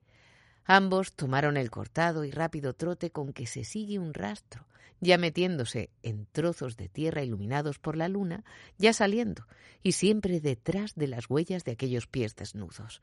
Ambos 0.64 1.12
tomaron 1.14 1.56
el 1.56 1.70
cortado 1.70 2.24
y 2.24 2.30
rápido 2.30 2.74
trote 2.74 3.10
con 3.10 3.32
que 3.32 3.46
se 3.46 3.64
sigue 3.64 3.98
un 3.98 4.14
rastro, 4.14 4.66
ya 5.00 5.18
metiéndose 5.18 5.90
en 6.04 6.26
trozos 6.26 6.76
de 6.76 6.88
tierra 6.88 7.24
iluminados 7.24 7.80
por 7.80 7.96
la 7.96 8.08
luna, 8.08 8.44
ya 8.78 8.92
saliendo, 8.92 9.48
y 9.82 9.92
siempre 9.92 10.40
detrás 10.40 10.94
de 10.94 11.08
las 11.08 11.28
huellas 11.28 11.64
de 11.64 11.72
aquellos 11.72 12.06
pies 12.06 12.36
desnudos. 12.36 13.02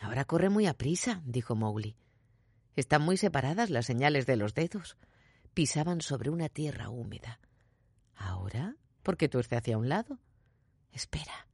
Ahora 0.00 0.24
corre 0.24 0.50
muy 0.50 0.66
aprisa, 0.66 1.20
dijo 1.24 1.56
Mowgli. 1.56 1.96
Están 2.76 3.02
muy 3.02 3.16
separadas 3.16 3.70
las 3.70 3.86
señales 3.86 4.26
de 4.26 4.36
los 4.36 4.54
dedos. 4.54 4.96
Pisaban 5.54 6.00
sobre 6.00 6.30
una 6.30 6.48
tierra 6.48 6.90
húmeda. 6.90 7.40
¿Ahora? 8.14 8.76
¿Por 9.02 9.16
qué 9.16 9.28
tuerce 9.28 9.56
hacia 9.56 9.78
un 9.78 9.88
lado? 9.88 10.18
Espera, 10.92 11.48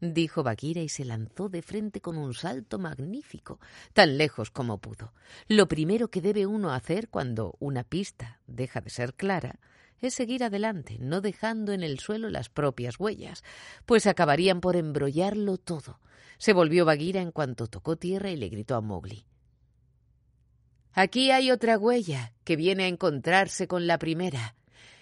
dijo 0.00 0.42
Bagheera 0.42 0.80
y 0.80 0.88
se 0.88 1.04
lanzó 1.04 1.48
de 1.48 1.62
frente 1.62 2.00
con 2.00 2.16
un 2.16 2.34
salto 2.34 2.78
magnífico, 2.78 3.60
tan 3.92 4.18
lejos 4.18 4.50
como 4.50 4.78
pudo. 4.78 5.12
Lo 5.48 5.68
primero 5.68 6.08
que 6.08 6.20
debe 6.20 6.46
uno 6.46 6.72
hacer 6.72 7.08
cuando 7.08 7.56
una 7.58 7.84
pista 7.84 8.40
deja 8.46 8.80
de 8.80 8.90
ser 8.90 9.14
clara 9.14 9.58
es 10.00 10.14
seguir 10.14 10.44
adelante, 10.44 10.96
no 11.00 11.20
dejando 11.20 11.72
en 11.72 11.82
el 11.82 11.98
suelo 11.98 12.30
las 12.30 12.48
propias 12.48 13.00
huellas, 13.00 13.42
pues 13.84 14.06
acabarían 14.06 14.60
por 14.60 14.76
embrollarlo 14.76 15.58
todo. 15.58 16.00
Se 16.38 16.52
volvió 16.52 16.84
Bagheera 16.84 17.20
en 17.20 17.32
cuanto 17.32 17.66
tocó 17.66 17.96
tierra 17.96 18.30
y 18.30 18.36
le 18.36 18.48
gritó 18.48 18.76
a 18.76 18.80
Mowgli. 18.80 19.26
Aquí 20.92 21.30
hay 21.30 21.50
otra 21.50 21.78
huella 21.78 22.32
que 22.44 22.56
viene 22.56 22.84
a 22.84 22.88
encontrarse 22.88 23.66
con 23.66 23.86
la 23.86 23.98
primera. 23.98 24.56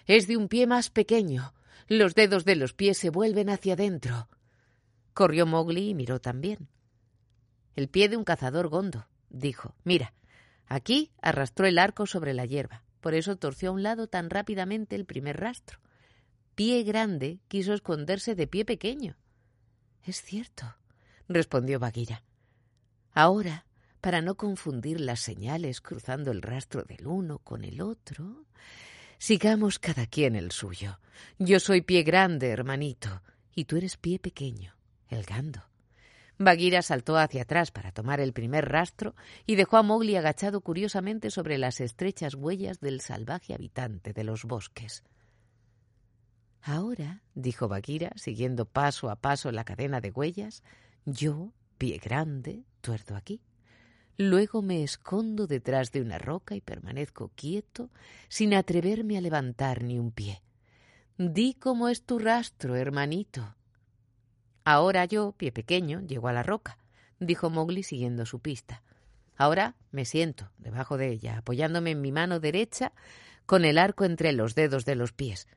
Es 0.05 0.27
de 0.27 0.37
un 0.37 0.47
pie 0.47 0.67
más 0.67 0.89
pequeño. 0.89 1.53
Los 1.87 2.15
dedos 2.15 2.43
de 2.45 2.55
los 2.55 2.73
pies 2.73 2.97
se 2.97 3.09
vuelven 3.09 3.49
hacia 3.49 3.73
adentro. 3.73 4.27
Corrió 5.17 5.47
Mowgli 5.47 5.89
y 5.89 5.93
miró 5.95 6.21
también. 6.21 6.69
El 7.75 7.87
pie 7.87 8.07
de 8.07 8.17
un 8.17 8.23
cazador 8.23 8.67
gondo, 8.67 9.07
dijo. 9.31 9.73
Mira, 9.83 10.13
aquí 10.67 11.11
arrastró 11.23 11.65
el 11.65 11.79
arco 11.79 12.05
sobre 12.05 12.35
la 12.35 12.45
hierba. 12.45 12.83
Por 13.01 13.15
eso 13.15 13.35
torció 13.35 13.69
a 13.69 13.71
un 13.71 13.81
lado 13.81 14.05
tan 14.05 14.29
rápidamente 14.29 14.95
el 14.95 15.05
primer 15.05 15.39
rastro. 15.39 15.79
Pie 16.53 16.83
grande 16.83 17.39
quiso 17.47 17.73
esconderse 17.73 18.35
de 18.35 18.45
pie 18.45 18.63
pequeño. 18.63 19.17
Es 20.03 20.21
cierto, 20.21 20.75
respondió 21.27 21.79
Bagheera. 21.79 22.23
Ahora, 23.11 23.65
para 24.01 24.21
no 24.21 24.35
confundir 24.37 25.01
las 25.01 25.19
señales 25.19 25.81
cruzando 25.81 26.29
el 26.29 26.43
rastro 26.43 26.83
del 26.83 27.07
uno 27.07 27.39
con 27.39 27.63
el 27.63 27.81
otro, 27.81 28.45
sigamos 29.17 29.79
cada 29.79 30.05
quien 30.05 30.35
el 30.35 30.51
suyo. 30.51 30.99
Yo 31.39 31.59
soy 31.59 31.81
pie 31.81 32.03
grande, 32.03 32.49
hermanito, 32.49 33.23
y 33.55 33.65
tú 33.65 33.77
eres 33.77 33.97
pie 33.97 34.19
pequeño, 34.19 34.76
el 35.09 35.23
gando. 35.23 35.63
Bagheera 36.39 36.83
saltó 36.83 37.17
hacia 37.17 37.43
atrás 37.43 37.71
para 37.71 37.91
tomar 37.91 38.19
el 38.19 38.31
primer 38.31 38.69
rastro 38.69 39.15
y 39.47 39.55
dejó 39.55 39.77
a 39.77 39.83
Mowgli 39.83 40.15
agachado 40.15 40.61
curiosamente 40.61 41.31
sobre 41.31 41.57
las 41.57 41.81
estrechas 41.81 42.35
huellas 42.35 42.79
del 42.79 43.01
salvaje 43.01 43.55
habitante 43.55 44.13
de 44.13 44.23
los 44.23 44.43
bosques. 44.43 45.03
Ahora, 46.61 47.23
dijo 47.33 47.67
Bagheera, 47.67 48.11
siguiendo 48.15 48.65
paso 48.65 49.09
a 49.09 49.15
paso 49.15 49.51
la 49.51 49.63
cadena 49.63 49.99
de 49.99 50.11
huellas, 50.11 50.63
yo, 51.05 51.53
pie 51.77 51.97
grande, 51.97 52.65
tuerdo 52.81 53.15
aquí. 53.15 53.41
Luego 54.17 54.61
me 54.61 54.83
escondo 54.83 55.47
detrás 55.47 55.91
de 55.91 56.01
una 56.01 56.17
roca 56.17 56.55
y 56.55 56.61
permanezco 56.61 57.31
quieto, 57.35 57.89
sin 58.29 58.53
atreverme 58.53 59.17
a 59.17 59.21
levantar 59.21 59.83
ni 59.83 59.97
un 59.97 60.11
pie. 60.11 60.43
Di 61.17 61.55
cómo 61.55 61.87
es 61.87 62.03
tu 62.03 62.19
rastro, 62.19 62.75
hermanito. 62.75 63.56
Ahora 64.69 65.05
yo, 65.05 65.31
pie 65.31 65.53
pequeño, 65.53 66.01
llego 66.01 66.27
a 66.27 66.33
la 66.33 66.43
roca, 66.43 66.77
dijo 67.21 67.49
Mowgli 67.49 67.83
siguiendo 67.83 68.25
su 68.25 68.41
pista. 68.41 68.83
Ahora 69.37 69.77
me 69.91 70.03
siento 70.03 70.51
debajo 70.57 70.97
de 70.97 71.09
ella, 71.09 71.37
apoyándome 71.37 71.91
en 71.91 72.01
mi 72.01 72.11
mano 72.11 72.41
derecha 72.41 72.91
con 73.45 73.63
el 73.63 73.77
arco 73.77 74.03
entre 74.03 74.33
los 74.33 74.55
dedos 74.55 74.83
de 74.83 74.95
los 74.95 75.13
pies. 75.13 75.47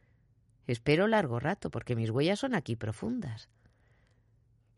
Espero 0.68 1.08
largo 1.08 1.40
rato, 1.40 1.72
porque 1.72 1.96
mis 1.96 2.10
huellas 2.10 2.38
son 2.38 2.54
aquí 2.54 2.76
profundas. 2.76 3.48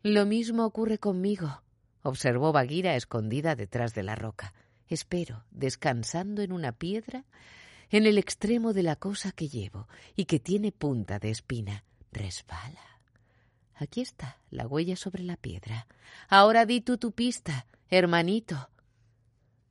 Lo 0.01 0.25
mismo 0.25 0.65
ocurre 0.65 0.97
conmigo, 0.97 1.61
observó 2.01 2.51
Bagheera 2.51 2.95
escondida 2.95 3.55
detrás 3.55 3.93
de 3.93 4.01
la 4.01 4.15
roca. 4.15 4.55
Espero, 4.87 5.45
descansando 5.51 6.41
en 6.41 6.53
una 6.53 6.71
piedra, 6.71 7.23
en 7.91 8.07
el 8.07 8.17
extremo 8.17 8.73
de 8.73 8.81
la 8.81 8.95
cosa 8.95 9.31
que 9.31 9.47
llevo 9.47 9.87
y 10.15 10.25
que 10.25 10.39
tiene 10.39 10.71
punta 10.71 11.19
de 11.19 11.29
espina. 11.29 11.83
Resbala. 12.11 12.92
Aquí 13.83 13.99
está 13.99 14.37
la 14.49 14.65
huella 14.65 14.95
sobre 14.95 15.23
la 15.23 15.35
piedra. 15.35 15.87
Ahora 16.29 16.65
di 16.65 16.79
tú 16.79 16.97
tu 16.97 17.11
pista, 17.11 17.67
hermanito. 17.89 18.69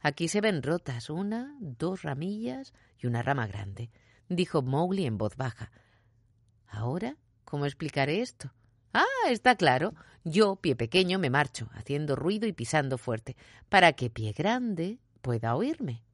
Aquí 0.00 0.28
se 0.28 0.42
ven 0.42 0.62
rotas 0.62 1.08
una, 1.08 1.56
dos 1.60 2.02
ramillas 2.02 2.74
y 2.98 3.06
una 3.06 3.22
rama 3.22 3.46
grande, 3.46 3.90
dijo 4.28 4.60
Mowgli 4.60 5.06
en 5.06 5.16
voz 5.16 5.36
baja. 5.36 5.72
Ahora, 6.68 7.16
¿cómo 7.46 7.64
explicaré 7.64 8.20
esto? 8.20 8.52
Ah, 8.92 9.06
está 9.30 9.56
claro. 9.56 9.94
Yo, 10.24 10.56
pie 10.56 10.76
pequeño, 10.76 11.18
me 11.18 11.30
marcho, 11.30 11.70
haciendo 11.72 12.14
ruido 12.14 12.46
y 12.46 12.52
pisando 12.52 12.98
fuerte, 12.98 13.34
para 13.70 13.94
que 13.94 14.10
pie 14.10 14.32
grande 14.32 14.98
pueda 15.22 15.56
oírme. 15.56 16.04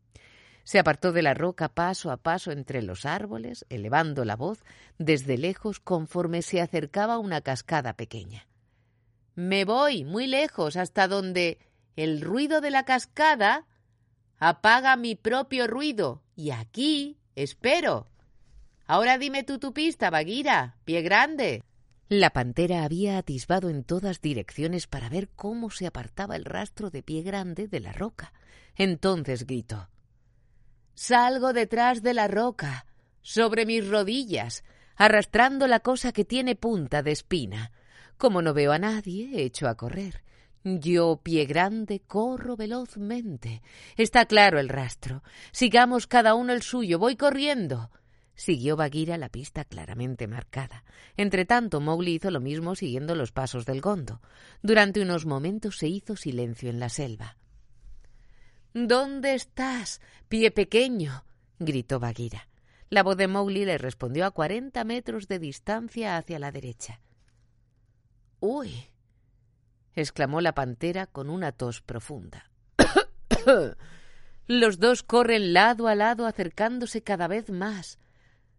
Se 0.69 0.79
apartó 0.79 1.13
de 1.13 1.23
la 1.23 1.33
roca 1.33 1.71
paso 1.71 2.11
a 2.11 2.19
paso 2.19 2.53
entre 2.53 2.83
los 2.83 3.07
árboles, 3.07 3.65
elevando 3.71 4.27
la 4.27 4.37
voz 4.37 4.63
desde 4.99 5.39
lejos 5.39 5.81
conforme 5.81 6.43
se 6.43 6.61
acercaba 6.61 7.19
una 7.19 7.41
cascada 7.41 7.95
pequeña. 7.95 8.47
Me 9.35 9.65
voy 9.65 10.05
muy 10.05 10.27
lejos 10.27 10.77
hasta 10.77 11.09
donde 11.09 11.57
el 11.97 12.21
ruido 12.21 12.61
de 12.61 12.71
la 12.71 12.85
cascada 12.85 13.67
apaga 14.37 14.95
mi 14.97 15.15
propio 15.15 15.69
ruido 15.69 16.23
y 16.37 16.51
aquí 16.51 17.17
espero. 17.35 18.07
Ahora 18.87 19.17
dime 19.17 19.45
tú 19.45 19.59
tu 19.59 19.73
pista, 19.73 20.11
Bagheera, 20.11 20.77
pie 20.85 21.01
grande. 21.01 21.63
La 22.11 22.29
pantera 22.29 22.85
había 22.85 23.17
atisbado 23.17 23.71
en 23.71 23.85
todas 23.85 24.21
direcciones 24.21 24.87
para 24.87 25.09
ver 25.09 25.31
cómo 25.31 25.71
se 25.71 25.87
apartaba 25.87 26.37
el 26.37 26.45
rastro 26.45 26.91
de 26.91 27.03
pie 27.03 27.23
grande 27.23 27.69
de 27.69 27.81
la 27.81 27.95
roca. 27.95 28.35
Entonces 28.77 29.47
gritó 29.47 29.89
Salgo 31.01 31.53
detrás 31.53 32.03
de 32.03 32.13
la 32.13 32.27
roca, 32.27 32.85
sobre 33.23 33.67
mis 33.67 33.87
rodillas, 33.87 34.65
arrastrando 34.97 35.69
la 35.69 35.79
cosa 35.79 36.11
que 36.11 36.25
tiene 36.25 36.57
punta 36.57 37.05
de 37.05 37.13
espina. 37.13 37.71
Como 38.17 38.43
no 38.43 38.53
veo 38.53 38.73
a 38.73 38.81
nadie, 38.81 39.45
echo 39.45 39.69
a 39.69 39.77
correr. 39.77 40.25
Yo, 40.65 41.21
pie 41.23 41.47
grande, 41.47 42.01
corro 42.01 42.57
velozmente. 42.57 43.63
Está 43.97 44.27
claro 44.27 44.59
el 44.59 44.69
rastro. 44.69 45.23
Sigamos 45.53 46.09
cada 46.09 46.35
uno 46.35 46.53
el 46.53 46.63
suyo. 46.63 46.99
Voy 46.99 47.15
corriendo. 47.15 47.93
Siguió 48.35 48.75
Bagheera 48.75 49.19
la 49.19 49.29
pista 49.29 49.65
claramente 49.65 50.27
marcada. 50.27 50.83
Entretanto, 51.17 51.81
Mowgli 51.81 52.17
hizo 52.17 52.33
lo 52.33 52.41
mismo 52.41 52.75
siguiendo 52.75 53.15
los 53.15 53.31
pasos 53.31 53.67
del 53.67 53.81
gondo. 53.81 54.21
Durante 54.63 55.01
unos 55.01 55.27
momentos 55.27 55.77
se 55.77 55.87
hizo 55.87 56.17
silencio 56.17 56.71
en 56.71 56.81
la 56.81 56.89
selva. 56.89 57.37
¿Dónde 58.87 59.35
estás, 59.35 60.01
pie 60.29 60.53
pequeño? 60.53 61.25
gritó 61.59 61.99
Bagheera. 61.99 62.49
La 62.91 63.03
voz 63.03 63.17
de 63.17 63.27
Mowgli 63.27 63.65
le 63.65 63.77
respondió 63.77 64.25
a 64.25 64.31
cuarenta 64.31 64.85
metros 64.85 65.27
de 65.27 65.41
distancia 65.41 66.17
hacia 66.17 66.39
la 66.39 66.53
derecha. 66.53 67.01
¡Uy! 68.39 68.87
exclamó 69.97 70.41
la 70.41 70.55
pantera 70.55 71.07
con 71.07 71.29
una 71.29 71.51
tos 71.51 71.81
profunda. 71.81 72.53
Los 74.47 74.79
dos 74.79 75.03
corren 75.03 75.53
lado 75.53 75.89
a 75.89 75.97
lado 75.97 76.25
acercándose 76.25 77.03
cada 77.03 77.27
vez 77.27 77.51
más. 77.51 77.99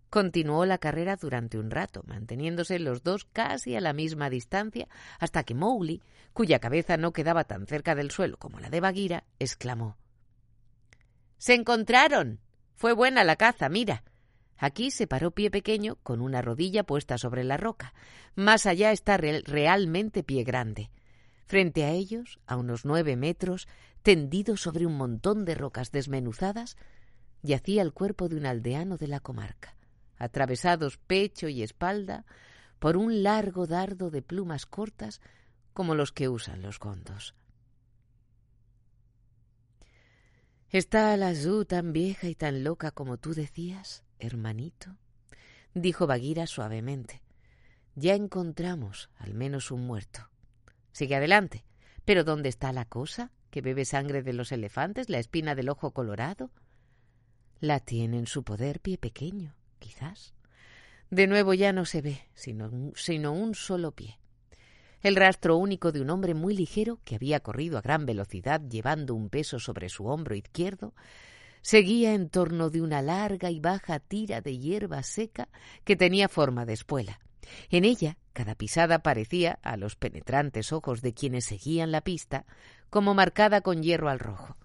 Continuó 0.10 0.66
la 0.66 0.80
carrera 0.80 1.16
durante 1.16 1.58
un 1.58 1.72
rato, 1.72 2.04
manteniéndose 2.06 2.78
los 2.80 3.04
dos 3.04 3.24
casi 3.24 3.76
a 3.78 3.82
la 3.82 3.94
misma 3.94 4.30
distancia, 4.30 4.90
hasta 5.18 5.44
que 5.44 5.56
Mowgli, 5.56 6.02
cuya 6.34 6.60
cabeza 6.60 6.98
no 6.98 7.14
quedaba 7.14 7.46
tan 7.46 7.68
cerca 7.68 7.96
del 7.96 8.12
suelo 8.12 8.38
como 8.38 8.60
la 8.60 8.70
de 8.70 8.82
Bagheera, 8.82 9.24
exclamó 9.40 9.98
Se 11.40 11.56
encontraron. 11.56 12.40
Fue 12.76 12.94
buena 12.94 13.24
la 13.24 13.36
caza, 13.36 13.68
mira. 13.68 14.04
Aquí 14.58 14.92
se 14.92 15.08
paró 15.08 15.32
pie 15.32 15.50
pequeño 15.50 15.96
con 16.04 16.22
una 16.22 16.44
rodilla 16.44 16.84
puesta 16.84 17.18
sobre 17.18 17.44
la 17.44 17.58
roca. 17.58 17.96
Más 18.36 18.68
allá 18.68 18.92
está 18.92 19.18
realmente 19.18 20.22
pie 20.22 20.44
grande. 20.44 20.92
Frente 21.48 21.84
a 21.84 21.90
ellos, 21.90 22.40
a 22.46 22.58
unos 22.58 22.86
nueve 22.86 23.16
metros, 23.16 23.68
tendido 24.04 24.56
sobre 24.56 24.86
un 24.86 24.96
montón 24.96 25.46
de 25.46 25.56
rocas 25.56 25.92
desmenuzadas, 25.92 26.78
yacía 27.42 27.82
el 27.82 27.92
cuerpo 27.92 28.30
de 28.30 28.36
un 28.36 28.46
aldeano 28.46 28.98
de 28.98 29.08
la 29.08 29.20
comarca 29.20 29.76
atravesados 30.20 30.98
pecho 30.98 31.48
y 31.48 31.64
espalda 31.64 32.26
por 32.78 32.98
un 32.98 33.24
largo 33.24 33.66
dardo 33.66 34.12
de 34.12 34.22
plumas 34.22 34.66
cortas 34.66 35.22
como 35.74 35.96
los 35.96 36.12
que 36.12 36.30
usan 36.30 36.62
los 36.62 36.78
gondos. 36.78 37.34
¿Está 40.72 41.18
la 41.18 41.34
Zú 41.34 41.66
tan 41.66 41.94
vieja 41.94 42.28
y 42.28 42.36
tan 42.36 42.64
loca 42.64 42.92
como 42.92 43.18
tú 43.18 43.34
decías, 43.34 44.04
hermanito? 44.20 44.98
dijo 45.74 46.06
Bagheera 46.06 46.46
suavemente. 46.46 47.24
Ya 47.96 48.14
encontramos 48.14 49.10
al 49.18 49.34
menos 49.34 49.72
un 49.72 49.88
muerto. 49.88 50.30
Sigue 50.92 51.16
adelante. 51.16 51.66
¿Pero 52.06 52.24
dónde 52.24 52.50
está 52.50 52.72
la 52.72 52.86
cosa 52.86 53.32
que 53.50 53.62
bebe 53.62 53.84
sangre 53.84 54.22
de 54.22 54.34
los 54.34 54.52
elefantes, 54.52 55.10
la 55.10 55.18
espina 55.18 55.56
del 55.56 55.70
ojo 55.70 55.92
colorado? 55.92 56.52
La 57.60 57.80
tiene 57.80 58.20
en 58.20 58.28
su 58.28 58.44
poder 58.44 58.80
pie 58.80 59.00
pequeño 59.00 59.56
quizás. 59.80 60.36
De 61.10 61.26
nuevo 61.26 61.56
ya 61.56 61.74
no 61.74 61.86
se 61.86 62.02
ve, 62.02 62.22
sino, 62.36 62.70
sino 62.94 63.34
un 63.34 63.56
solo 63.56 63.92
pie. 63.92 64.19
El 65.02 65.16
rastro 65.16 65.58
único 65.58 65.91
de 65.91 66.02
un 66.02 66.10
hombre 66.10 66.34
muy 66.34 66.56
ligero 66.56 67.00
que 67.04 67.16
había 67.16 67.39
corrido 67.39 67.78
a 67.78 67.82
gran 67.82 68.06
velocidad 68.06 68.62
llevando 68.62 69.16
un 69.16 69.30
peso 69.30 69.60
sobre 69.60 69.89
su 69.89 70.08
hombro 70.08 70.36
izquierdo, 70.36 70.93
seguía 71.62 72.14
en 72.14 72.30
torno 72.30 72.70
de 72.70 72.82
una 72.82 73.02
larga 73.02 73.50
y 73.50 73.60
baja 73.60 74.00
tira 74.00 74.41
de 74.41 74.58
hierba 74.58 75.04
seca 75.04 75.50
que 75.84 75.95
tenía 75.95 76.28
forma 76.28 76.66
de 76.66 76.74
espuela. 76.74 77.20
En 77.70 77.86
ella, 77.86 78.18
cada 78.34 78.56
pisada 78.56 79.00
parecía, 79.00 79.60
a 79.64 79.78
los 79.78 79.95
penetrantes 79.95 80.72
ojos 80.72 81.02
de 81.02 81.14
quienes 81.14 81.45
seguían 81.45 81.91
la 81.91 82.02
pista, 82.02 82.45
como 82.89 83.14
marcada 83.14 83.62
con 83.62 83.82
hierro 83.82 84.10
al 84.10 84.20
rojo. 84.20 84.58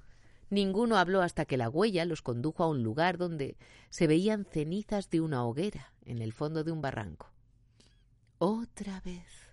Ninguno 0.50 0.96
habló 0.96 1.22
hasta 1.22 1.46
que 1.46 1.56
la 1.56 1.68
huella 1.68 2.04
los 2.04 2.22
condujo 2.22 2.62
a 2.62 2.68
un 2.68 2.82
lugar 2.82 3.18
donde 3.18 3.56
se 3.88 4.06
veían 4.06 4.44
cenizas 4.44 5.10
de 5.10 5.20
una 5.20 5.44
hoguera 5.44 5.92
en 6.04 6.20
el 6.20 6.32
fondo 6.32 6.64
de 6.64 6.70
un 6.70 6.80
barranco. 6.80 7.32
Otra 8.38 9.00
vez, 9.00 9.43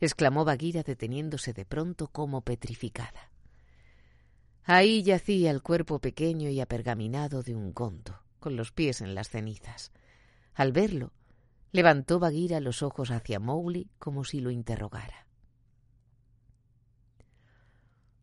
exclamó 0.00 0.44
Bagheera 0.44 0.82
deteniéndose 0.82 1.52
de 1.52 1.64
pronto 1.64 2.08
como 2.08 2.42
petrificada. 2.42 3.30
Ahí 4.64 5.02
yacía 5.02 5.50
el 5.50 5.62
cuerpo 5.62 5.98
pequeño 5.98 6.48
y 6.50 6.60
apergaminado 6.60 7.42
de 7.42 7.54
un 7.54 7.72
gondo, 7.72 8.22
con 8.38 8.56
los 8.56 8.72
pies 8.72 9.00
en 9.00 9.14
las 9.14 9.28
cenizas. 9.28 9.92
Al 10.54 10.72
verlo, 10.72 11.12
levantó 11.72 12.18
Bagheera 12.18 12.60
los 12.60 12.82
ojos 12.82 13.10
hacia 13.10 13.40
Mowgli 13.40 13.88
como 13.98 14.24
si 14.24 14.40
lo 14.40 14.50
interrogara. 14.50 15.26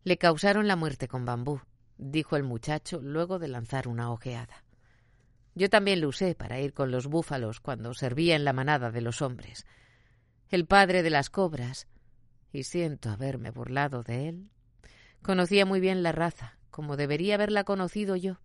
Le 0.04 0.18
causaron 0.18 0.68
la 0.68 0.76
muerte 0.76 1.08
con 1.08 1.26
bambú, 1.26 1.62
dijo 1.98 2.38
el 2.38 2.44
muchacho 2.44 3.02
luego 3.02 3.40
de 3.40 3.50
lanzar 3.50 3.88
una 3.88 4.12
ojeada. 4.12 4.64
Yo 5.54 5.70
también 5.70 6.02
lo 6.02 6.10
usé 6.10 6.36
para 6.36 6.60
ir 6.60 6.74
con 6.74 6.92
los 6.92 7.08
búfalos 7.08 7.60
cuando 7.60 7.94
servía 7.94 8.36
en 8.36 8.46
la 8.46 8.54
manada 8.54 8.92
de 8.92 9.02
los 9.02 9.22
hombres. 9.22 9.66
El 10.50 10.66
padre 10.66 11.04
de 11.04 11.10
las 11.10 11.30
cobras, 11.30 11.88
y 12.54 12.64
siento 12.64 13.10
haberme 13.10 13.52
burlado 13.52 14.04
de 14.04 14.30
él, 14.30 14.50
conocía 15.22 15.66
muy 15.66 15.80
bien 15.80 16.04
la 16.04 16.14
raza, 16.14 16.58
como 16.72 16.96
debería 16.96 17.36
haberla 17.36 17.66
conocido 17.66 18.16
yo. 18.16 18.40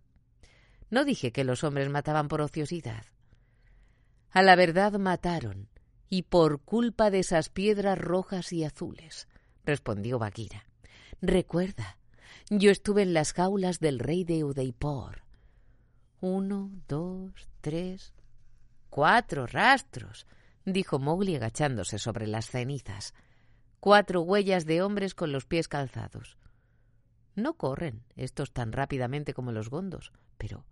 No 0.89 1.05
dije 1.05 1.31
que 1.31 1.43
los 1.43 1.63
hombres 1.63 1.89
mataban 1.89 2.27
por 2.27 2.41
ociosidad. 2.41 3.05
A 4.31 4.41
la 4.41 4.55
verdad 4.55 4.93
mataron, 4.93 5.69
y 6.09 6.23
por 6.23 6.61
culpa 6.61 7.09
de 7.09 7.19
esas 7.19 7.49
piedras 7.49 7.97
rojas 7.97 8.51
y 8.51 8.63
azules, 8.63 9.27
respondió 9.65 10.19
Bagheera. 10.19 10.65
Recuerda, 11.21 11.97
yo 12.49 12.69
estuve 12.69 13.03
en 13.03 13.13
las 13.13 13.33
jaulas 13.33 13.79
del 13.79 13.99
rey 13.99 14.25
de 14.25 14.43
Udeipor. 14.43 15.23
Uno, 16.19 16.69
dos, 16.87 17.31
tres, 17.61 18.13
cuatro 18.89 19.47
rastros, 19.47 20.27
dijo 20.65 20.99
Mowgli 20.99 21.35
agachándose 21.35 21.99
sobre 21.99 22.27
las 22.27 22.47
cenizas. 22.47 23.13
Cuatro 23.79 24.21
huellas 24.21 24.65
de 24.65 24.81
hombres 24.81 25.13
con 25.13 25.31
los 25.31 25.45
pies 25.45 25.67
calzados. 25.67 26.37
No 27.35 27.55
corren 27.55 28.03
estos 28.15 28.53
tan 28.53 28.71
rápidamente 28.71 29.33
como 29.33 29.51
los 29.51 29.69
gondos, 29.69 30.13
pero 30.37 30.65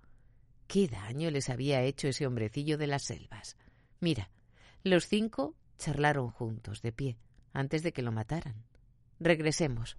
¿qué 0.67 0.87
daño 0.87 1.29
les 1.31 1.49
había 1.49 1.81
hecho 1.81 2.07
ese 2.07 2.25
hombrecillo 2.27 2.77
de 2.77 2.87
las 2.87 3.03
selvas? 3.03 3.57
Mira, 3.99 4.29
los 4.83 5.07
cinco 5.07 5.55
charlaron 5.77 6.29
juntos, 6.29 6.81
de 6.81 6.91
pie, 6.91 7.17
antes 7.51 7.83
de 7.83 7.91
que 7.91 8.03
lo 8.03 8.11
mataran. 8.11 8.63
Regresemos. 9.19 9.97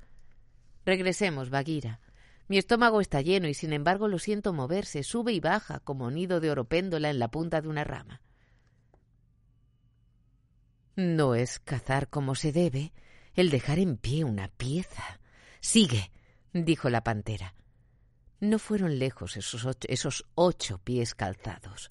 Regresemos, 0.86 1.50
Bagheera. 1.50 2.00
Mi 2.48 2.58
estómago 2.58 3.00
está 3.00 3.20
lleno 3.20 3.48
y 3.48 3.54
sin 3.54 3.72
embargo 3.72 4.08
lo 4.08 4.18
siento 4.18 4.52
moverse, 4.52 5.02
sube 5.02 5.32
y 5.32 5.40
baja 5.40 5.80
como 5.80 6.10
nido 6.10 6.40
de 6.40 6.50
oropéndola 6.50 7.10
en 7.10 7.18
la 7.18 7.28
punta 7.28 7.60
de 7.60 7.68
una 7.68 7.84
rama. 7.84 8.21
No 10.96 11.34
es 11.34 11.58
cazar 11.58 12.08
como 12.08 12.34
se 12.34 12.52
debe 12.52 12.92
el 13.34 13.50
dejar 13.50 13.78
en 13.78 13.96
pie 13.96 14.24
una 14.24 14.48
pieza. 14.48 15.20
Sigue, 15.60 16.10
dijo 16.52 16.90
la 16.90 17.02
pantera. 17.02 17.54
No 18.40 18.58
fueron 18.58 18.98
lejos 18.98 19.36
esos 19.36 20.26
ocho, 20.34 20.78
pies 20.78 21.14
calzados. 21.14 21.90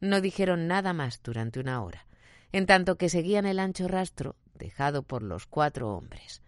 No 0.00 0.20
dijeron 0.20 0.66
nada 0.66 0.92
más 0.92 1.20
durante 1.22 1.58
una 1.58 1.82
hora, 1.82 2.06
en 2.52 2.66
tanto 2.66 2.96
que 2.96 3.08
seguían 3.08 3.46
el 3.46 3.58
ancho 3.58 3.88
rastro 3.88 4.36
dejado 4.54 5.02
por 5.02 5.22
los 5.22 5.46
cuatro 5.46 5.94
hombres. 5.94 6.42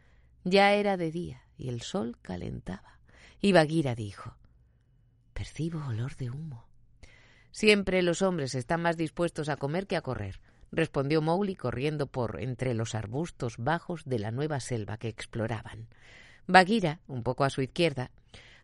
Ya 0.44 0.74
era 0.74 0.96
de 0.96 1.10
día 1.10 1.42
y 1.56 1.70
el 1.70 1.80
sol 1.80 2.18
calentaba. 2.20 2.98
Y 3.40 3.52
Bagheera 3.52 3.94
dijo 3.94 4.36
Percibo 5.32 5.84
olor 5.86 6.14
de 6.16 6.30
humo. 6.30 6.68
Siempre 7.50 8.02
los 8.02 8.22
hombres 8.22 8.54
están 8.54 8.82
más 8.82 8.96
dispuestos 8.96 9.48
a 9.48 9.56
comer 9.56 9.86
que 9.86 9.96
a 9.96 10.02
correr, 10.02 10.40
respondió 10.74 11.22
Mowgli 11.22 11.54
corriendo 11.54 12.06
por 12.06 12.40
entre 12.40 12.74
los 12.74 12.94
arbustos 12.94 13.56
bajos 13.58 14.04
de 14.04 14.18
la 14.18 14.30
nueva 14.30 14.60
selva 14.60 14.98
que 14.98 15.08
exploraban. 15.08 15.88
Bagheera, 16.46 17.00
un 17.06 17.22
poco 17.22 17.44
a 17.44 17.50
su 17.50 17.62
izquierda, 17.62 18.10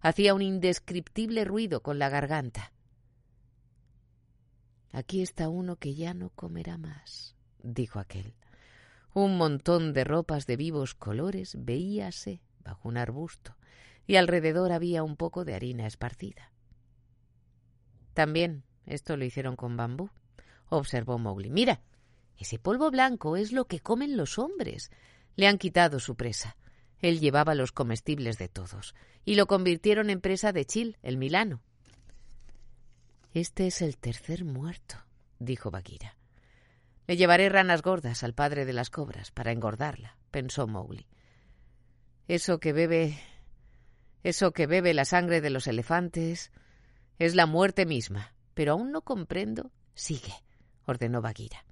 hacía 0.00 0.34
un 0.34 0.42
indescriptible 0.42 1.44
ruido 1.44 1.82
con 1.82 1.98
la 1.98 2.08
garganta. 2.08 2.72
Aquí 4.92 5.22
está 5.22 5.48
uno 5.48 5.76
que 5.76 5.94
ya 5.94 6.14
no 6.14 6.30
comerá 6.30 6.76
más, 6.76 7.36
dijo 7.62 8.00
aquel. 8.00 8.34
Un 9.14 9.36
montón 9.36 9.92
de 9.92 10.04
ropas 10.04 10.46
de 10.46 10.56
vivos 10.56 10.94
colores 10.94 11.56
veíase 11.58 12.42
bajo 12.64 12.88
un 12.88 12.96
arbusto, 12.96 13.56
y 14.06 14.16
alrededor 14.16 14.72
había 14.72 15.02
un 15.02 15.16
poco 15.16 15.44
de 15.44 15.54
harina 15.54 15.86
esparcida. 15.86 16.50
También 18.14 18.64
esto 18.86 19.16
lo 19.16 19.24
hicieron 19.24 19.56
con 19.56 19.76
bambú, 19.76 20.10
observó 20.68 21.18
Mowgli. 21.18 21.50
Mira, 21.50 21.80
ese 22.40 22.58
polvo 22.58 22.90
blanco 22.90 23.36
es 23.36 23.52
lo 23.52 23.66
que 23.66 23.80
comen 23.80 24.16
los 24.16 24.38
hombres. 24.38 24.90
Le 25.36 25.46
han 25.46 25.58
quitado 25.58 26.00
su 26.00 26.16
presa. 26.16 26.56
Él 27.00 27.20
llevaba 27.20 27.54
los 27.54 27.72
comestibles 27.72 28.38
de 28.38 28.48
todos, 28.48 28.94
y 29.24 29.34
lo 29.34 29.46
convirtieron 29.46 30.10
en 30.10 30.20
presa 30.20 30.52
de 30.52 30.64
Chil, 30.64 30.96
el 31.02 31.16
milano. 31.16 31.62
Este 33.32 33.66
es 33.66 33.80
el 33.80 33.96
tercer 33.96 34.44
muerto, 34.44 34.96
dijo 35.38 35.70
Bagheera. 35.70 36.16
Le 37.06 37.16
llevaré 37.16 37.48
ranas 37.48 37.82
gordas 37.82 38.22
al 38.22 38.34
padre 38.34 38.64
de 38.64 38.72
las 38.72 38.90
cobras 38.90 39.30
para 39.30 39.52
engordarla, 39.52 40.16
pensó 40.30 40.66
Mowgli. 40.66 41.06
Eso 42.28 42.60
que 42.60 42.72
bebe. 42.72 43.18
Eso 44.22 44.52
que 44.52 44.66
bebe 44.66 44.94
la 44.94 45.04
sangre 45.04 45.40
de 45.40 45.50
los 45.50 45.66
elefantes. 45.66 46.52
Es 47.18 47.34
la 47.34 47.46
muerte 47.46 47.86
misma. 47.86 48.34
Pero 48.54 48.72
aún 48.72 48.92
no 48.92 49.02
comprendo. 49.02 49.72
Sigue, 49.94 50.32
ordenó 50.86 51.20
Bagheera. 51.22 51.64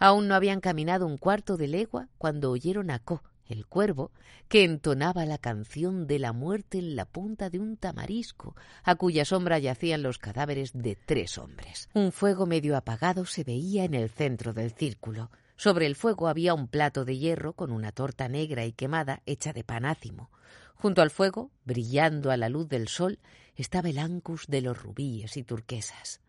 Aún 0.00 0.28
no 0.28 0.34
habían 0.34 0.60
caminado 0.60 1.06
un 1.06 1.18
cuarto 1.18 1.58
de 1.58 1.68
legua 1.68 2.08
cuando 2.16 2.50
oyeron 2.50 2.90
a 2.90 3.00
Ko, 3.00 3.22
el 3.46 3.66
cuervo, 3.66 4.12
que 4.48 4.64
entonaba 4.64 5.26
la 5.26 5.36
canción 5.36 6.06
de 6.06 6.18
la 6.18 6.32
muerte 6.32 6.78
en 6.78 6.96
la 6.96 7.04
punta 7.04 7.50
de 7.50 7.58
un 7.58 7.76
tamarisco, 7.76 8.56
a 8.82 8.94
cuya 8.94 9.26
sombra 9.26 9.58
yacían 9.58 10.02
los 10.02 10.16
cadáveres 10.16 10.72
de 10.72 10.96
tres 10.96 11.36
hombres. 11.36 11.90
Un 11.92 12.12
fuego 12.12 12.46
medio 12.46 12.78
apagado 12.78 13.26
se 13.26 13.44
veía 13.44 13.84
en 13.84 13.92
el 13.92 14.08
centro 14.08 14.54
del 14.54 14.72
círculo. 14.72 15.30
Sobre 15.56 15.84
el 15.84 15.96
fuego 15.96 16.28
había 16.28 16.54
un 16.54 16.68
plato 16.68 17.04
de 17.04 17.18
hierro 17.18 17.52
con 17.52 17.70
una 17.70 17.92
torta 17.92 18.26
negra 18.26 18.64
y 18.64 18.72
quemada 18.72 19.20
hecha 19.26 19.52
de 19.52 19.64
panácimo. 19.64 20.30
Junto 20.76 21.02
al 21.02 21.10
fuego, 21.10 21.50
brillando 21.66 22.30
a 22.30 22.38
la 22.38 22.48
luz 22.48 22.68
del 22.68 22.88
sol, 22.88 23.18
estaba 23.54 23.90
el 23.90 23.98
ancus 23.98 24.46
de 24.46 24.62
los 24.62 24.82
rubíes 24.82 25.36
y 25.36 25.42
turquesas. 25.42 26.22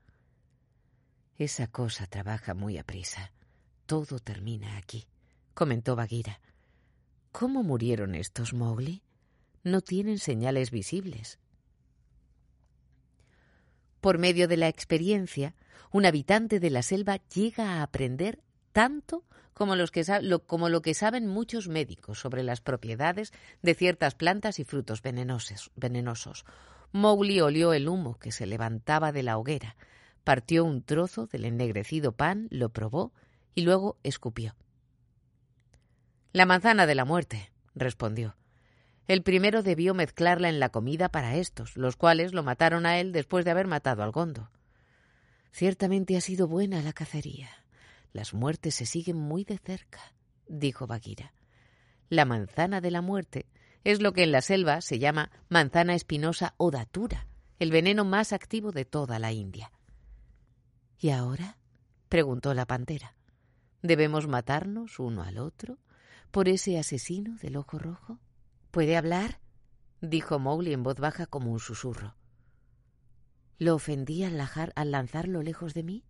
Esa 1.38 1.67
cosa 1.67 2.05
trabaja 2.07 2.53
muy 2.53 2.78
aprisa. 2.78 3.32
Todo 3.91 4.19
termina 4.19 4.77
aquí, 4.77 5.05
comentó 5.53 5.97
Bagheera. 5.97 6.39
¿Cómo 7.33 7.61
murieron 7.61 8.15
estos 8.15 8.53
Mowgli? 8.53 9.03
No 9.65 9.81
tienen 9.81 10.17
señales 10.17 10.71
visibles. 10.71 11.39
Por 13.99 14.17
medio 14.17 14.47
de 14.47 14.55
la 14.55 14.69
experiencia, 14.69 15.55
un 15.91 16.05
habitante 16.05 16.61
de 16.61 16.69
la 16.69 16.83
selva 16.83 17.19
llega 17.35 17.65
a 17.73 17.83
aprender 17.83 18.41
tanto 18.71 19.25
como, 19.51 19.75
los 19.75 19.91
que, 19.91 20.05
como 20.47 20.69
lo 20.69 20.81
que 20.81 20.93
saben 20.93 21.27
muchos 21.27 21.67
médicos 21.67 22.17
sobre 22.17 22.43
las 22.43 22.61
propiedades 22.61 23.33
de 23.61 23.75
ciertas 23.75 24.15
plantas 24.15 24.59
y 24.59 24.63
frutos 24.63 25.01
venenosos. 25.01 25.69
venenosos. 25.75 26.45
Mowgli 26.93 27.41
olió 27.41 27.73
el 27.73 27.89
humo 27.89 28.17
que 28.17 28.31
se 28.31 28.45
levantaba 28.45 29.11
de 29.11 29.23
la 29.23 29.37
hoguera, 29.37 29.75
partió 30.23 30.63
un 30.63 30.81
trozo 30.81 31.27
del 31.27 31.43
ennegrecido 31.43 32.13
pan, 32.13 32.47
lo 32.51 32.69
probó 32.69 33.11
y 33.56 33.62
luego 33.62 33.97
escupió. 34.04 34.56
La 36.34 36.45
manzana 36.45 36.86
de 36.86 36.95
la 36.95 37.06
muerte, 37.06 37.52
respondió. 37.76 38.36
El 39.08 39.24
primero 39.24 39.64
debió 39.64 39.93
mezclarla 39.93 40.47
en 40.47 40.60
la 40.60 40.70
comida 40.70 41.10
para 41.10 41.36
estos, 41.36 41.76
los 41.76 41.97
cuales 41.97 42.34
lo 42.34 42.43
mataron 42.43 42.86
a 42.86 42.99
él 42.99 43.12
después 43.12 43.43
de 43.43 43.52
haber 43.52 43.68
matado 43.68 44.04
al 44.04 44.12
gondo. 44.12 44.49
Ciertamente 45.52 46.16
ha 46.16 46.22
sido 46.22 46.47
buena 46.47 46.82
la 46.82 46.93
cacería. 46.93 47.49
Las 48.14 48.34
muertes 48.34 48.76
se 48.76 48.86
siguen 48.86 49.18
muy 49.18 49.43
de 49.43 49.58
cerca, 49.58 49.99
dijo 50.47 50.88
Bagheera. 50.88 51.34
La 52.10 52.26
manzana 52.26 52.80
de 52.82 52.91
la 52.91 53.02
muerte 53.02 53.47
es 53.84 54.02
lo 54.02 54.14
que 54.14 54.24
en 54.24 54.32
la 54.32 54.41
selva 54.41 54.82
se 54.82 54.99
llama 54.99 55.32
manzana 55.49 55.95
espinosa 55.95 56.54
o 56.58 56.72
datura, 56.72 57.28
el 57.60 57.72
veneno 57.72 58.06
más 58.06 58.32
activo 58.32 58.72
de 58.72 58.86
toda 58.86 59.20
la 59.20 59.32
India. 59.32 59.72
¿Y 60.99 61.10
ahora? 61.10 61.58
preguntó 62.10 62.54
la 62.54 62.66
pantera. 62.66 63.16
¿Debemos 63.82 64.27
matarnos 64.27 64.99
uno 64.99 65.23
al 65.23 65.38
otro? 65.38 65.77
por 66.32 66.47
ese 66.47 66.79
asesino 66.79 67.38
del 67.38 67.57
ojo 67.57 67.77
rojo? 67.77 68.19
¿Puede 68.71 68.97
hablar? 68.97 69.39
dijo 69.99 70.39
Mowgli 70.39 70.73
en 70.73 70.82
voz 70.82 70.95
baja 70.95 71.27
como 71.27 71.51
un 71.51 71.59
susurro. 71.59 72.15
¿Lo 73.59 73.75
ofendí 73.75 74.23
al, 74.23 74.41
al 74.41 74.91
lanzarlo 74.91 75.43
lejos 75.43 75.73
de 75.73 75.84
mí? 75.84 76.03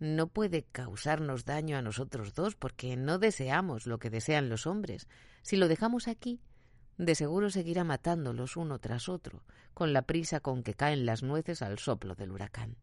No 0.00 0.26
puede 0.28 0.64
causarnos 0.64 1.44
daño 1.44 1.78
a 1.78 1.82
nosotros 1.82 2.34
dos 2.34 2.56
porque 2.56 2.96
no 2.96 3.18
deseamos 3.18 3.86
lo 3.86 3.98
que 3.98 4.10
desean 4.10 4.48
los 4.48 4.66
hombres. 4.66 5.08
Si 5.42 5.56
lo 5.56 5.66
dejamos 5.66 6.08
aquí, 6.08 6.40
de 6.98 7.14
seguro 7.14 7.50
seguirá 7.50 7.84
matándolos 7.84 8.56
uno 8.56 8.78
tras 8.80 9.08
otro, 9.08 9.44
con 9.74 9.92
la 9.92 10.02
prisa 10.02 10.40
con 10.40 10.62
que 10.62 10.74
caen 10.74 11.06
las 11.06 11.22
nueces 11.22 11.62
al 11.62 11.78
soplo 11.78 12.14
del 12.14 12.32
huracán. 12.32 12.76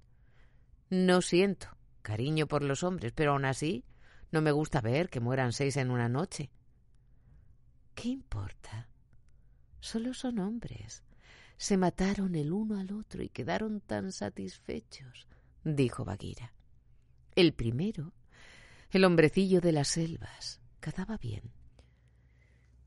No 0.89 1.21
siento 1.21 1.69
cariño 2.05 2.47
por 2.47 2.63
los 2.63 2.83
hombres, 2.83 3.11
pero 3.13 3.31
aún 3.31 3.45
así 3.45 3.83
no 4.31 4.41
me 4.41 4.51
gusta 4.51 4.79
ver 4.79 5.09
que 5.09 5.19
mueran 5.19 5.51
seis 5.51 5.75
en 5.75 5.89
una 5.89 6.07
noche. 6.07 6.51
¿Qué 7.95 8.09
importa? 8.09 8.87
Solo 9.79 10.13
son 10.13 10.39
hombres. 10.39 11.03
Se 11.57 11.77
mataron 11.77 12.35
el 12.35 12.51
uno 12.51 12.79
al 12.79 12.91
otro 12.91 13.23
y 13.23 13.29
quedaron 13.29 13.81
tan 13.81 14.11
satisfechos, 14.11 15.27
dijo 15.63 16.05
Bagheera. 16.05 16.53
El 17.33 17.53
primero, 17.53 18.13
el 18.91 19.03
hombrecillo 19.03 19.59
de 19.59 19.71
las 19.71 19.87
selvas, 19.87 20.61
cazaba 20.79 21.17
bien. 21.17 21.53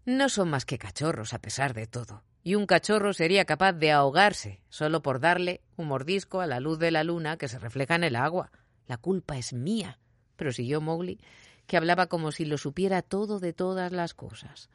No 0.05 0.29
son 0.29 0.49
más 0.51 0.65
que 0.65 0.79
cachorros 0.79 1.35
a 1.35 1.41
pesar 1.41 1.75
de 1.75 1.87
todo, 1.87 2.23
y 2.45 2.55
un 2.55 2.67
cachorro 2.67 3.13
sería 3.13 3.45
capaz 3.47 3.73
de 3.73 3.91
ahogarse 3.91 4.63
solo 4.69 5.03
por 5.03 5.19
darle 5.19 5.63
un 5.77 5.89
mordisco 5.89 6.41
a 6.41 6.47
la 6.47 6.61
luz 6.61 6.79
de 6.79 6.91
la 6.91 7.05
luna 7.05 7.37
que 7.37 7.49
se 7.49 7.59
refleja 7.59 7.97
en 7.97 8.05
el 8.05 8.17
agua. 8.17 8.53
La 8.89 8.97
culpa 8.97 9.37
es 9.37 9.53
mía, 9.53 9.99
prosiguió 10.35 10.81
Mowgli, 10.81 11.21
que 11.67 11.77
hablaba 11.77 12.07
como 12.07 12.33
si 12.33 12.47
lo 12.47 12.57
supiera 12.59 13.03
todo 13.03 13.39
de 13.39 13.53
todas 13.53 13.93
las 13.93 14.15
cosas. 14.15 14.71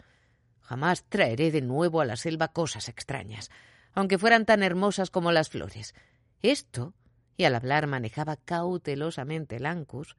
Jamás 0.62 1.04
traeré 1.04 1.52
de 1.52 1.62
nuevo 1.62 2.00
a 2.00 2.06
la 2.06 2.16
selva 2.16 2.50
cosas 2.50 2.88
extrañas, 2.88 3.50
aunque 3.92 4.20
fueran 4.20 4.46
tan 4.46 4.64
hermosas 4.64 5.10
como 5.10 5.32
las 5.32 5.50
flores. 5.50 5.96
Esto, 6.44 6.94
y 7.36 7.46
al 7.46 7.56
hablar 7.56 7.88
manejaba 7.88 8.38
cautelosamente 8.38 9.56
el 9.56 9.66
ancus, 9.66 10.16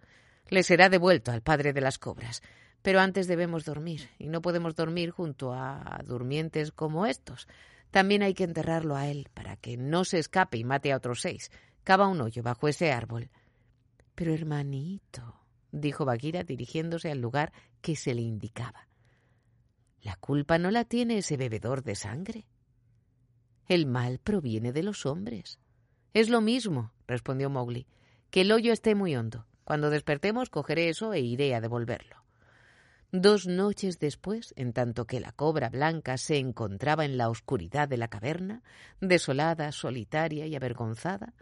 le 0.49 0.65
será 0.65 0.89
devuelto 0.89 1.31
al 1.31 1.43
padre 1.43 1.73
de 1.73 1.81
las 1.81 1.99
cobras. 1.99 2.43
Pero 2.83 3.01
antes 3.01 3.29
debemos 3.29 3.65
dormir, 3.65 4.11
y 4.19 4.29
no 4.29 4.43
podemos 4.43 4.75
dormir 4.75 5.11
junto 5.11 5.55
a 5.55 6.01
durmientes 6.05 6.73
como 6.73 7.07
estos. 7.07 7.47
También 7.93 8.23
hay 8.23 8.35
que 8.35 8.45
enterrarlo 8.45 8.97
a 8.97 9.07
él, 9.07 9.29
para 9.33 9.57
que 9.57 9.77
no 9.77 10.05
se 10.05 10.19
escape 10.19 10.59
y 10.59 10.65
mate 10.65 10.93
a 10.93 10.97
otros 10.97 11.21
seis. 11.21 11.51
Cava 11.85 12.09
un 12.09 12.21
hoyo 12.21 12.43
bajo 12.43 12.67
ese 12.67 12.93
árbol. 12.93 13.31
Pero 14.15 14.33
hermanito, 14.33 15.41
dijo 15.73 16.05
Bagheera 16.05 16.45
dirigiéndose 16.45 17.11
al 17.11 17.21
lugar 17.21 17.53
que 17.81 17.97
se 17.97 18.15
le 18.15 18.23
indicaba. 18.23 18.89
La 20.03 20.17
culpa 20.17 20.59
no 20.59 20.71
la 20.71 20.85
tiene 20.85 21.19
ese 21.19 21.37
bebedor 21.37 21.83
de 21.83 21.95
sangre. 21.95 22.47
El 23.67 23.87
mal 23.87 24.19
proviene 24.19 24.73
de 24.73 24.83
los 24.83 25.07
hombres. 25.07 25.59
Es 26.13 26.29
lo 26.29 26.41
mismo, 26.41 26.93
respondió 27.07 27.49
Mowgli, 27.49 27.87
que 28.31 28.43
el 28.43 28.53
hoyo 28.53 28.73
esté 28.73 28.95
muy 28.95 29.17
hondo. 29.17 29.47
Cuando 29.65 29.91
despertemos 29.91 30.51
cogeré 30.51 30.91
eso 30.91 31.15
e 31.15 31.21
iré 31.21 31.55
a 31.55 31.61
devolverlo. 31.61 32.25
Dos 33.11 33.47
noches 33.47 33.99
después, 34.01 34.53
en 34.57 34.73
tanto 34.73 35.07
que 35.07 35.21
la 35.21 35.33
cobra 35.33 35.71
blanca 35.71 36.19
se 36.19 36.37
encontraba 36.37 37.05
en 37.05 37.17
la 37.17 37.31
oscuridad 37.31 37.89
de 37.89 37.97
la 37.97 38.09
caverna, 38.09 38.63
desolada, 39.01 39.71
solitaria 39.73 40.47
y 40.47 40.57
avergonzada, 40.57 41.33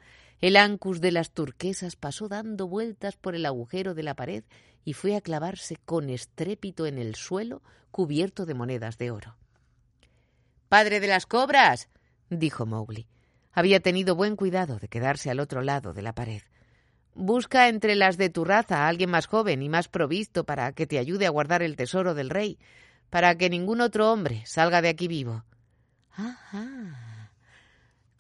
el 0.43 0.57
ancus 0.57 1.01
de 1.01 1.12
las 1.12 1.30
turquesas 1.30 1.95
pasó 1.95 2.28
dando 2.28 2.66
vueltas 2.66 3.16
por 3.16 3.36
el 3.36 3.47
agujero 3.47 3.95
de 3.95 4.03
la 4.03 4.16
pared 4.16 4.43
y 4.84 4.95
fue 4.95 5.14
a 5.14 5.20
clavarse 5.20 5.76
con 5.76 6.11
estrépito 6.11 6.84
en 6.84 6.99
el 6.99 7.14
suelo 7.14 7.62
cubierto 7.93 8.45
de 8.45 8.55
monedas 8.55 8.99
de 8.99 9.12
oro. 9.12 9.36
Padre 10.68 10.99
de 10.99 11.07
las 11.07 11.26
cobras, 11.26 11.88
dijo 12.28 12.66
Mowgli. 12.66 13.07
Había 13.53 13.78
tenido 13.78 14.16
buen 14.16 14.34
cuidado 14.34 14.80
de 14.80 14.88
quedarse 14.88 15.30
al 15.30 15.38
otro 15.38 15.62
lado 15.62 15.93
de 15.93 16.03
la 16.03 16.12
pared. 16.12 16.43
Busca 17.14 17.68
entre 17.68 17.95
las 17.95 18.16
de 18.16 18.28
tu 18.28 18.45
raza 18.45 18.78
a 18.78 18.88
alguien 18.88 19.11
más 19.11 19.26
joven 19.26 19.62
y 19.62 19.68
más 19.68 19.86
provisto 19.86 20.43
para 20.43 20.72
que 20.72 20.88
te 20.88 20.99
ayude 20.99 21.26
a 21.26 21.30
guardar 21.30 21.62
el 21.62 21.76
tesoro 21.76 22.14
del 22.14 22.30
rey, 22.30 22.59
para 23.11 23.36
que 23.36 23.49
ningún 23.49 23.80
otro 23.80 24.11
hombre 24.11 24.43
salga 24.45 24.82
de 24.82 24.88
aquí 24.88 25.07
vivo. 25.07 25.45
Ajá. 26.11 27.30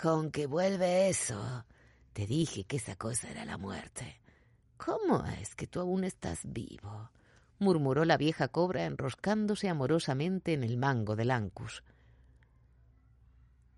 Con 0.00 0.30
que 0.30 0.46
vuelve 0.46 1.08
eso. 1.08 1.64
Te 2.12 2.26
dije 2.26 2.64
que 2.64 2.76
esa 2.76 2.96
cosa 2.96 3.30
era 3.30 3.44
la 3.44 3.58
muerte. 3.58 4.20
¿Cómo 4.76 5.24
es 5.40 5.54
que 5.54 5.66
tú 5.66 5.80
aún 5.80 6.04
estás 6.04 6.40
vivo? 6.44 7.10
murmuró 7.58 8.04
la 8.04 8.16
vieja 8.16 8.48
cobra 8.48 8.84
enroscándose 8.84 9.68
amorosamente 9.68 10.52
en 10.52 10.64
el 10.64 10.76
mango 10.76 11.14
del 11.14 11.30
Ancus. 11.30 11.84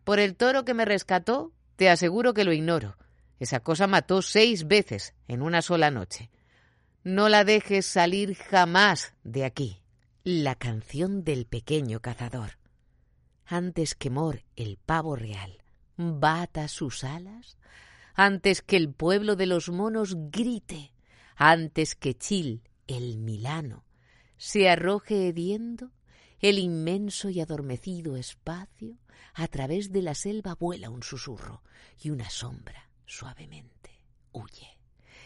Por 0.04 0.18
el 0.18 0.36
toro 0.36 0.64
que 0.64 0.74
me 0.74 0.86
rescató, 0.86 1.52
te 1.76 1.90
aseguro 1.90 2.32
que 2.32 2.44
lo 2.44 2.52
ignoro, 2.52 2.96
esa 3.38 3.60
cosa 3.60 3.86
mató 3.86 4.22
seis 4.22 4.66
veces 4.66 5.14
en 5.28 5.42
una 5.42 5.60
sola 5.60 5.90
noche. 5.90 6.30
No 7.02 7.28
la 7.28 7.44
dejes 7.44 7.86
salir 7.86 8.34
jamás 8.34 9.14
de 9.22 9.44
aquí. 9.44 9.82
La 10.22 10.54
canción 10.54 11.24
del 11.24 11.44
pequeño 11.44 12.00
cazador. 12.00 12.58
Antes 13.44 13.94
que 13.94 14.08
Mor, 14.08 14.44
el 14.56 14.78
pavo 14.78 15.16
real, 15.16 15.58
bata 15.98 16.68
sus 16.68 17.04
alas, 17.04 17.58
antes 18.14 18.62
que 18.62 18.76
el 18.76 18.92
pueblo 18.92 19.36
de 19.36 19.46
los 19.46 19.68
monos 19.68 20.14
grite, 20.30 20.92
antes 21.36 21.94
que 21.94 22.14
Chil, 22.14 22.62
el 22.86 23.18
milano, 23.18 23.84
se 24.36 24.68
arroje 24.68 25.28
hediendo, 25.28 25.90
el 26.40 26.58
inmenso 26.58 27.28
y 27.30 27.40
adormecido 27.40 28.16
espacio, 28.16 28.98
a 29.34 29.48
través 29.48 29.90
de 29.90 30.02
la 30.02 30.14
selva 30.14 30.54
vuela 30.54 30.90
un 30.90 31.02
susurro 31.02 31.62
y 32.00 32.10
una 32.10 32.30
sombra 32.30 32.88
suavemente. 33.04 34.02
Huye. 34.32 34.78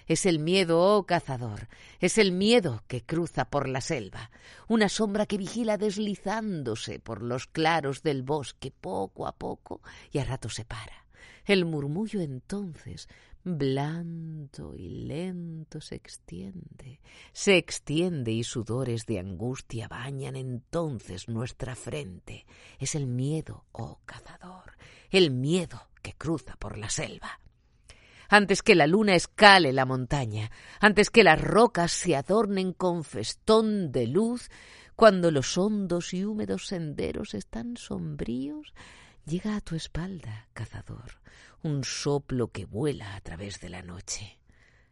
Es 0.07 0.25
el 0.25 0.39
miedo, 0.39 0.81
oh 0.81 1.05
cazador, 1.05 1.69
es 2.01 2.17
el 2.17 2.33
miedo 2.33 2.83
que 2.89 3.05
cruza 3.05 3.45
por 3.45 3.69
la 3.69 3.83
selva, 3.83 4.31
una 4.67 4.89
sombra 4.89 5.27
que 5.27 5.37
vigila 5.37 5.77
deslizándose 5.77 6.99
por 6.99 7.23
los 7.23 7.47
claros 7.47 8.03
del 8.03 8.23
bosque 8.23 8.71
poco 8.71 9.27
a 9.27 9.33
poco 9.33 9.83
y 10.11 10.19
a 10.19 10.25
rato 10.25 10.49
se 10.49 10.65
para. 10.65 11.08
El 11.49 11.65
murmullo 11.65 12.21
entonces, 12.21 13.09
blando 13.43 14.75
y 14.77 15.07
lento, 15.07 15.81
se 15.81 15.95
extiende, 15.95 17.01
se 17.33 17.57
extiende 17.57 18.33
y 18.33 18.45
sudores 18.45 19.07
de 19.07 19.19
angustia 19.19 19.89
bañan 19.89 20.37
entonces 20.37 21.27
nuestra 21.27 21.75
frente. 21.75 22.45
Es 22.79 22.95
el 22.95 23.07
miedo, 23.07 23.65
oh 23.73 23.99
cazador, 24.05 24.77
el 25.09 25.31
miedo 25.31 25.89
que 26.03 26.13
cruza 26.13 26.55
por 26.57 26.77
la 26.77 26.91
selva 26.91 27.41
antes 28.29 28.63
que 28.63 28.75
la 28.75 28.87
luna 28.87 29.15
escale 29.15 29.73
la 29.73 29.87
montaña, 29.87 30.51
antes 30.81 31.09
que 31.09 31.25
las 31.25 31.41
rocas 31.41 31.93
se 31.93 32.15
adornen 32.15 32.75
con 32.75 33.03
festón 33.03 33.91
de 33.91 34.07
luz, 34.07 34.51
cuando 34.97 35.31
los 35.31 35.57
hondos 35.57 36.13
y 36.13 36.27
húmedos 36.27 36.67
senderos 36.67 37.33
están 37.33 37.79
sombríos, 37.79 38.75
llega 39.25 39.57
a 39.57 39.63
tu 39.63 39.77
espalda, 39.77 40.47
cazador, 40.53 41.18
un 41.63 41.85
soplo 41.85 42.49
que 42.49 42.65
vuela 42.65 43.17
a 43.17 43.21
través 43.21 43.61
de 43.61 43.69
la 43.69 43.83
noche. 43.83 44.39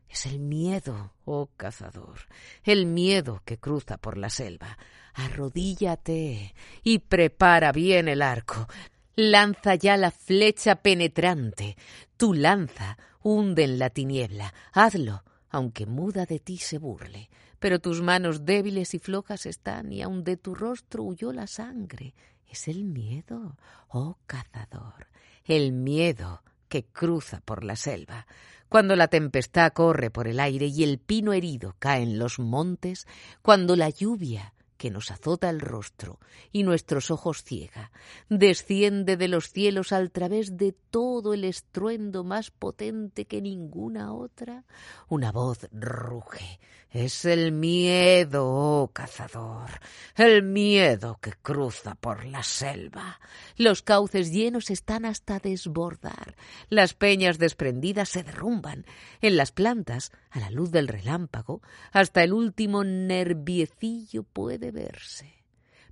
Es 0.09 0.27
el 0.27 0.39
miedo, 0.39 1.13
oh 1.25 1.51
cazador, 1.57 2.21
el 2.65 2.87
miedo 2.87 3.43
que 3.45 3.59
cruza 3.59 3.99
por 3.99 4.17
la 4.17 4.31
selva. 4.31 4.79
Arrodíllate 5.15 6.55
y 6.83 6.99
prepara 7.01 7.73
bien 7.73 8.09
el 8.09 8.23
arco. 8.23 8.69
Lanza 9.17 9.75
ya 9.75 9.97
la 9.97 10.11
flecha 10.11 10.77
penetrante. 10.77 11.77
Tu 12.17 12.35
lanza 12.35 12.99
hunde 13.23 13.65
en 13.65 13.79
la 13.79 13.91
tiniebla. 13.91 14.55
Hazlo, 14.73 15.25
aunque 15.51 15.87
muda 15.87 16.27
de 16.27 16.39
ti 16.39 16.59
se 16.59 16.79
burle. 16.79 17.31
Pero 17.59 17.81
tus 17.81 18.03
manos 18.03 18.45
débiles 18.45 18.95
y 18.95 18.99
flojas 18.99 19.47
están, 19.47 19.91
y 19.91 20.03
aun 20.03 20.23
de 20.23 20.37
tu 20.37 20.55
rostro 20.55 21.03
huyó 21.03 21.33
la 21.33 21.47
sangre. 21.47 22.15
Es 22.49 22.69
el 22.69 22.85
miedo, 22.85 23.57
oh 23.89 24.19
cazador, 24.27 25.09
el 25.45 25.73
miedo 25.73 26.43
que 26.69 26.85
cruza 26.85 27.41
por 27.45 27.65
la 27.65 27.77
selva. 27.77 28.27
Cuando 28.69 28.97
la 28.97 29.09
tempestad 29.09 29.73
corre 29.73 30.11
por 30.11 30.27
el 30.27 30.41
aire 30.41 30.67
y 30.67 30.83
el 30.83 30.99
pino 30.99 31.33
herido 31.33 31.77
cae 31.79 32.03
en 32.03 32.19
los 32.19 32.39
montes, 32.39 33.07
cuando 33.43 33.77
la 33.77 33.91
lluvia 33.91 34.53
que 34.77 34.91
nos 34.91 35.11
azota 35.11 35.51
el 35.51 35.61
rostro 35.61 36.21
y 36.53 36.63
nuestros 36.63 37.11
ojos 37.11 37.43
ciega, 37.43 37.91
desciende 38.29 39.17
de 39.17 39.29
los 39.29 39.51
cielos 39.51 39.93
al 39.93 40.11
través 40.11 40.57
de 40.57 40.73
todo 40.91 41.35
el 41.35 41.45
estruendo 41.45 42.25
más 42.25 42.51
potente 42.51 43.27
que 43.27 43.41
ninguna 43.41 44.13
otra, 44.15 44.65
una 45.09 45.33
voz 45.33 45.69
ruge. 45.73 46.59
Es 46.91 47.27
el 47.27 47.53
miedo, 47.53 48.47
oh 48.47 48.91
cazador, 48.93 49.69
el 50.15 50.43
miedo 50.43 51.19
que 51.21 51.33
cruza 51.33 51.95
por 51.95 52.25
la 52.25 52.43
selva. 52.43 53.21
Los 53.57 53.83
cauces 53.83 54.33
llenos 54.33 54.71
están 54.71 55.05
hasta 55.05 55.39
desbordar, 55.39 56.37
las 56.71 56.95
peñas 56.95 57.39
desprendidas 57.39 58.09
se 58.09 58.23
derrumban, 58.23 58.87
en 59.21 59.37
las 59.37 59.53
plantas, 59.53 60.11
a 60.31 60.41
la 60.41 60.51
luz 60.51 60.71
del 60.71 60.89
relámpago, 60.89 61.61
hasta 61.93 62.23
el 62.23 62.33
último 62.33 62.83
nerviecillo 62.85 64.23
puede 64.23 64.66
verse, 64.71 65.45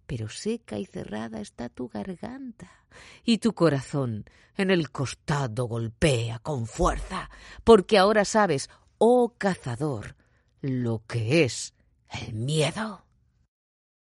pero 0.06 0.28
seca 0.28 0.78
y 0.78 0.86
cerrada 0.86 1.40
está 1.40 1.68
tu 1.68 1.88
garganta, 1.88 2.70
y 3.24 3.38
tu 3.38 3.54
corazón 3.54 4.24
en 4.56 4.70
el 4.70 4.90
costado 4.90 5.64
golpea 5.64 6.38
con 6.38 6.66
fuerza, 6.66 7.30
porque 7.64 7.98
ahora 7.98 8.24
sabes, 8.24 8.70
oh 8.98 9.34
cazador, 9.36 10.16
lo 10.60 11.02
que 11.06 11.44
es 11.44 11.74
el 12.10 12.34
miedo. 12.34 13.04